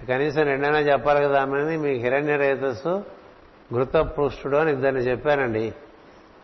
[0.05, 3.05] కనీసం రెండైనా చెప్పాలి కదా అని మీకు హిరణ్య రేతస్సు
[3.73, 5.73] ఘృతపృష్ఠుడు అని ఇద్దరిని చెప్పానండి.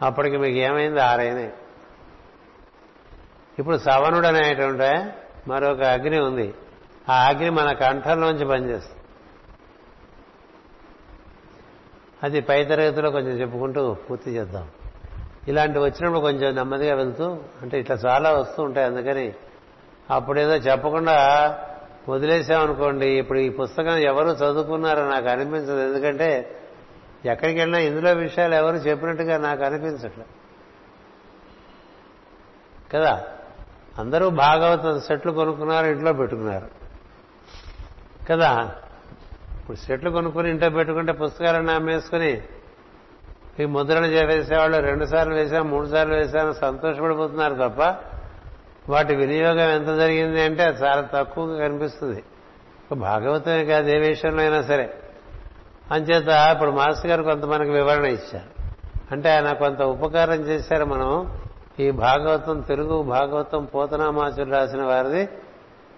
[0.01, 1.01] అప్పటికి మీకు ఏమైంది?
[1.01, 1.53] ఆరైనాయి
[3.59, 5.11] ఇప్పుడు సవనుడు అనేటువంటి
[5.49, 6.53] మరొక అగ్ని ఉంది.
[7.09, 9.03] ఆ అగ్ని మన కంఠంలోంచి పనిచేస్తుంది.
[12.23, 14.69] అది పై తరగతిలో కొంచెం చెప్పుకుంటూ పూర్తి చేద్దాం.
[15.47, 19.33] ఇలాంటి వచ్చినప్పుడు కొంచెం నెమ్మదిగా వెళ్తూ అంటే ఇట్లా చాలా వస్తూ ఉంటాయి అందుకని
[20.11, 21.15] అప్పుడేదో చెప్పకుండా
[22.09, 25.87] వదిలేసామనుకోండి ఇప్పుడు ఈ పుస్తకం ఎవరు చదువుకున్నారో నాకు అనిపించదు.
[25.87, 26.55] ఎందుకంటే
[27.25, 30.25] ఎక్కడికి వెళ్ళినా ఇందులో విషయాలు ఎవరు చెప్పినట్టుగా నాకు అనిపించట్లే.
[32.93, 33.23] కదా?
[33.97, 36.67] అందరూ భాగవత సెట్లు కొనుక్కున్నారు ఇంట్లో పెట్టుకున్నారు.
[38.29, 38.75] కదా?
[39.59, 42.41] ఇప్పుడు సెట్లు కొనుక్కుని ఇంట్లో పెట్టుకుంటే పుస్తకాలను అమ్మేసుకుని
[43.59, 47.95] ఈ ముద్రణ వేసేవాళ్ళు రెండు సార్లు వేసాం మూడు సార్లు వేసాను సంతోషపడిపోతున్నారు తప్ప
[48.89, 52.23] వాటి వినియోగం ఎంత జరిగింది అంటే అది చాలా తక్కువగా కనిపిస్తుంది.
[52.95, 54.93] భాగవతమే కాదు ఏ విషయంలో అయినా సరే.
[55.91, 58.69] అంచేత ఇప్పుడు మాస్టర్ గారు కొంత మనకు వివరణ ఇచ్చారు.
[59.11, 61.37] అంటే ఆయన కొంత ఉపకారం చేశారు మనం.
[61.79, 65.29] ఈ భాగవతం తెలుగు భాగవతం పోతనామాచులు రాసిన వారిది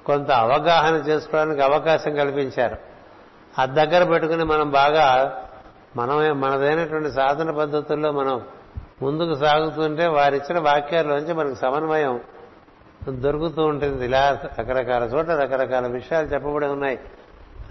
[0.05, 2.77] కొంత అవగాహన చేసుకోవడానికి అవకాశం కల్పించారు.
[3.59, 5.37] అది దగ్గర పెట్టుకుని మనం బాగా
[5.95, 8.41] మనమే మనదైనటువంటి సాధన పద్ధతుల్లో మనం
[9.01, 12.21] ముందుకు సాగుతుంటే వారిచ్చిన వాక్యాల్లోంచి మనకు సమన్వయం
[13.09, 14.05] దొరుకుతూ ఉంటుంది.
[14.05, 16.99] ఇలా రకరకాల చోట్ల రకరకాల విషయాలు చెప్పబడి ఉన్నాయి.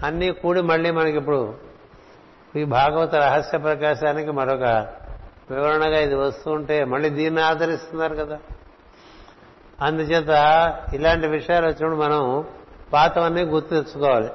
[0.03, 1.53] అన్నీ కూడి మళ్ళీ మనకి ఇప్పుడు
[2.55, 4.87] ఈ భాగవత రహస్య ప్రకాశానికి మరొక
[5.51, 8.39] వివరణగా ఇది వస్తూ ఉంటే మళ్ళీ దీన్ని ఆదరిస్తున్నారు కదా.
[9.81, 10.29] అందుచేత
[10.93, 12.45] ఇలాంటి విషయాలు వచ్చినప్పుడు మనం
[12.93, 14.29] పాతవన్నీ గుర్తు తెచ్చుకోవాలి.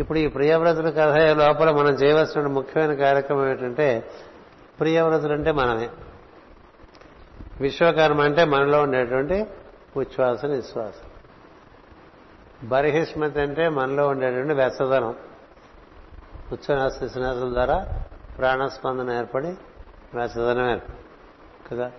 [0.00, 4.10] ఇప్పుడు ఈ ప్రియవ్రతుల కథ లోపల మనం చేయవలసిన ముఖ్యమైన కార్యక్రమం ఏంటంటే
[4.80, 5.88] ప్రియవ్రతులు అంటే మనమే.
[7.60, 9.46] విశ్వకర్మ అంటే మనలో ఉండేటువంటి
[9.96, 11.08] ఉచ్ఛ్వాస నిశ్వాసం.
[12.68, 15.14] బర్హిష్మతి అంటే మనలో ఉండేటువంటి వెచ్చదనం
[16.52, 17.86] ఉచ్ఛ్వాస నిశ్వాసం ద్వారా
[18.38, 19.48] ప్రాణస్పందన ఏర్పడి
[20.14, 20.98] వెచ్చదనం ఏర్పడి
[21.70, 21.90] కదా?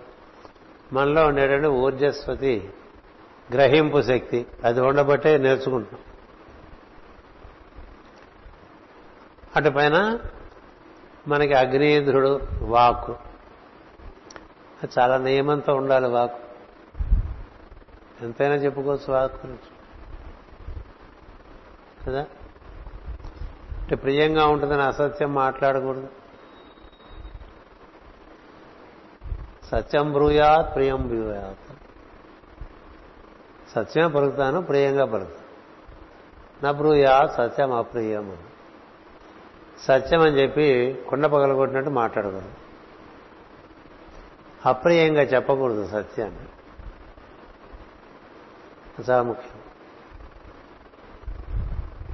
[0.92, 2.70] మనలో ఉండేటువంటి ఊర్జస్వతి
[3.52, 6.00] గ్రహింపు శక్తి అది ఉండబట్టే నేర్చుకుంటున్నాం.
[9.58, 10.18] అటు పైన
[11.28, 13.16] మనకి అగ్నేంద్రుడు వాక్కు.
[14.98, 16.38] చాలా నియమంతో ఉండాలి వాక్కు.
[18.24, 19.70] ఎంతైనా చెప్పుకోవచ్చు వాక్కు గురించి.
[22.06, 22.26] కదా?
[23.78, 26.08] అంటే ప్రియంగా ఉంటుందని అసత్యం మాట్లాడకూడదు.
[29.72, 31.72] సత్యం బ్రూయాత్ ప్రియం బ్రూయాత్.
[33.70, 35.48] సత్యమే పలుకుతాను ప్రియంగా పలుకుతాను.
[36.64, 38.36] నా బ్రూయాత్ సత్యం అప్రియం
[39.80, 42.52] సత్యం అని చెప్పి కుండ పగలగొట్టినట్టు మాట్లాడకూడదు.
[44.66, 46.40] అప్రియంగా చెప్పకూడదు సత్యాన్ని.
[49.10, 49.60] చాలా ముఖ్యం.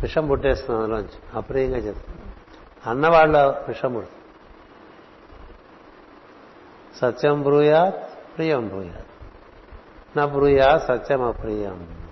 [0.02, 1.18] విషం పుట్టేస్తున్నాం అందులోంచి.
[1.34, 2.32] అప్రియంగా చెప్తున్నాం
[2.86, 4.20] అన్నవాళ్ళ విషం పుడుతుంది.
[6.98, 9.06] సత్యం బ్రూయాత్ ప్రియం బ్రూయాత్.
[10.16, 12.04] నా బ్రూయా సత్యం అప్రియం.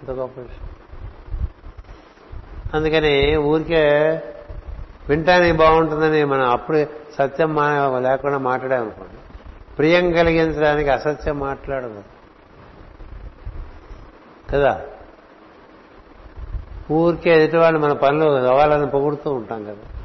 [0.00, 0.79] అంత గొప్ప విషయం.
[2.74, 3.78] అందుకని ఊరికే
[5.08, 6.86] వింటానికి బాగుంటుందని మనం అప్పుడు
[7.18, 7.56] సత్యం
[8.02, 9.14] లేకుండా మాట్లాడామనుకోండి.
[9.76, 12.02] ప్రియం కలిగించడానికి అసత్యం మాట్లాడదు
[14.50, 14.80] కదా?
[16.92, 20.00] ఊరికే ఎదుటివాళ్ళు మన పనులు అవ్వాలని పొగుడుతూ ఉంటాం కదా.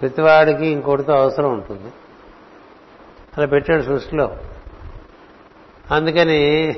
[0.00, 1.92] ప్రతివాడికి ఇంకోటితో అవసరం ఉంటుంది.
[3.38, 4.36] అలా పెట్టాడు సృష్టిలో.
[5.90, 6.74] అందుకని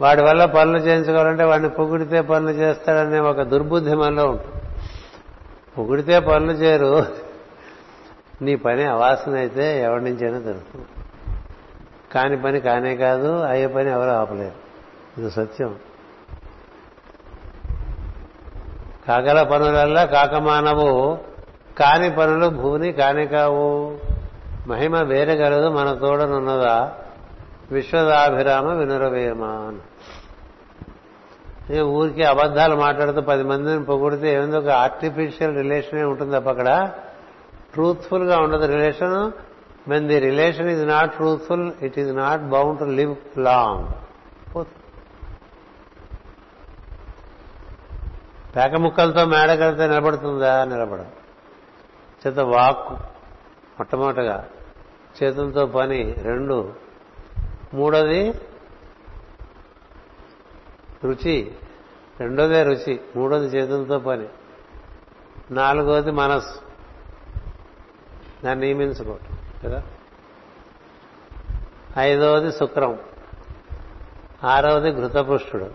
[0.00, 4.53] వాడి వల్ల పనులు చేయించుకోవాలంటే వాడిని పొగిడితే పనులు చేస్తాడనే ఒక దుర్బుద్ధి మనలో ఉంటుంది.
[5.78, 7.06] పొగిడితే పనులు చేయరు.
[8.42, 10.86] నీ పని అవాసన అయితే ఎవరి నుంచైనా దొరుకుతుంది.
[12.14, 14.64] కాని పని కానే కాదు అయ్యే పని ఎవరు ఆపలేరు.
[15.20, 15.76] ఇది సత్యం.
[19.08, 21.18] కాకల పనులల్లా కాకమానవు.
[21.78, 23.98] కాని పనులు భూని కాని కావు.
[24.66, 26.92] మహిమ వేరే కలదు మన తోడనున్నదా?
[27.70, 29.44] విశ్వదాభిరామ వినురవేమ
[31.72, 34.56] ఊరికి అబద్ధాలు మాట్లాడుతూ పది మందిని పొగిడితే ఏముంది?
[34.56, 36.90] ఒక ఆర్టిఫిషియల్ రిలేషనే ఉంటుంది తప్ప అక్కడ.
[37.72, 39.32] ట్రూత్ఫుల్గా ఉండదు relation
[39.90, 43.86] when the relation is not truthful it is not bound to live long
[48.56, 50.64] పేక ముక్కలతో మేడ కడితే నిలబడుతుందా?
[50.64, 51.06] నిలబడదు.
[52.26, 52.94] చేత వాక్కు
[53.78, 54.44] మొట్టమొదటగా
[55.22, 56.72] చేతులతో పని రెండు.
[57.74, 58.34] మూడోది
[61.04, 61.52] రుచి
[62.20, 64.26] రెండోదే రుచి మూడోది చేతులతో పని
[65.50, 66.58] నాలుగోది మనస్సు.
[68.44, 69.82] దాన్ని నియమించుకోవటం కదా?
[71.98, 72.98] ఐదవది శుక్రం
[74.44, 75.70] ఆరవది ఘృతపుష్టుడు.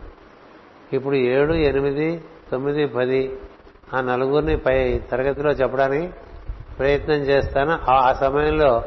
[0.93, 3.37] ఇప్పుడు ఏడు ఎనిమిది తొమ్మిది పది
[3.93, 6.13] ఆ నలుగురిని పై తరగతిలో చెప్పడానికి
[6.79, 7.91] ప్రయత్నం చేస్తాను.
[7.91, 8.83] ఆ సమయంలో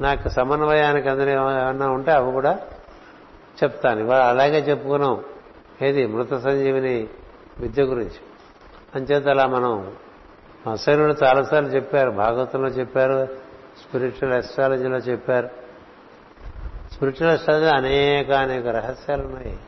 [0.00, 2.58] నాకు సమన్వయానికి అందరూ ఏమన్నా ఉంటే అవి కూడా
[3.62, 4.00] చెప్తాను.
[4.00, 5.24] ఇవాళ అలాగే చెప్పుకున్నాం.
[5.82, 6.06] ఏది?
[6.06, 7.08] మృత సంజీవిని
[7.58, 8.20] విద్య గురించి.
[8.94, 9.92] అంచేత అలా మనం
[10.70, 12.10] అసైనుడు చాలాసార్లు చెప్పారు.
[12.10, 13.28] భాగవతంలో చెప్పారు.
[13.80, 15.48] స్పిరిచువల్ ఎస్ట్రాలజీలో చెప్పారు.
[16.92, 19.58] స్పిరిచువల్ ఎస్ట్రాలజీ అనేక అనేక రహస్యాలు ఉన్నాయి.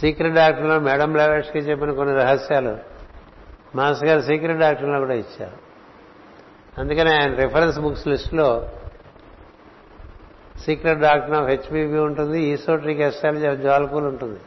[0.00, 2.78] సీక్రెట్ డాక్టర్లో మేడం లావేష్కి చెప్పిన కొన్ని రహస్యాలు
[3.74, 5.56] మాస్ గారు సీక్రెట్ డాక్టర్లో కూడా ఇచ్చారు.
[6.80, 8.68] అందుకని ఆయన రిఫరెన్స్ బుక్స్ లిస్టులో
[10.64, 14.40] సీక్రెట్ డాక్టర్ ఆఫ్ హెచ్బిబి ఉంటుంది ఈసోట్రిక్ ఎస్ట్రాలజీ ఆఫ్ జాల్కూల్ ఉంటుంది.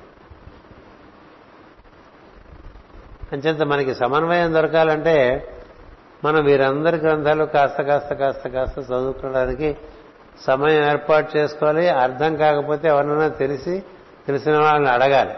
[3.32, 5.48] అంచేత మనకి సమన్వయం దొరకాలంటే
[6.26, 9.78] మనం వీరందరి గ్రంథాలు కాస్త కాస్త కాస్త కాస్త చదువుకోవడానికి
[10.42, 11.90] సమయం ఏర్పాటు చేసుకోవాలి.
[11.90, 13.84] అర్థం కాకపోతే ఎవరినైనా తెలిసి
[14.28, 15.34] తెలిసిన వాళ్ళని అడగాలి.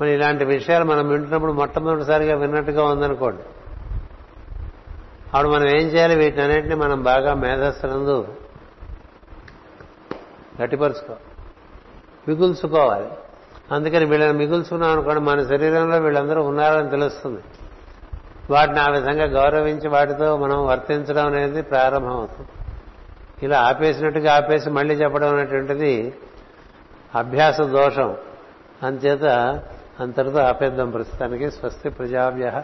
[0.00, 3.42] మరి ఇలాంటి విషయాలు మనం వింటున్నప్పుడు మొట్టమొదటిసారిగా విన్నట్టుగా ఉందనుకోండి.
[5.34, 6.16] అప్పుడు మనం ఏం చేయాలి?
[6.16, 8.28] వీటన్నిటిని మనం బాగా మేధస్సునందు
[10.62, 11.14] గట్టిపరుచుకో.
[12.28, 13.08] మిగుల్చుకోవాలి.
[13.72, 17.40] అందుకని వీళ్ళని మిగుల్చుకున్నాం అనుకోండి మన శరీరంలో వీళ్ళందరూ ఉన్నారని తెలుస్తుంది.
[18.50, 22.48] వాటిని ఆ విధంగా గౌరవించి వాటితో మనం వర్తించడం అనేది ప్రారంభం అవుతుంది
[23.42, 26.14] ఇలా ఆపేసినట్టుగా ఆపేసి మళ్ళీ చెప్పడం అనేటువంటిది
[27.14, 28.16] అభ్యాస దోషం.
[28.82, 29.24] అంచేత
[30.00, 31.50] అంతటితో ఆపేద్దాం ప్రస్తుతానికి.
[31.50, 32.62] స్వస్తి ప్రజాభ్య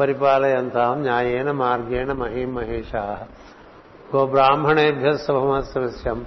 [0.00, 3.26] పరిపాలయంతాం న్యాయేన మార్గేణ మహీం మహేషా.
[4.16, 6.26] గోబ్రాహ్మణేభ్య శుభమస్యం